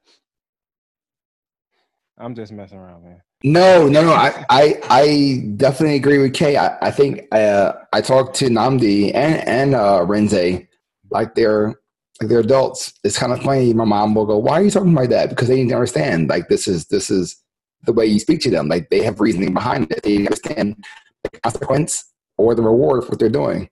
I'm 2.16 2.34
just 2.36 2.52
messing 2.52 2.78
around, 2.78 3.04
man. 3.04 3.20
No, 3.42 3.88
no, 3.88 4.02
no. 4.04 4.12
I, 4.12 4.44
I, 4.48 4.80
I 4.88 5.42
definitely 5.56 5.96
agree 5.96 6.18
with 6.18 6.32
Kay. 6.32 6.56
I, 6.56 6.78
I 6.80 6.90
think 6.92 7.26
uh, 7.32 7.72
I 7.92 8.00
talked 8.00 8.36
to 8.36 8.46
Namdi 8.46 9.12
and 9.14 9.46
and 9.48 9.74
uh, 9.74 10.06
Renze 10.06 10.66
like 11.10 11.34
they're 11.34 11.74
like 12.20 12.28
they're 12.28 12.40
adults. 12.40 12.92
It's 13.02 13.18
kind 13.18 13.32
of 13.32 13.42
funny. 13.42 13.72
My 13.72 13.84
mom 13.84 14.14
will 14.14 14.26
go, 14.26 14.38
"Why 14.38 14.60
are 14.60 14.62
you 14.62 14.70
talking 14.70 14.94
like 14.94 15.10
that?" 15.10 15.30
Because 15.30 15.48
they 15.48 15.56
need 15.56 15.70
to 15.70 15.74
understand. 15.74 16.28
Like 16.28 16.48
this 16.48 16.68
is 16.68 16.86
this 16.86 17.10
is 17.10 17.36
the 17.84 17.92
way 17.92 18.06
you 18.06 18.18
speak 18.18 18.40
to 18.42 18.50
them. 18.50 18.68
Like 18.68 18.90
they 18.90 19.02
have 19.02 19.20
reasoning 19.20 19.52
behind 19.52 19.90
it. 19.90 20.02
They 20.02 20.18
understand 20.18 20.84
the 21.22 21.30
consequence 21.40 22.04
or 22.38 22.54
the 22.54 22.62
reward 22.62 23.04
for 23.04 23.10
what 23.10 23.18
they're 23.18 23.28
doing, 23.28 23.68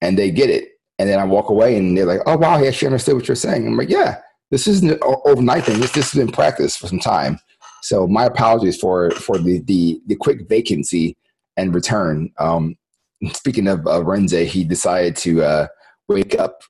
and 0.00 0.18
they 0.18 0.30
get 0.30 0.50
it. 0.50 0.70
And 0.98 1.08
then 1.08 1.18
I 1.18 1.24
walk 1.24 1.50
away, 1.50 1.76
and 1.76 1.96
they're 1.96 2.06
like, 2.06 2.20
"Oh 2.26 2.36
wow, 2.36 2.58
he 2.58 2.66
actually 2.66 2.88
understood 2.88 3.14
what 3.14 3.28
you're 3.28 3.36
saying." 3.36 3.66
I'm 3.66 3.76
like, 3.76 3.90
"Yeah, 3.90 4.18
this 4.50 4.66
isn't 4.66 4.90
an 4.90 4.98
overnight 5.24 5.64
thing. 5.64 5.80
This 5.80 5.92
this 5.92 6.12
has 6.12 6.18
been 6.18 6.32
practiced 6.32 6.78
for 6.80 6.88
some 6.88 7.00
time." 7.00 7.38
So 7.82 8.06
my 8.06 8.24
apologies 8.24 8.78
for 8.78 9.10
for 9.12 9.38
the 9.38 9.60
the, 9.60 10.00
the 10.06 10.16
quick 10.16 10.48
vacancy 10.48 11.16
and 11.56 11.74
return. 11.74 12.32
Um, 12.38 12.76
speaking 13.32 13.68
of 13.68 13.80
uh, 13.86 14.00
Renze, 14.02 14.46
he 14.46 14.64
decided 14.64 15.16
to 15.16 15.42
uh, 15.42 15.66
wake 16.08 16.38
up 16.38 16.62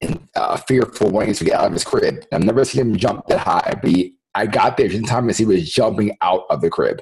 and 0.00 0.28
uh, 0.34 0.56
fearful 0.56 1.10
wanting 1.10 1.34
to 1.34 1.44
get 1.44 1.54
out 1.54 1.66
of 1.66 1.72
his 1.72 1.84
crib. 1.84 2.24
I've 2.32 2.44
never 2.44 2.64
seen 2.64 2.80
him 2.82 2.96
jump 2.96 3.26
that 3.26 3.40
high, 3.40 3.78
but 3.80 3.90
he, 3.90 4.14
I 4.34 4.46
got 4.46 4.76
there 4.76 4.90
in 4.90 5.04
time 5.04 5.28
as 5.28 5.38
he 5.38 5.44
was 5.44 5.70
jumping 5.70 6.16
out 6.20 6.44
of 6.50 6.60
the 6.60 6.70
crib 6.70 7.00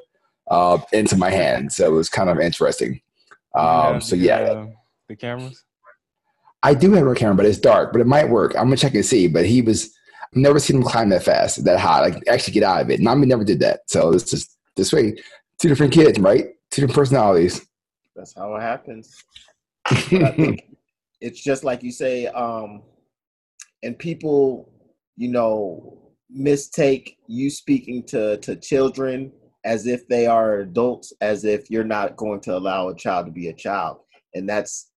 uh, 0.49 0.79
into 0.93 1.17
my 1.17 1.31
hand. 1.31 1.73
So 1.73 1.87
it 1.87 1.93
was 1.93 2.09
kind 2.09 2.31
of 2.31 2.41
interesting. 2.41 3.01
Um, 3.55 3.95
have 3.95 4.05
so 4.05 4.17
the, 4.17 4.23
yeah, 4.23 4.37
uh, 4.37 4.67
the 5.09 5.17
cameras. 5.17 5.65
I 6.63 6.75
do 6.75 6.93
have 6.93 7.07
a 7.07 7.15
camera, 7.15 7.37
but 7.37 7.47
it's 7.47 7.59
dark, 7.59 7.93
but 7.93 8.01
it 8.01 8.07
might 8.07 8.29
work. 8.29 8.55
I'm 8.57 8.65
gonna 8.65 8.77
check 8.77 8.95
and 8.95 9.05
see. 9.05 9.29
But 9.29 9.47
he 9.47 9.63
was 9.63 9.97
I've 10.23 10.43
never 10.43 10.59
seen 10.59 10.77
him 10.77 10.83
climb 10.83 11.11
that 11.11 11.23
fast, 11.23 11.65
that 11.65 11.79
high, 11.79 12.01
like 12.01 12.23
actually 12.29 12.55
get 12.55 12.63
out 12.63 12.83
of 12.83 12.91
it. 12.91 13.01
Nami 13.01 13.27
never 13.27 13.45
did 13.45 13.61
that. 13.61 13.81
So 13.87 14.13
it's 14.13 14.31
just 14.31 14.57
this 14.77 14.93
way. 14.93 15.17
Two 15.59 15.69
different 15.69 15.93
kids, 15.93 16.19
right? 16.19 16.47
Two 16.71 16.83
different 16.83 16.95
personalities. 16.95 17.67
That's 18.15 18.35
how 18.35 18.55
it 18.57 18.61
happens. 18.61 19.25
I 19.87 19.95
think 19.95 20.76
it's 21.21 21.43
just 21.43 21.65
like 21.65 21.83
you 21.83 21.93
say, 21.93 22.27
um, 22.27 22.83
and 23.83 23.99
people, 23.99 24.73
you 25.17 25.29
know, 25.29 26.13
mistake 26.29 27.19
you 27.29 27.49
speaking 27.51 28.03
to 28.03 28.37
to 28.39 28.57
children 28.57 29.33
as 29.65 29.87
if 29.87 30.07
they 30.09 30.27
are 30.27 30.61
adults, 30.61 31.13
as 31.21 31.45
if 31.45 31.71
you're 31.71 31.85
not 31.85 32.17
going 32.17 32.41
to 32.41 32.57
allow 32.57 32.89
a 32.89 32.97
child 32.97 33.27
to 33.27 33.33
be 33.33 33.49
a 33.49 33.55
child, 33.55 33.99
and 34.35 34.49
that's 34.49 34.91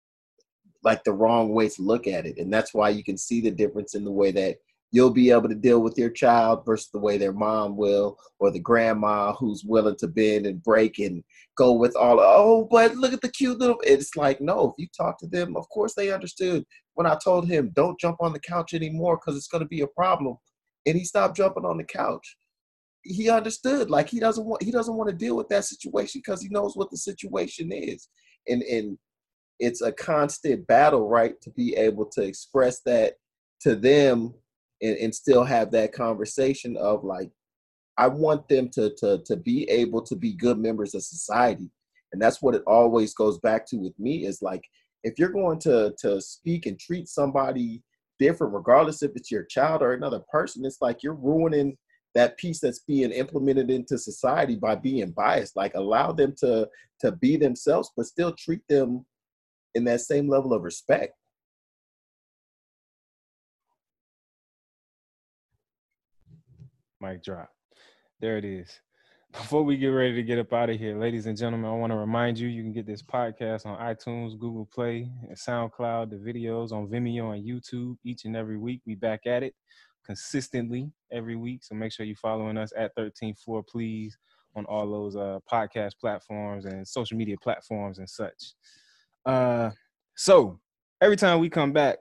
like 0.84 1.04
the 1.04 1.14
wrong 1.14 1.54
way 1.54 1.68
to 1.68 1.82
look 1.82 2.08
at 2.08 2.26
it. 2.26 2.38
And 2.38 2.52
that's 2.52 2.74
why 2.74 2.90
you 2.90 3.04
can 3.04 3.18
see 3.18 3.42
the 3.42 3.52
difference 3.52 3.96
in 3.96 4.06
the 4.06 4.12
way 4.12 4.32
that 4.32 4.58
you'll 4.92 5.12
be 5.12 5.30
able 5.32 5.50
to 5.50 5.56
deal 5.56 5.82
with 5.82 5.98
your 5.98 6.10
child 6.10 6.66
versus 6.66 6.90
the 6.92 7.00
way 7.00 7.18
their 7.18 7.34
mom 7.34 7.78
will, 7.78 8.18
or 8.40 8.52
the 8.52 8.60
grandma 8.60 9.34
who's 9.34 9.64
willing 9.64 9.96
to 9.98 10.08
bend 10.08 10.46
and 10.46 10.64
break 10.64 11.00
and 11.00 11.24
go 11.58 11.74
with 11.74 11.96
all 11.96 12.20
oh 12.22 12.68
but 12.72 12.96
look 12.96 13.12
at 13.12 13.22
the 13.22 13.32
cute 13.32 13.60
little 13.60 13.82
it's 13.84 14.16
like 14.16 14.40
no 14.40 14.70
if 14.70 14.74
you 14.78 14.88
talk 14.96 15.20
to 15.20 15.28
them 15.28 15.58
of 15.58 15.68
course 15.70 15.94
they 15.94 16.12
understood. 16.12 16.66
When 16.94 17.06
i 17.06 17.18
told 17.24 17.48
him 17.48 17.72
don't 17.76 18.00
jump 18.00 18.18
on 18.22 18.34
the 18.34 18.40
couch 18.40 18.74
anymore 18.74 19.18
because 19.18 19.38
it's 19.38 19.48
going 19.48 19.64
to 19.64 19.68
be 19.68 19.82
a 19.82 19.88
problem 19.88 20.38
and 20.86 20.98
he 20.98 21.04
stopped 21.04 21.38
jumping 21.38 21.66
on 21.66 21.78
the 21.78 21.84
couch 21.84 22.38
he 23.04 23.30
understood 23.30 23.90
like 23.90 24.10
he 24.10 24.20
doesn't 24.20 24.46
want 24.46 24.62
he 24.62 24.72
doesn't 24.72 24.96
want 24.96 25.10
to 25.10 25.16
deal 25.16 25.36
with 25.36 25.48
that 25.50 25.66
situation 25.66 26.22
because 26.24 26.42
he 26.42 26.50
knows 26.50 26.76
what 26.76 26.92
the 26.92 26.98
situation 26.98 27.72
is. 27.72 28.10
And 28.48 28.62
and 28.64 28.98
it's 29.60 29.82
a 29.82 29.92
constant 29.92 30.66
battle 30.68 31.08
right 31.08 31.40
to 31.42 31.50
be 31.52 31.76
able 31.76 32.06
to 32.06 32.22
express 32.22 32.82
that 32.86 33.16
to 33.62 33.76
them 33.76 34.34
and, 34.82 34.98
and 34.98 35.14
still 35.14 35.44
have 35.44 35.72
that 35.72 35.94
conversation 35.94 36.78
of 36.78 37.04
like 37.04 37.32
I 37.98 38.08
want 38.08 38.48
them 38.48 38.70
to 38.70 38.94
to 38.98 39.20
to 39.26 39.36
be 39.36 39.70
able 39.70 40.02
to 40.04 40.16
be 40.16 40.34
good 40.34 40.58
members 40.58 40.96
of 40.96 41.04
society. 41.04 41.70
And 42.12 42.22
that's 42.22 42.42
what 42.42 42.56
it 42.56 42.64
always 42.66 43.14
goes 43.14 43.38
back 43.40 43.68
to 43.68 43.78
with 43.78 43.98
me 44.00 44.26
is 44.26 44.42
like 44.42 44.64
if 45.04 45.20
you're 45.20 45.30
going 45.30 45.60
to 45.60 45.94
to 46.00 46.22
speak 46.22 46.66
and 46.66 46.80
treat 46.80 47.08
somebody 47.08 47.84
different, 48.18 48.54
regardless 48.54 49.04
if 49.04 49.12
it's 49.16 49.32
your 49.32 49.44
child 49.44 49.82
or 49.82 49.94
another 49.94 50.22
person, 50.32 50.66
it's 50.66 50.82
like 50.82 51.04
you're 51.04 51.14
ruining 51.14 51.78
that 52.16 52.38
piece 52.38 52.60
that's 52.60 52.80
being 52.80 53.12
implemented 53.12 53.70
into 53.70 53.98
society 53.98 54.56
by 54.56 54.76
being 54.76 55.12
biased. 55.12 55.56
Like 55.56 55.74
allow 55.76 56.12
them 56.12 56.34
to 56.40 56.68
to 57.02 57.12
be 57.14 57.38
themselves, 57.38 57.92
but 57.96 58.06
still 58.06 58.34
treat 58.34 58.62
them 58.70 59.06
in 59.76 59.84
that 59.86 60.02
same 60.02 60.30
level 60.30 60.54
of 60.54 60.64
respect. 60.64 61.14
Mic 67.02 67.24
drop. 67.24 67.50
There 68.20 68.38
it 68.38 68.46
is. 68.46 68.80
Before 69.32 69.64
we 69.64 69.78
get 69.78 69.88
ready 69.88 70.16
to 70.16 70.24
get 70.24 70.40
up 70.40 70.52
out 70.54 70.70
of 70.70 70.80
here, 70.80 70.98
ladies 70.98 71.28
and 71.28 71.38
gentlemen, 71.38 71.70
I 71.70 71.76
want 71.76 71.92
to 71.92 71.98
remind 71.98 72.40
you 72.40 72.48
you 72.48 72.64
can 72.64 72.74
get 72.74 72.88
this 72.88 73.04
podcast 73.04 73.66
on 73.66 73.80
iTunes, 73.80 74.38
Google 74.40 74.66
Play, 74.66 75.10
and 75.28 75.38
SoundCloud, 75.38 76.10
the 76.10 76.16
videos 76.16 76.72
on 76.72 76.88
Vimeo 76.88 77.36
and 77.36 77.48
YouTube 77.48 77.98
each 78.04 78.26
and 78.26 78.36
every 78.36 78.58
week. 78.58 78.82
We 78.86 78.96
back 78.96 79.28
at 79.28 79.44
it 79.44 79.54
consistently 80.06 80.92
every 81.12 81.36
week. 81.36 81.64
So 81.64 81.76
make 81.76 81.94
sure 81.94 82.06
you're 82.06 82.16
following 82.16 82.58
us 82.58 82.74
at 82.76 82.96
13th 82.96 83.38
Floor, 83.40 83.64
please, 83.64 84.18
on 84.56 84.66
all 84.66 84.90
those 84.90 85.16
uh, 85.16 85.40
podcast 85.50 85.92
platforms 86.02 86.66
and 86.66 86.88
social 86.88 87.16
media 87.16 87.36
platforms 87.42 88.00
and 88.00 88.10
such. 88.10 88.56
Uh, 89.26 89.70
so 90.16 90.60
every 91.02 91.16
time 91.16 91.40
we 91.40 91.50
come 91.50 91.72
back, 91.72 92.00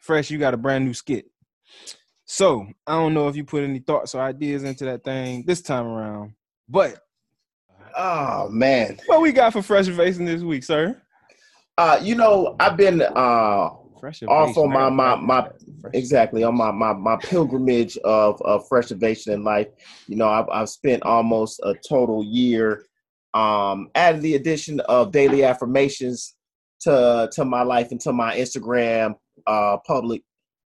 Fresh, 0.00 0.30
you 0.30 0.38
got 0.38 0.54
a 0.54 0.58
brand 0.58 0.84
new 0.84 0.94
skit. 0.94 1.26
So 2.30 2.66
I 2.86 2.92
don't 2.92 3.14
know 3.14 3.26
if 3.28 3.36
you 3.36 3.44
put 3.44 3.64
any 3.64 3.78
thoughts 3.78 4.14
or 4.14 4.20
ideas 4.20 4.62
into 4.62 4.84
that 4.84 5.02
thing 5.02 5.44
this 5.46 5.62
time 5.62 5.86
around, 5.86 6.34
but 6.68 7.00
Oh 7.96 8.48
man. 8.50 8.98
what 9.06 9.22
we 9.22 9.32
got 9.32 9.54
for 9.54 9.62
fresh 9.62 9.88
facing 9.88 10.26
this 10.26 10.42
week, 10.42 10.62
sir? 10.62 11.00
Uh, 11.78 11.98
you 12.02 12.14
know, 12.14 12.54
I've 12.60 12.76
been 12.76 13.00
uh 13.00 13.70
Fresh 13.98 14.22
Off 14.24 14.56
on 14.58 14.68
my- 14.70 14.90
my- 14.90 15.16
my- 15.16 15.48
exactly 15.94 16.44
on 16.44 16.54
my 16.54 16.70
my, 16.70 16.92
my 16.92 17.16
pilgrimage 17.16 17.96
of, 17.98 18.40
of 18.42 18.68
fresh 18.68 18.90
innovation 18.90 19.32
in 19.32 19.42
life 19.42 19.68
you 20.06 20.14
know 20.16 20.28
I've, 20.28 20.48
I've 20.50 20.68
spent 20.68 21.02
almost 21.04 21.60
a 21.64 21.74
total 21.88 22.22
year 22.22 22.84
um 23.34 23.88
adding 23.94 24.20
the 24.20 24.34
addition 24.34 24.80
of 24.80 25.12
daily 25.12 25.44
affirmations 25.44 26.36
to 26.80 27.28
to 27.32 27.44
my 27.44 27.62
life 27.62 27.90
and 27.90 28.00
to 28.02 28.12
my 28.12 28.36
instagram 28.36 29.14
uh 29.46 29.78
public 29.86 30.22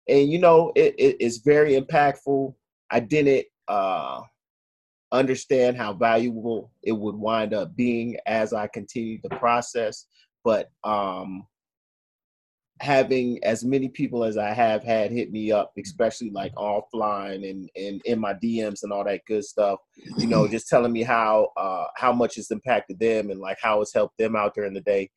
and 0.08 0.32
you 0.32 0.39
know 0.39 0.72
it, 0.76 0.95
it 0.97 1.18
it's 1.20 1.38
very 1.38 1.80
impactful 1.80 2.54
i 2.91 2.99
didn't 2.99 3.45
uh 3.68 4.22
understand 5.12 5.78
how 5.78 5.93
valuable 5.93 6.72
it 6.82 6.91
would 6.91 7.16
wind 7.16 7.54
up 7.54 7.76
being 7.76 8.18
as 8.26 8.54
i 8.54 8.68
continued 8.68 9.22
the 9.24 9.36
process 9.38 10.08
but 10.43 10.70
um 10.84 11.45
having 12.84 13.41
as 13.43 13.64
many 13.64 13.88
people 13.88 14.24
as 14.26 14.38
I 14.38 14.51
have 14.51 14.84
had 14.84 15.12
hit 15.12 15.32
me 15.32 15.51
up, 15.51 15.72
especially 15.82 16.32
like 16.32 16.54
offline 16.56 17.49
and, 17.49 17.70
and 17.76 18.01
in 18.04 18.20
my 18.20 18.34
DMs 18.34 18.84
and 18.84 18.91
all 18.91 19.06
that 19.06 19.22
good 19.26 19.45
stuff, 19.45 19.80
you 20.18 20.28
know, 20.28 20.47
just 20.47 20.68
telling 20.68 20.91
me 20.91 21.01
how 21.01 21.49
uh 21.56 21.86
how 21.95 22.12
much 22.12 22.38
it's 22.38 22.51
impacted 22.51 22.99
them 22.99 23.30
and 23.30 23.39
like 23.39 23.58
how 23.62 23.82
it's 23.82 23.93
helped 23.93 24.18
them 24.18 24.36
out 24.36 24.54
during 24.54 24.74
the 24.74 24.82
day. 24.82 25.10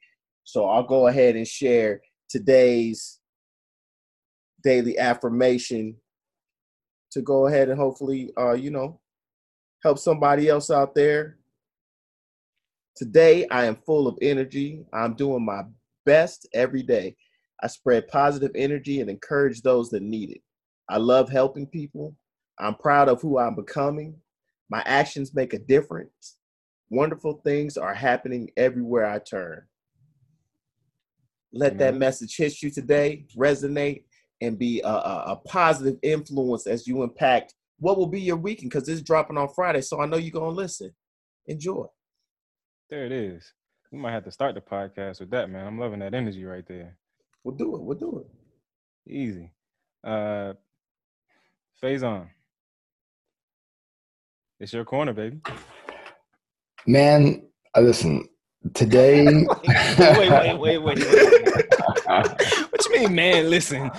So 0.45 0.67
I'll 0.67 0.87
go 0.87 1.09
ahead 1.09 1.35
and 1.35 1.47
share 1.47 2.01
today's 2.29 3.19
daily 4.67 4.99
affirmation 4.99 5.95
to 7.13 7.23
go 7.23 7.47
ahead 7.47 7.69
and 7.69 7.79
hopefully 7.79 8.33
uh, 8.37 8.53
you 8.53 8.71
know, 8.73 9.01
help 9.85 9.97
somebody 9.97 10.49
else 10.49 10.73
out 10.73 10.93
there. 10.93 11.39
Today 12.97 13.47
I 13.49 13.67
am 13.67 13.77
full 13.77 14.09
of 14.09 14.19
energy. 14.21 14.85
I'm 14.93 15.15
doing 15.15 15.45
my 15.45 15.63
best 16.05 16.49
every 16.53 16.83
day. 16.83 17.17
I 17.63 17.69
spread 17.69 18.09
positive 18.09 18.51
energy 18.57 19.01
and 19.01 19.09
encourage 19.09 19.63
those 19.63 19.89
that 19.91 20.03
need 20.03 20.31
it. 20.31 20.43
I 20.89 20.97
love 20.97 21.31
helping 21.31 21.69
people. 21.69 22.17
I'm 22.59 22.75
proud 22.75 23.09
of 23.09 23.23
who 23.23 23.39
I'm 23.39 23.55
becoming. 23.55 24.17
My 24.69 24.83
actions 24.85 25.33
make 25.33 25.55
a 25.55 25.61
difference. 25.61 26.39
Wonderful 26.91 27.41
things 27.45 27.77
are 27.77 27.95
happening 27.95 28.51
everywhere 28.57 29.07
I 29.07 29.21
turn. 29.21 29.63
Let 31.53 31.79
that 31.79 31.95
message 31.95 32.37
hit 32.37 32.63
you 32.63 32.71
today, 32.71 33.27
resonate, 33.37 34.03
and 34.41 34.59
be 34.59 34.81
a, 34.83 34.89
a, 34.89 35.25
a 35.29 35.37
positive 35.47 35.99
influence 36.03 36.67
as 36.67 36.87
you 36.87 37.03
impact 37.03 37.55
what 37.79 37.99
will 37.99 38.07
be 38.07 38.21
your 38.21 38.37
weekend 38.37 38.71
because 38.71 38.89
it's 38.89 39.03
dropping 39.03 39.37
on 39.37 39.49
Friday. 39.49 39.81
So 39.81 40.01
I 40.01 40.07
know 40.07 40.17
you're 40.17 40.31
going 40.31 40.55
to 40.55 40.57
listen. 40.57 40.93
Enjoy. 41.47 41.87
There 42.91 43.05
it 43.05 43.13
is. 43.13 43.53
We 43.93 43.99
might 43.99 44.13
have 44.13 44.25
to 44.25 44.31
start 44.31 44.55
the 44.55 44.61
podcast 44.61 45.21
with 45.21 45.31
that, 45.31 45.51
man. 45.51 45.67
I'm 45.67 45.79
loving 45.79 46.01
that 46.01 46.15
energy 46.15 46.45
right 46.45 46.67
there. 46.67 46.97
We'll 47.45 47.55
do 47.55 47.77
it. 47.77 47.83
We'll 47.83 47.99
do 47.99 48.25
it. 48.25 49.13
Easy. 49.13 49.53
Uh 50.05 50.55
phase 51.81 52.03
on. 52.03 52.29
It's 54.59 54.73
your 54.73 54.85
corner, 54.85 55.13
baby. 55.13 55.41
Man, 56.87 57.47
uh, 57.77 57.81
listen, 57.81 58.29
today. 58.75 59.25
wait, 59.27 60.31
wait, 60.31 60.59
wait, 60.59 60.79
wait, 60.79 60.99
wait. 60.99 62.67
mean, 62.99 63.15
man? 63.15 63.51
Listen. 63.51 63.91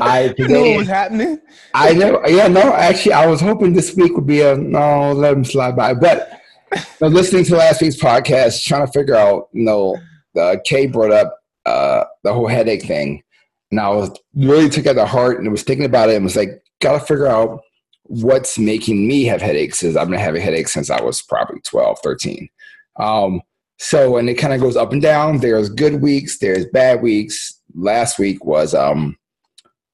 I, 0.00 0.18
I 0.20 0.22
you 0.24 0.34
today, 0.34 0.70
what 0.72 0.78
was 0.78 0.88
happening. 0.88 1.40
I 1.74 1.92
know. 1.92 2.22
Yeah, 2.26 2.48
no. 2.48 2.72
Actually, 2.74 3.14
I 3.14 3.26
was 3.26 3.40
hoping 3.40 3.72
this 3.72 3.96
week 3.96 4.14
would 4.14 4.26
be 4.26 4.42
a 4.42 4.56
no. 4.56 5.12
Let 5.12 5.34
him 5.34 5.44
slide 5.44 5.76
by. 5.76 5.94
But 5.94 6.40
you 6.72 6.80
know, 7.00 7.08
listening 7.08 7.44
to 7.44 7.56
last 7.56 7.80
week's 7.80 7.96
podcast, 7.96 8.64
trying 8.64 8.86
to 8.86 8.92
figure 8.92 9.16
out, 9.16 9.48
you 9.52 9.64
know, 9.64 9.96
the 10.34 10.60
Kay 10.64 10.86
brought 10.86 11.12
up 11.12 11.38
uh, 11.66 12.04
the 12.22 12.32
whole 12.32 12.46
headache 12.46 12.84
thing, 12.84 13.22
and 13.70 13.80
I 13.80 13.88
was 13.88 14.10
really 14.34 14.68
took 14.68 14.86
it 14.86 14.94
to 14.94 15.06
heart 15.06 15.40
and 15.40 15.50
was 15.50 15.62
thinking 15.62 15.86
about 15.86 16.10
it 16.10 16.16
and 16.16 16.24
was 16.24 16.36
like, 16.36 16.62
gotta 16.80 17.00
figure 17.00 17.26
out 17.26 17.60
what's 18.04 18.58
making 18.58 19.06
me 19.06 19.24
have 19.24 19.42
headaches. 19.42 19.82
Is 19.82 19.96
I've 19.96 20.08
been 20.08 20.18
having 20.18 20.42
headaches 20.42 20.72
since 20.72 20.90
I 20.90 21.00
was 21.02 21.22
probably 21.22 21.60
12, 21.62 21.98
13. 22.02 22.48
Um, 23.00 23.42
so, 23.78 24.16
and 24.16 24.28
it 24.28 24.34
kind 24.34 24.52
of 24.52 24.60
goes 24.60 24.76
up 24.76 24.92
and 24.92 25.00
down. 25.00 25.38
There's 25.38 25.68
good 25.68 26.02
weeks, 26.02 26.38
there's 26.38 26.66
bad 26.66 27.00
weeks. 27.00 27.54
Last 27.74 28.18
week 28.18 28.44
was 28.44 28.74
um 28.74 29.16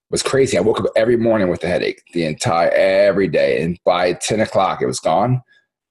was 0.09 0.23
crazy. 0.23 0.57
I 0.57 0.61
woke 0.61 0.79
up 0.79 0.87
every 0.95 1.17
morning 1.17 1.49
with 1.49 1.63
a 1.63 1.67
headache, 1.67 2.01
the 2.13 2.25
entire 2.25 2.69
every 2.69 3.27
day, 3.27 3.61
and 3.61 3.77
by 3.85 4.13
ten 4.13 4.41
o'clock 4.41 4.81
it 4.81 4.87
was 4.87 4.99
gone. 4.99 5.41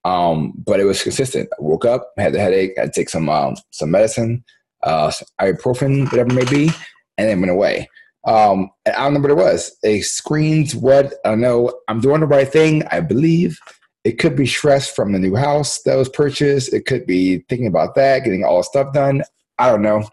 Um, 0.03 0.53
but 0.55 0.79
it 0.79 0.85
was 0.85 1.01
consistent. 1.01 1.49
I 1.57 1.61
woke 1.61 1.85
up, 1.85 2.11
had 2.17 2.33
the 2.33 2.39
headache, 2.39 2.73
had 2.77 2.93
to 2.93 2.99
take 2.99 3.09
some 3.09 3.29
um, 3.29 3.55
some 3.71 3.91
medicine, 3.91 4.43
uh, 4.83 5.11
ibuprofen, 5.41 6.05
whatever 6.11 6.29
it 6.31 6.35
may 6.35 6.45
be, 6.45 6.71
and 7.17 7.29
it 7.29 7.37
went 7.37 7.51
away. 7.51 7.89
Um, 8.27 8.71
I 8.87 8.91
don't 8.91 9.13
know 9.13 9.19
what 9.19 9.31
it 9.31 9.37
was. 9.37 9.77
It 9.83 10.03
screens 10.03 10.75
what 10.75 11.13
I 11.23 11.35
know. 11.35 11.71
I'm 11.87 12.01
doing 12.01 12.21
the 12.21 12.27
right 12.27 12.47
thing, 12.47 12.83
I 12.87 12.99
believe, 12.99 13.59
it 14.05 14.19
could 14.19 14.35
be 14.35 14.45
stress 14.45 14.89
from 14.89 15.11
the 15.11 15.19
new 15.19 15.35
house 15.35 15.81
that 15.81 15.95
was 15.95 16.07
purchased. 16.07 16.71
It 16.71 16.85
could 16.85 17.07
be 17.07 17.39
thinking 17.49 17.65
about 17.65 17.95
that, 17.95 18.23
getting 18.23 18.45
all 18.45 18.61
stuff 18.61 18.93
done. 18.93 19.23
I 19.57 19.69
don't 19.69 19.81
know. 19.81 20.07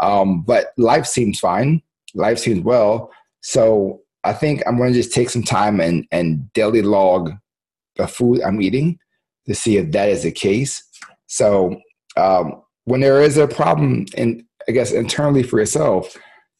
Um, 0.00 0.42
but 0.42 0.68
life 0.78 1.06
seems 1.06 1.40
fine. 1.40 1.82
Life 2.14 2.38
seems 2.38 2.62
well. 2.62 3.10
So 3.40 4.00
I 4.22 4.32
think 4.32 4.62
I'm 4.64 4.76
going 4.76 4.92
to 4.92 4.98
just 4.98 5.12
take 5.12 5.28
some 5.28 5.42
time 5.42 5.80
and, 5.80 6.06
and 6.12 6.52
daily 6.52 6.82
log 6.82 7.32
the 7.96 8.06
food 8.06 8.40
I'm 8.42 8.62
eating 8.62 8.98
to 9.46 9.54
see 9.56 9.76
if 9.76 9.90
that 9.90 10.08
is 10.08 10.22
the 10.22 10.30
case. 10.30 10.80
So 11.26 11.80
um, 12.16 12.62
when 12.84 13.00
there 13.00 13.22
is 13.22 13.38
a 13.38 13.48
problem, 13.48 14.06
in 14.16 14.46
I 14.68 14.72
guess 14.72 14.92
internally 14.92 15.42
for 15.42 15.58
yourself, 15.58 16.16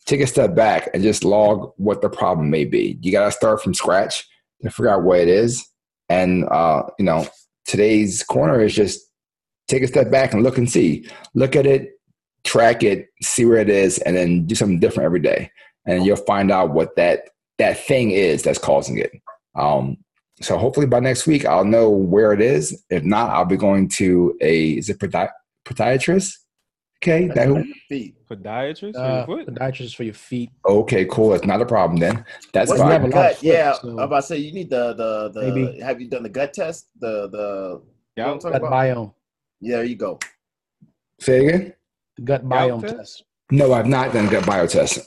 take 0.07 0.21
a 0.21 0.27
step 0.27 0.57
back 0.57 0.91
and 0.93 1.05
just 1.05 1.23
log 1.23 1.73
what 1.77 2.03
the 2.03 2.11
problem 2.11 2.51
may 2.51 2.65
be. 2.65 2.99
You 3.03 3.13
got 3.13 3.27
to 3.27 3.31
start 3.31 3.63
from 3.63 3.73
scratch 3.73 4.27
to 4.63 4.71
figure 4.71 4.91
out 4.91 5.05
what 5.05 5.21
it 5.21 5.29
is. 5.29 5.65
And 6.13 6.45
uh, 6.51 6.83
you 6.99 7.05
know, 7.07 7.27
today's 7.65 8.23
corner 8.23 8.61
is 8.61 8.75
just 8.75 9.01
take 9.69 9.83
a 9.83 9.89
step 9.89 10.11
back 10.11 10.35
and 10.35 10.43
look 10.43 10.59
and 10.59 10.71
see. 10.71 11.09
Look 11.35 11.57
at 11.57 11.65
it, 11.65 11.93
track 12.45 12.83
it, 12.83 13.09
see 13.23 13.47
where 13.47 13.59
it 13.59 13.71
is, 13.71 13.99
and 13.99 14.15
then 14.15 14.47
do 14.47 14.55
something 14.55 14.79
different 14.79 15.07
every 15.07 15.21
day. 15.21 15.51
And 15.87 16.05
you'll 16.05 16.17
find 16.17 16.51
out 16.51 16.75
what 16.75 16.97
that 16.97 17.31
that 17.59 17.79
thing 17.79 18.11
is 18.11 18.43
that's 18.43 18.59
causing 18.59 18.99
it. 18.99 19.13
Um, 19.55 19.97
so 20.43 20.59
hopefully 20.59 20.87
by 20.87 21.01
next 21.01 21.27
week 21.27 21.47
I'll 21.47 21.65
know 21.65 21.89
where 21.89 22.33
it 22.33 22.41
is. 22.43 22.85
If 22.91 23.05
not, 23.05 23.31
I'll 23.31 23.45
be 23.45 23.57
going 23.57 23.89
to 24.01 24.37
a 24.41 24.73
is 24.73 24.91
it 24.91 24.99
podi- 24.99 25.31
podiatrist? 25.65 26.33
Okay, 27.03 27.27
that 27.35 27.49
who, 27.49 27.65
Feet. 27.89 28.15
Podiatrist 28.31 28.95
Uh, 28.95 29.27
for 29.27 29.39
your 29.39 29.45
foot? 29.47 29.55
podiatrist 29.57 29.97
for 29.97 30.05
your 30.05 30.15
feet. 30.15 30.51
okay, 30.65 31.05
cool. 31.07 31.31
That's 31.31 31.45
not 31.45 31.61
a 31.61 31.67
problem 31.67 31.99
then. 31.99 32.25
That's 32.53 32.69
What's 32.71 32.81
fine. 32.81 32.91
the 32.91 32.97
a 32.97 32.99
lot 32.99 33.07
of 33.07 33.13
gut? 33.13 33.35
foot, 33.37 33.43
yeah, 33.43 33.73
so- 33.73 33.89
I'm 33.89 33.99
about 33.99 34.21
to 34.21 34.23
say 34.23 34.37
you 34.39 34.53
need 34.53 34.71
the 34.71 34.95
the 34.95 35.31
the. 35.35 35.43
Maybe. 35.53 35.81
Have 35.81 36.01
you 36.01 36.09
done 36.09 36.23
the 36.23 36.29
gut 36.29 36.55
test? 36.55 36.89
The 37.01 37.29
the. 37.29 37.83
You 38.17 38.23
know 38.23 38.33
I'm 38.35 38.39
talking 38.39 38.53
Gut 38.53 38.61
about? 38.69 38.73
biome. 38.73 39.15
Yeah, 39.61 39.77
there 39.77 39.85
you 39.85 39.97
go. 39.97 40.19
Say 41.21 41.47
again. 41.47 41.75
Gut 42.23 42.49
Gout 42.49 42.51
biome 42.51 42.81
test? 42.83 42.97
test. 42.97 43.25
No, 43.51 43.73
I've 43.73 43.87
not 43.89 44.13
done 44.13 44.29
gut 44.29 44.45
biotest. 44.45 45.07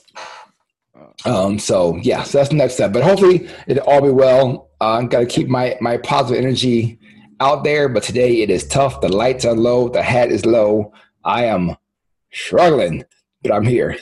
Um, 1.24 1.58
so 1.58 1.96
yeah, 2.02 2.22
so 2.24 2.38
that's 2.38 2.50
the 2.50 2.56
next 2.56 2.74
step. 2.74 2.92
But 2.92 3.02
hopefully 3.04 3.48
it'll 3.66 3.86
all 3.88 4.02
be 4.02 4.10
well. 4.10 4.70
Uh, 4.80 4.98
I've 4.98 5.08
got 5.10 5.20
to 5.20 5.26
keep 5.26 5.48
my 5.48 5.76
my 5.80 5.96
positive 5.98 6.44
energy 6.44 6.98
out 7.40 7.64
there. 7.64 7.88
But 7.88 8.02
today 8.02 8.42
it 8.42 8.50
is 8.50 8.66
tough. 8.66 9.00
The 9.00 9.08
lights 9.08 9.44
are 9.44 9.54
low. 9.54 9.88
The 9.88 10.02
hat 10.02 10.30
is 10.30 10.44
low. 10.44 10.92
I 11.24 11.46
am 11.46 11.76
struggling, 12.36 13.04
but 13.42 13.52
I'm 13.52 13.64
here. 13.64 13.96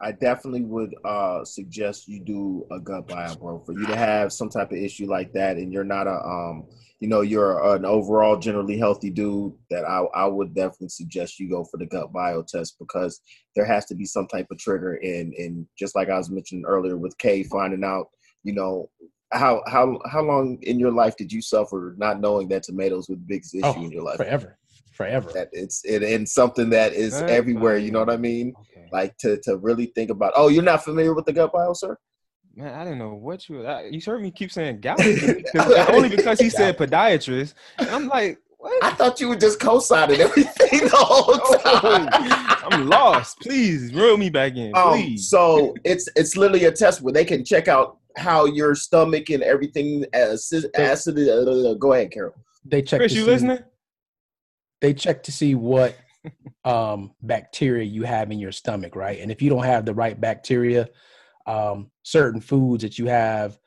I 0.00 0.12
definitely 0.12 0.62
would 0.62 0.94
uh, 1.04 1.44
suggest 1.44 2.08
you 2.08 2.20
do 2.20 2.66
a 2.70 2.78
gut 2.80 3.06
biome, 3.08 3.38
bro. 3.40 3.60
For 3.64 3.72
you 3.72 3.86
to 3.86 3.96
have 3.96 4.32
some 4.32 4.50
type 4.50 4.70
of 4.72 4.78
issue 4.78 5.06
like 5.06 5.32
that, 5.32 5.56
and 5.56 5.72
you're 5.72 5.84
not 5.84 6.06
a, 6.06 6.18
um, 6.26 6.66
you 7.00 7.08
know, 7.08 7.22
you're 7.22 7.74
an 7.74 7.84
overall 7.84 8.38
generally 8.38 8.76
healthy 8.76 9.08
dude. 9.10 9.54
That 9.70 9.84
I, 9.84 10.00
I 10.14 10.26
would 10.26 10.54
definitely 10.54 10.88
suggest 10.88 11.38
you 11.38 11.48
go 11.48 11.64
for 11.64 11.78
the 11.78 11.86
gut 11.86 12.12
bio 12.12 12.42
test 12.42 12.76
because 12.78 13.20
there 13.56 13.64
has 13.64 13.86
to 13.86 13.94
be 13.94 14.04
some 14.04 14.26
type 14.26 14.48
of 14.50 14.58
trigger. 14.58 14.94
And 14.94 15.32
and 15.34 15.66
just 15.78 15.94
like 15.96 16.10
I 16.10 16.18
was 16.18 16.28
mentioning 16.30 16.64
earlier 16.66 16.98
with 16.98 17.16
Kay, 17.18 17.44
finding 17.44 17.84
out, 17.84 18.08
you 18.42 18.52
know, 18.52 18.90
how 19.32 19.62
how 19.66 19.98
how 20.10 20.22
long 20.22 20.58
in 20.62 20.78
your 20.78 20.92
life 20.92 21.16
did 21.16 21.32
you 21.32 21.40
suffer 21.40 21.94
not 21.96 22.20
knowing 22.20 22.48
that 22.48 22.62
tomatoes 22.64 23.08
were 23.08 23.16
the 23.16 23.22
biggest 23.26 23.54
issue 23.54 23.64
Oh, 23.66 23.84
in 23.84 23.90
your 23.90 24.02
life? 24.02 24.16
forever, 24.18 24.58
forever. 24.94 25.30
That 25.32 25.48
it's 25.52 25.84
it 25.84 26.02
and 26.02 26.28
something 26.28 26.70
that 26.70 26.92
is 26.94 27.20
Gut 27.20 27.30
everywhere. 27.30 27.76
You 27.78 27.90
know 27.90 27.98
what 28.00 28.10
I 28.10 28.16
mean? 28.16 28.54
Okay. 28.60 28.86
like 28.92 29.16
to 29.18 29.38
to 29.42 29.56
really 29.58 29.86
think 29.94 30.10
about. 30.10 30.32
Oh, 30.36 30.48
you're 30.48 30.62
not 30.62 30.84
familiar 30.84 31.14
with 31.14 31.26
the 31.26 31.32
gut 31.32 31.52
bio, 31.52 31.72
sir? 31.74 31.96
Man, 32.56 32.72
I 32.72 32.84
didn't 32.84 32.98
know 33.00 33.14
what 33.14 33.48
you. 33.48 33.66
I, 33.66 33.86
you 33.90 34.00
heard 34.06 34.22
me 34.22 34.30
keep 34.30 34.52
saying 34.52 34.80
gout 34.80 34.98
to 34.98 35.04
me, 35.36 35.42
'cause- 35.42 35.88
only 35.90 36.08
because 36.08 36.38
he 36.40 36.48
said 36.48 36.78
podiatrist. 36.78 37.54
And 37.78 37.90
I'm 37.90 38.06
like, 38.06 38.38
what? 38.58 38.84
I 38.84 38.90
thought 38.92 39.20
you 39.20 39.28
were 39.28 39.34
just 39.36 39.58
co-signing 39.58 40.20
everything 40.20 40.80
the 40.88 40.90
whole 40.94 41.36
time. 41.58 42.08
I'm 42.72 42.88
lost. 42.88 43.40
Please 43.40 43.92
reel 43.92 44.16
me 44.16 44.30
back 44.30 44.54
in, 44.56 44.72
Um, 44.76 44.92
please. 44.92 45.28
so 45.28 45.74
it's 45.84 46.08
it's 46.16 46.36
literally 46.36 46.64
a 46.66 46.72
test 46.72 47.02
where 47.02 47.12
they 47.12 47.24
can 47.24 47.44
check 47.44 47.66
out 47.68 47.98
how 48.16 48.44
your 48.44 48.76
stomach 48.76 49.30
and 49.30 49.42
everything 49.42 50.06
acid. 50.14 50.70
acid 50.76 51.18
uh, 51.28 51.74
go 51.74 51.92
ahead, 51.94 52.12
Carol. 52.12 52.34
They 52.64 52.82
check. 52.82 53.00
Chris, 53.00 53.12
you 53.12 53.22
see- 53.24 53.26
listening? 53.32 53.58
They 54.84 54.92
check 54.92 55.22
to 55.22 55.32
see 55.32 55.54
what 55.54 55.96
um, 56.66 57.12
bacteria 57.22 57.84
you 57.84 58.02
have 58.02 58.30
in 58.30 58.38
your 58.38 58.52
stomach, 58.52 58.94
right? 58.94 59.18
And 59.18 59.30
if 59.32 59.40
you 59.40 59.48
don't 59.48 59.64
have 59.64 59.86
the 59.86 59.94
right 59.94 60.20
bacteria, 60.20 60.90
um, 61.46 61.90
certain 62.02 62.38
foods 62.42 62.82
that 62.82 62.98
you 62.98 63.06
have, 63.06 63.58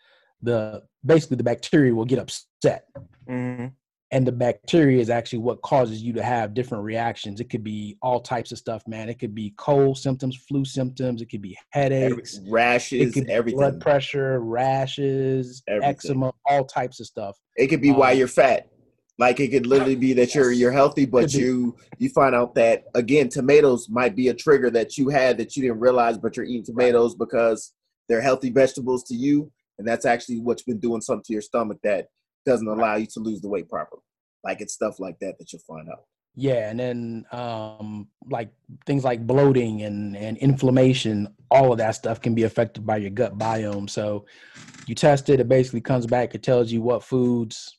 the 0.43 0.83
basically 1.03 1.37
the 1.37 1.43
bacteria 1.43 1.91
will 1.95 2.05
get 2.05 2.19
upset. 2.19 2.85
Mhm. 3.27 3.73
and 4.11 4.25
the 4.27 4.31
bacteria 4.31 5.01
is 5.01 5.09
actually 5.09 5.39
what 5.39 5.61
causes 5.63 6.01
you 6.03 6.13
to 6.13 6.23
have 6.23 6.53
different 6.53 6.83
reactions. 6.83 7.41
It 7.41 7.49
could 7.49 7.63
be 7.63 7.97
all 8.03 8.19
types 8.21 8.51
of 8.53 8.57
stuff, 8.59 8.83
man. 8.87 9.09
It 9.09 9.17
could 9.19 9.33
be 9.35 9.53
cold 9.57 9.97
symptoms, 9.97 10.37
flu 10.47 10.63
symptoms. 10.63 11.21
It 11.23 11.25
could 11.31 11.41
be 11.41 11.57
headaches. 11.71 12.37
It 12.37 12.43
Rashes, 12.49 13.13
could 13.15 13.25
be 13.25 13.33
everything. 13.33 13.57
blood 13.57 13.81
pressure, 13.81 14.39
rashes, 14.39 15.61
Everything. 15.67 15.89
eczema, 15.89 16.31
all 16.45 16.63
types 16.63 16.99
of 17.01 17.07
stuff. 17.07 17.35
It 17.57 17.67
could 17.67 17.81
be 17.81 17.91
why 17.91 18.11
Um, 18.13 18.17
you're 18.19 18.27
fat. 18.29 18.69
Like 19.19 19.39
it 19.39 19.49
could 19.49 19.65
literally 19.65 19.95
be 19.95 20.13
that 20.13 20.35
you're 20.35 20.51
you're 20.51 20.71
healthy, 20.71 21.05
but 21.05 21.33
you 21.33 21.75
you 21.97 22.09
find 22.09 22.35
out 22.35 22.53
that 22.55 22.85
again 22.93 23.29
tomatoes 23.29 23.89
might 23.89 24.15
be 24.15 24.27
a 24.27 24.33
trigger 24.33 24.69
that 24.71 24.97
you 24.97 25.09
had 25.09 25.37
that 25.37 25.55
you 25.55 25.63
didn't 25.63 25.79
realize, 25.79 26.17
but 26.17 26.37
you're 26.37 26.45
eating 26.45 26.65
tomatoes 26.65 27.15
because 27.15 27.73
they're 28.07 28.21
healthy 28.21 28.51
vegetables 28.51 29.03
to 29.05 29.15
you, 29.15 29.51
and 29.79 29.87
that's 29.87 30.05
actually 30.05 30.39
what's 30.39 30.61
been 30.61 30.79
doing 30.79 31.01
something 31.01 31.23
to 31.23 31.33
your 31.33 31.41
stomach 31.41 31.79
that 31.83 32.07
doesn't 32.45 32.67
allow 32.67 32.95
you 32.95 33.07
to 33.07 33.19
lose 33.19 33.41
the 33.41 33.49
weight 33.49 33.67
properly. 33.67 34.01
Like 34.43 34.61
it's 34.61 34.73
stuff 34.73 34.99
like 34.99 35.17
that 35.19 35.39
that 35.39 35.51
you'll 35.51 35.63
find 35.67 35.89
out. 35.89 36.03
Yeah, 36.35 36.69
and 36.69 36.79
then 36.79 37.25
um, 37.31 38.07
like 38.29 38.51
things 38.85 39.03
like 39.03 39.25
bloating 39.25 39.81
and 39.81 40.15
and 40.15 40.37
inflammation, 40.37 41.33
all 41.49 41.71
of 41.71 41.79
that 41.79 41.95
stuff 41.95 42.21
can 42.21 42.35
be 42.35 42.43
affected 42.43 42.85
by 42.85 42.97
your 42.97 43.09
gut 43.09 43.39
biome. 43.39 43.89
So 43.89 44.27
you 44.85 44.93
test 44.93 45.27
it, 45.29 45.39
it 45.39 45.49
basically 45.49 45.81
comes 45.81 46.05
back, 46.05 46.35
it 46.35 46.43
tells 46.43 46.71
you 46.71 46.83
what 46.83 47.03
foods 47.03 47.77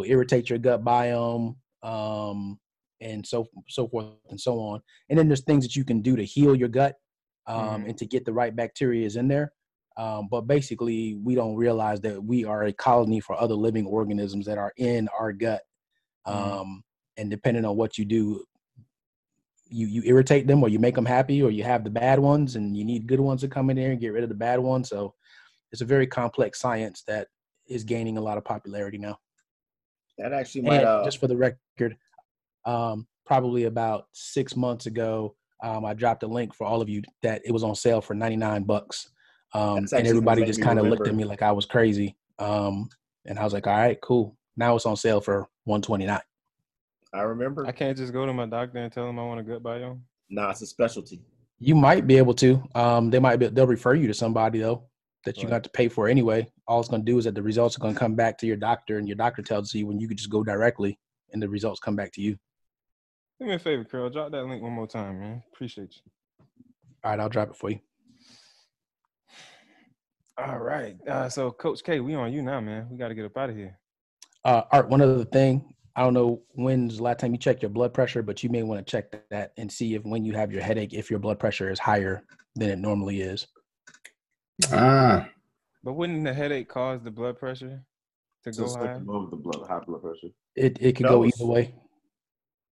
will 0.00 0.10
irritate 0.10 0.48
your 0.50 0.58
gut 0.58 0.84
biome, 0.84 1.56
um, 1.82 2.58
and 3.00 3.26
so 3.26 3.46
so 3.68 3.88
forth 3.88 4.06
and 4.30 4.40
so 4.40 4.58
on. 4.60 4.80
And 5.08 5.18
then 5.18 5.28
there's 5.28 5.44
things 5.44 5.64
that 5.64 5.76
you 5.76 5.84
can 5.84 6.00
do 6.02 6.16
to 6.16 6.24
heal 6.24 6.54
your 6.54 6.68
gut 6.68 6.96
um, 7.46 7.82
Mhm. 7.82 7.88
and 7.88 7.98
to 7.98 8.06
get 8.06 8.24
the 8.24 8.32
right 8.32 8.54
bacteria 8.54 9.06
is 9.06 9.16
in 9.16 9.28
there. 9.28 9.52
Um, 9.96 10.28
but 10.30 10.42
basically, 10.42 11.14
we 11.16 11.34
don't 11.34 11.56
realize 11.56 12.00
that 12.02 12.22
we 12.22 12.44
are 12.44 12.64
a 12.64 12.72
colony 12.72 13.20
for 13.20 13.40
other 13.40 13.54
living 13.54 13.86
organisms 13.86 14.46
that 14.46 14.58
are 14.58 14.72
in 14.76 15.08
our 15.18 15.32
gut. 15.32 15.62
Mhm. 16.26 16.32
Um, 16.32 16.84
and 17.16 17.30
depending 17.30 17.64
on 17.64 17.76
what 17.76 17.98
you 17.98 18.04
do, 18.04 18.44
you 19.68 19.86
you 19.86 20.02
irritate 20.04 20.46
them 20.46 20.62
or 20.62 20.68
you 20.68 20.78
make 20.78 20.94
them 20.94 21.06
happy 21.06 21.42
or 21.42 21.50
you 21.50 21.62
have 21.64 21.84
the 21.84 21.90
bad 21.90 22.18
ones 22.18 22.56
and 22.56 22.76
you 22.76 22.84
need 22.84 23.06
good 23.06 23.20
ones 23.20 23.40
to 23.40 23.48
come 23.48 23.70
in 23.70 23.76
there 23.76 23.90
and 23.92 24.00
get 24.00 24.12
rid 24.12 24.22
of 24.24 24.28
the 24.28 24.34
bad 24.34 24.58
ones. 24.58 24.88
So 24.88 25.14
it's 25.72 25.80
a 25.82 25.84
very 25.84 26.06
complex 26.06 26.58
science 26.60 27.02
that 27.06 27.28
is 27.68 27.84
gaining 27.84 28.16
a 28.18 28.20
lot 28.20 28.36
of 28.38 28.44
popularity 28.44 28.98
now. 28.98 29.18
That 30.20 30.32
actually 30.32 30.62
might 30.62 30.76
And 30.76 30.86
uh, 30.86 31.04
just 31.04 31.18
for 31.18 31.26
the 31.26 31.36
record, 31.36 31.96
um, 32.66 33.06
probably 33.24 33.64
about 33.64 34.06
six 34.12 34.56
months 34.56 34.86
ago, 34.86 35.34
um, 35.62 35.84
I 35.84 35.94
dropped 35.94 36.22
a 36.22 36.26
link 36.26 36.54
for 36.54 36.66
all 36.66 36.82
of 36.82 36.88
you 36.88 37.02
that 37.22 37.42
it 37.44 37.52
was 37.52 37.62
on 37.62 37.74
sale 37.74 38.00
for 38.00 38.14
99 38.14 38.64
bucks. 38.64 39.10
Um, 39.52 39.86
and 39.92 40.06
everybody 40.06 40.44
just 40.44 40.62
kind 40.62 40.78
of 40.78 40.86
looked 40.86 41.08
at 41.08 41.14
me 41.14 41.24
like 41.24 41.42
I 41.42 41.52
was 41.52 41.66
crazy. 41.66 42.16
Um, 42.38 42.88
and 43.26 43.38
I 43.38 43.44
was 43.44 43.52
like, 43.52 43.66
all 43.66 43.76
right, 43.76 43.98
cool. 44.02 44.36
Now 44.56 44.76
it's 44.76 44.86
on 44.86 44.96
sale 44.96 45.20
for 45.20 45.48
129. 45.64 46.18
I 47.12 47.20
remember. 47.22 47.66
I 47.66 47.72
can't 47.72 47.96
just 47.96 48.12
go 48.12 48.24
to 48.26 48.32
my 48.32 48.46
doctor 48.46 48.78
and 48.78 48.92
tell 48.92 49.08
him 49.08 49.18
I 49.18 49.24
want 49.24 49.40
a 49.40 49.42
gut 49.42 49.62
biome. 49.62 50.00
Nah, 50.28 50.50
it's 50.50 50.62
a 50.62 50.66
specialty. 50.66 51.22
You 51.58 51.74
might 51.74 52.06
be 52.06 52.16
able 52.16 52.34
to. 52.34 52.62
Um, 52.74 53.10
they 53.10 53.18
might 53.18 53.36
be. 53.36 53.48
They'll 53.48 53.66
refer 53.66 53.94
you 53.94 54.06
to 54.06 54.14
somebody 54.14 54.60
though 54.60 54.89
that 55.24 55.36
you 55.38 55.44
Right. 55.44 55.50
got 55.50 55.64
to 55.64 55.70
pay 55.70 55.88
for 55.88 56.08
anyway. 56.08 56.50
All 56.66 56.80
it's 56.80 56.88
going 56.88 57.04
to 57.04 57.10
do 57.12 57.18
is 57.18 57.24
that 57.24 57.34
the 57.34 57.42
results 57.42 57.76
are 57.76 57.80
going 57.80 57.94
to 57.94 57.98
come 57.98 58.14
back 58.14 58.38
to 58.38 58.46
your 58.46 58.56
doctor, 58.56 58.98
and 58.98 59.06
your 59.08 59.16
doctor 59.16 59.42
tells 59.42 59.74
you 59.74 59.86
when 59.86 59.98
you 59.98 60.08
could 60.08 60.16
just 60.16 60.30
go 60.30 60.42
directly, 60.42 60.98
and 61.32 61.42
the 61.42 61.48
results 61.48 61.80
come 61.80 61.96
back 61.96 62.12
to 62.12 62.20
you. 62.20 62.36
Do 63.38 63.46
me 63.46 63.54
a 63.54 63.58
favor, 63.58 63.84
Carol. 63.84 64.10
Drop 64.10 64.30
that 64.32 64.44
link 64.44 64.62
one 64.62 64.72
more 64.72 64.86
time, 64.86 65.20
man. 65.20 65.42
Appreciate 65.52 65.94
you. 65.96 66.02
All 67.04 67.10
right, 67.10 67.20
I'll 67.20 67.28
drop 67.28 67.50
it 67.50 67.56
for 67.56 67.70
you. 67.70 67.80
All 70.38 70.58
right. 70.58 70.96
Uh, 71.06 71.28
so, 71.28 71.50
Coach 71.50 71.82
K, 71.84 72.00
we 72.00 72.14
on 72.14 72.32
you 72.32 72.42
now, 72.42 72.60
man. 72.60 72.88
We 72.90 72.96
got 72.96 73.08
to 73.08 73.14
get 73.14 73.24
up 73.26 73.36
out 73.36 73.50
of 73.50 73.56
here. 73.56 73.78
Uh, 74.44 74.62
Art, 74.72 74.88
one 74.88 75.02
other 75.02 75.24
thing. 75.24 75.74
I 75.96 76.02
don't 76.02 76.14
know 76.14 76.42
when's 76.52 76.96
the 76.96 77.02
last 77.02 77.18
time 77.18 77.32
you 77.32 77.38
checked 77.38 77.62
your 77.62 77.68
blood 77.70 77.92
pressure, 77.92 78.22
but 78.22 78.42
you 78.42 78.48
may 78.48 78.62
want 78.62 78.84
to 78.86 78.90
check 78.90 79.28
that 79.30 79.52
and 79.58 79.70
see 79.70 79.94
if 79.94 80.04
when 80.04 80.24
you 80.24 80.32
have 80.32 80.52
your 80.52 80.62
headache, 80.62 80.94
if 80.94 81.10
your 81.10 81.18
blood 81.18 81.38
pressure 81.38 81.70
is 81.70 81.78
higher 81.78 82.22
than 82.54 82.70
it 82.70 82.78
normally 82.78 83.20
is. 83.20 83.46
Ah, 84.72 85.28
But 85.82 85.94
wouldn't 85.94 86.24
the 86.24 86.34
headache 86.34 86.68
cause 86.68 87.02
the 87.02 87.10
blood 87.10 87.38
pressure 87.38 87.84
to 88.44 88.52
So 88.52 88.62
go 88.62 88.64
it's 88.64 88.76
high? 88.76 88.96
above 88.98 89.30
the 89.30 89.36
blood 89.36 89.66
high 89.68 89.80
blood 89.80 90.02
pressure. 90.02 90.28
It 90.56 90.78
it 90.80 90.96
could 90.96 91.06
go 91.06 91.24
Knows. 91.24 91.32
either 91.34 91.46
way. 91.46 91.74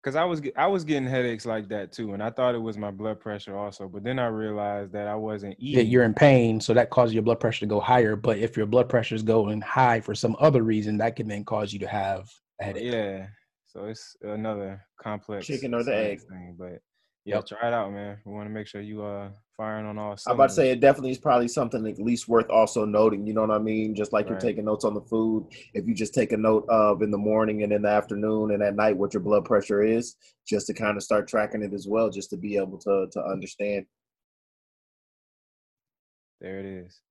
Cause 0.04 0.16
I 0.16 0.24
was 0.24 0.42
I 0.56 0.68
was 0.68 0.84
getting 0.86 1.08
headaches 1.08 1.46
like 1.46 1.68
that 1.70 1.92
too, 1.92 2.14
and 2.14 2.24
I 2.24 2.30
thought 2.30 2.56
it 2.56 2.60
was 2.62 2.78
my 2.78 2.92
blood 2.92 3.20
pressure 3.20 3.58
also. 3.58 3.90
But 3.90 4.04
then 4.04 4.20
I 4.20 4.28
realized 4.28 4.94
that 4.94 5.08
I 5.08 5.16
wasn't 5.16 5.58
Yeah, 5.60 5.82
eating. 5.82 5.92
you're 5.92 6.04
in 6.04 6.14
pain, 6.14 6.62
so 6.62 6.74
that 6.74 6.90
causes 6.92 7.14
your 7.14 7.24
blood 7.24 7.40
pressure 7.42 7.62
to 7.62 7.66
go 7.66 7.80
higher. 7.82 8.16
But 8.16 8.38
if 8.38 8.56
your 8.56 8.68
blood 8.68 8.88
pressure 8.88 9.16
is 9.16 9.24
going 9.24 9.60
high 9.62 10.00
for 10.00 10.16
some 10.16 10.36
other 10.40 10.64
reason, 10.64 10.98
that 11.00 11.16
can 11.18 11.28
then 11.28 11.44
cause 11.44 11.74
you 11.74 11.80
to 11.80 11.88
have 11.88 12.30
a 12.62 12.66
headache. 12.66 12.84
yeah. 12.84 13.28
So 13.66 13.86
it's 13.86 14.16
another 14.22 14.82
complex 15.02 15.46
Chicken 15.46 15.74
or 15.74 15.84
the 15.84 15.94
egg. 15.96 16.22
thing. 16.30 16.56
But 16.58 16.80
yeah, 17.28 17.42
try 17.42 17.68
it 17.68 17.74
out, 17.74 17.92
man. 17.92 18.18
We 18.26 18.34
want 18.34 18.48
to 18.48 18.54
make 18.54 18.68
sure 18.68 18.82
you 18.82 19.04
uh 19.04 19.30
firing 19.58 19.86
on 19.86 19.98
all. 19.98 20.16
Cylinders. 20.16 20.28
I'm 20.28 20.36
about 20.36 20.50
to 20.50 20.54
say 20.54 20.72
it 20.72 20.80
definitely 20.80 21.12
is 21.12 21.18
probably 21.18 21.50
something 21.50 21.86
at 21.86 22.00
least 22.00 22.30
worth 22.30 22.50
also 22.50 22.86
noting. 22.86 23.28
You 23.28 23.34
know 23.34 23.42
what 23.42 23.52
I 23.52 23.58
mean? 23.58 23.96
Just 23.96 24.14
like 24.14 24.30
you're 24.30 24.40
taking 24.40 24.66
notes 24.66 24.86
on 24.86 24.94
the 24.94 25.02
food, 25.02 25.48
if 25.74 25.86
you 25.86 25.94
just 25.94 26.14
take 26.14 26.32
a 26.32 26.38
note 26.38 26.66
of 26.70 27.02
in 27.02 27.12
the 27.12 27.18
morning 27.18 27.64
and 27.64 27.74
in 27.74 27.82
the 27.82 27.90
afternoon 27.90 28.52
and 28.52 28.64
at 28.64 28.76
night 28.76 28.96
what 28.96 29.14
your 29.14 29.22
blood 29.22 29.44
pressure 29.44 29.84
is, 29.84 30.16
just 30.48 30.68
to 30.68 30.74
kind 30.74 30.96
of 30.96 31.04
start 31.04 31.28
tracking 31.28 31.64
it 31.64 31.74
as 31.74 31.86
well, 31.88 32.10
just 32.10 32.30
to 32.30 32.38
be 32.38 32.56
able 32.56 32.78
to 32.78 33.08
to 33.12 33.22
understand. 33.24 33.86
there 36.40 36.60
it 36.60 36.66
is. 36.66 37.02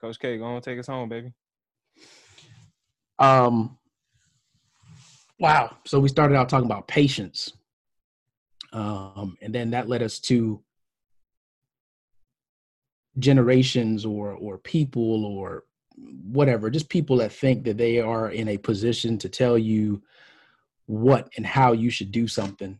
Coach 0.00 0.18
K, 0.18 0.38
go 0.38 0.44
on 0.44 0.62
take 0.62 0.78
us 0.78 0.86
home, 0.86 1.08
baby. 1.08 1.32
Um, 3.18 3.76
wow. 5.38 5.76
So 5.84 5.98
we 6.00 6.08
started 6.08 6.36
out 6.36 6.48
talking 6.48 6.66
about 6.66 6.86
patience. 6.86 7.52
Um, 8.72 9.36
and 9.42 9.54
then 9.54 9.70
that 9.70 9.88
led 9.88 10.02
us 10.02 10.18
to 10.20 10.62
generations 13.18 14.04
or 14.04 14.32
or 14.32 14.58
people 14.58 15.24
or 15.24 15.64
whatever, 15.96 16.68
just 16.70 16.88
people 16.88 17.16
that 17.16 17.32
think 17.32 17.64
that 17.64 17.78
they 17.78 18.00
are 18.00 18.30
in 18.30 18.48
a 18.48 18.58
position 18.58 19.16
to 19.18 19.28
tell 19.28 19.56
you 19.56 20.02
what 20.86 21.28
and 21.36 21.46
how 21.46 21.72
you 21.72 21.90
should 21.90 22.12
do 22.12 22.28
something. 22.28 22.78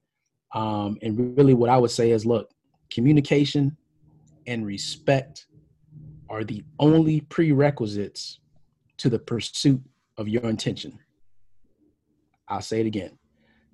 Um, 0.54 0.98
and 1.02 1.36
really 1.36 1.54
what 1.54 1.70
I 1.70 1.78
would 1.78 1.90
say 1.90 2.10
is 2.10 2.26
look, 2.26 2.50
communication 2.90 3.76
and 4.46 4.66
respect 4.66 5.46
are 6.28 6.44
the 6.44 6.64
only 6.78 7.20
prerequisites 7.22 8.40
to 8.98 9.08
the 9.08 9.18
pursuit 9.18 9.80
of 10.18 10.28
your 10.28 10.44
intention. 10.44 10.98
I'll 12.48 12.62
say 12.62 12.80
it 12.80 12.86
again. 12.86 13.18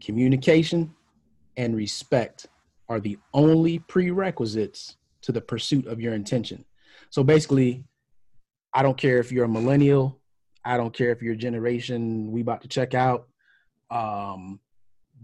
Communication 0.03 0.95
and 1.57 1.77
respect 1.77 2.47
are 2.89 3.01
the 3.01 3.19
only 3.33 3.79
prerequisites 3.81 4.97
to 5.23 5.33
the 5.33 5.41
pursuit 5.41 5.87
of 5.87 6.01
your 6.01 6.15
intention. 6.15 6.65
So 7.11 7.23
basically, 7.23 7.85
I 8.75 8.83
don't 8.83 8.97
care 8.97 9.19
if 9.19 9.31
you're 9.31 9.45
a 9.45 9.49
millennial, 9.49 10.21
I 10.65 10.77
don't 10.77 10.95
care 10.95 11.11
if 11.11 11.23
you're 11.23 11.35
generation 11.35 12.31
we 12.33 12.41
about 12.41 12.63
to 12.63 12.69
check 12.69 12.95
out, 12.95 13.29
um, 13.91 14.61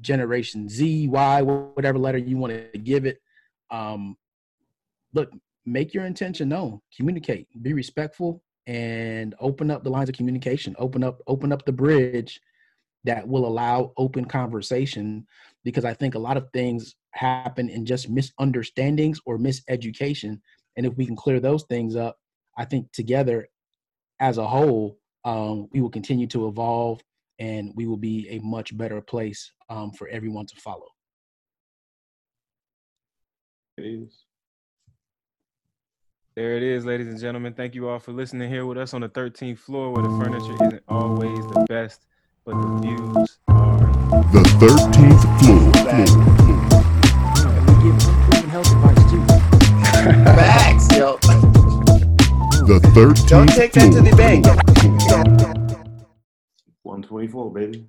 generation 0.00 0.68
Z, 0.68 1.08
Y, 1.08 1.42
whatever 1.42 1.98
letter 1.98 2.18
you 2.18 2.36
want 2.36 2.52
to 2.72 2.78
give 2.78 3.04
it. 3.06 3.20
Um, 3.70 4.16
look, 5.14 5.30
make 5.66 5.94
your 5.94 6.04
intention 6.04 6.50
known, 6.50 6.80
communicate, 6.96 7.48
be 7.62 7.72
respectful, 7.72 8.42
and 8.68 9.34
open 9.40 9.70
up 9.70 9.82
the 9.82 9.90
lines 9.90 10.10
of 10.10 10.14
communication 10.14 10.76
open 10.78 11.02
up 11.02 11.22
open 11.26 11.50
up 11.52 11.64
the 11.64 11.72
bridge 11.72 12.40
that 13.04 13.26
will 13.26 13.46
allow 13.46 13.92
open 13.96 14.26
conversation 14.26 15.26
because 15.64 15.84
i 15.84 15.92
think 15.92 16.14
a 16.14 16.18
lot 16.18 16.36
of 16.36 16.48
things 16.52 16.96
happen 17.12 17.68
in 17.68 17.84
just 17.84 18.08
misunderstandings 18.08 19.20
or 19.26 19.38
miseducation 19.38 20.40
and 20.76 20.86
if 20.86 20.96
we 20.96 21.06
can 21.06 21.16
clear 21.16 21.40
those 21.40 21.64
things 21.64 21.96
up 21.96 22.16
i 22.56 22.64
think 22.64 22.90
together 22.92 23.48
as 24.20 24.38
a 24.38 24.46
whole 24.46 24.98
um, 25.24 25.68
we 25.72 25.80
will 25.80 25.90
continue 25.90 26.26
to 26.26 26.48
evolve 26.48 27.00
and 27.38 27.72
we 27.74 27.86
will 27.86 27.96
be 27.96 28.28
a 28.30 28.38
much 28.40 28.76
better 28.76 29.00
place 29.00 29.52
um, 29.68 29.90
for 29.92 30.08
everyone 30.08 30.46
to 30.46 30.56
follow 30.56 30.86
It 33.78 33.84
is. 33.84 34.24
There 36.34 36.56
it 36.56 36.62
is, 36.64 36.84
ladies 36.84 37.06
and 37.06 37.18
gentlemen. 37.18 37.54
Thank 37.54 37.76
you 37.76 37.88
all 37.88 37.98
for 38.00 38.12
listening 38.12 38.48
here 38.48 38.66
with 38.66 38.78
us 38.78 38.92
on 38.92 39.02
the 39.02 39.08
13th 39.08 39.58
floor 39.58 39.92
where 39.92 40.02
the 40.02 40.10
furniture 40.18 40.54
isn't 40.66 40.82
always 40.88 41.46
the 41.46 41.64
best, 41.68 42.06
but 42.44 42.54
the 42.54 42.80
views 42.80 43.38
are. 43.48 43.67
The 44.08 44.40
13th 44.58 45.24
floor. 45.38 45.68
we 47.66 47.74
give 47.82 47.98
health 48.48 48.72
advice 48.72 49.04
too 49.10 49.22
Facts, 50.24 50.88
yo. 50.96 51.18
The 52.66 52.80
13th 52.94 53.28
Don't 53.28 53.48
take 53.48 53.72
that 53.72 53.92
to 53.92 54.00
the 54.00 54.16
bank. 54.16 54.46
124, 56.82 57.52
baby. 57.52 57.86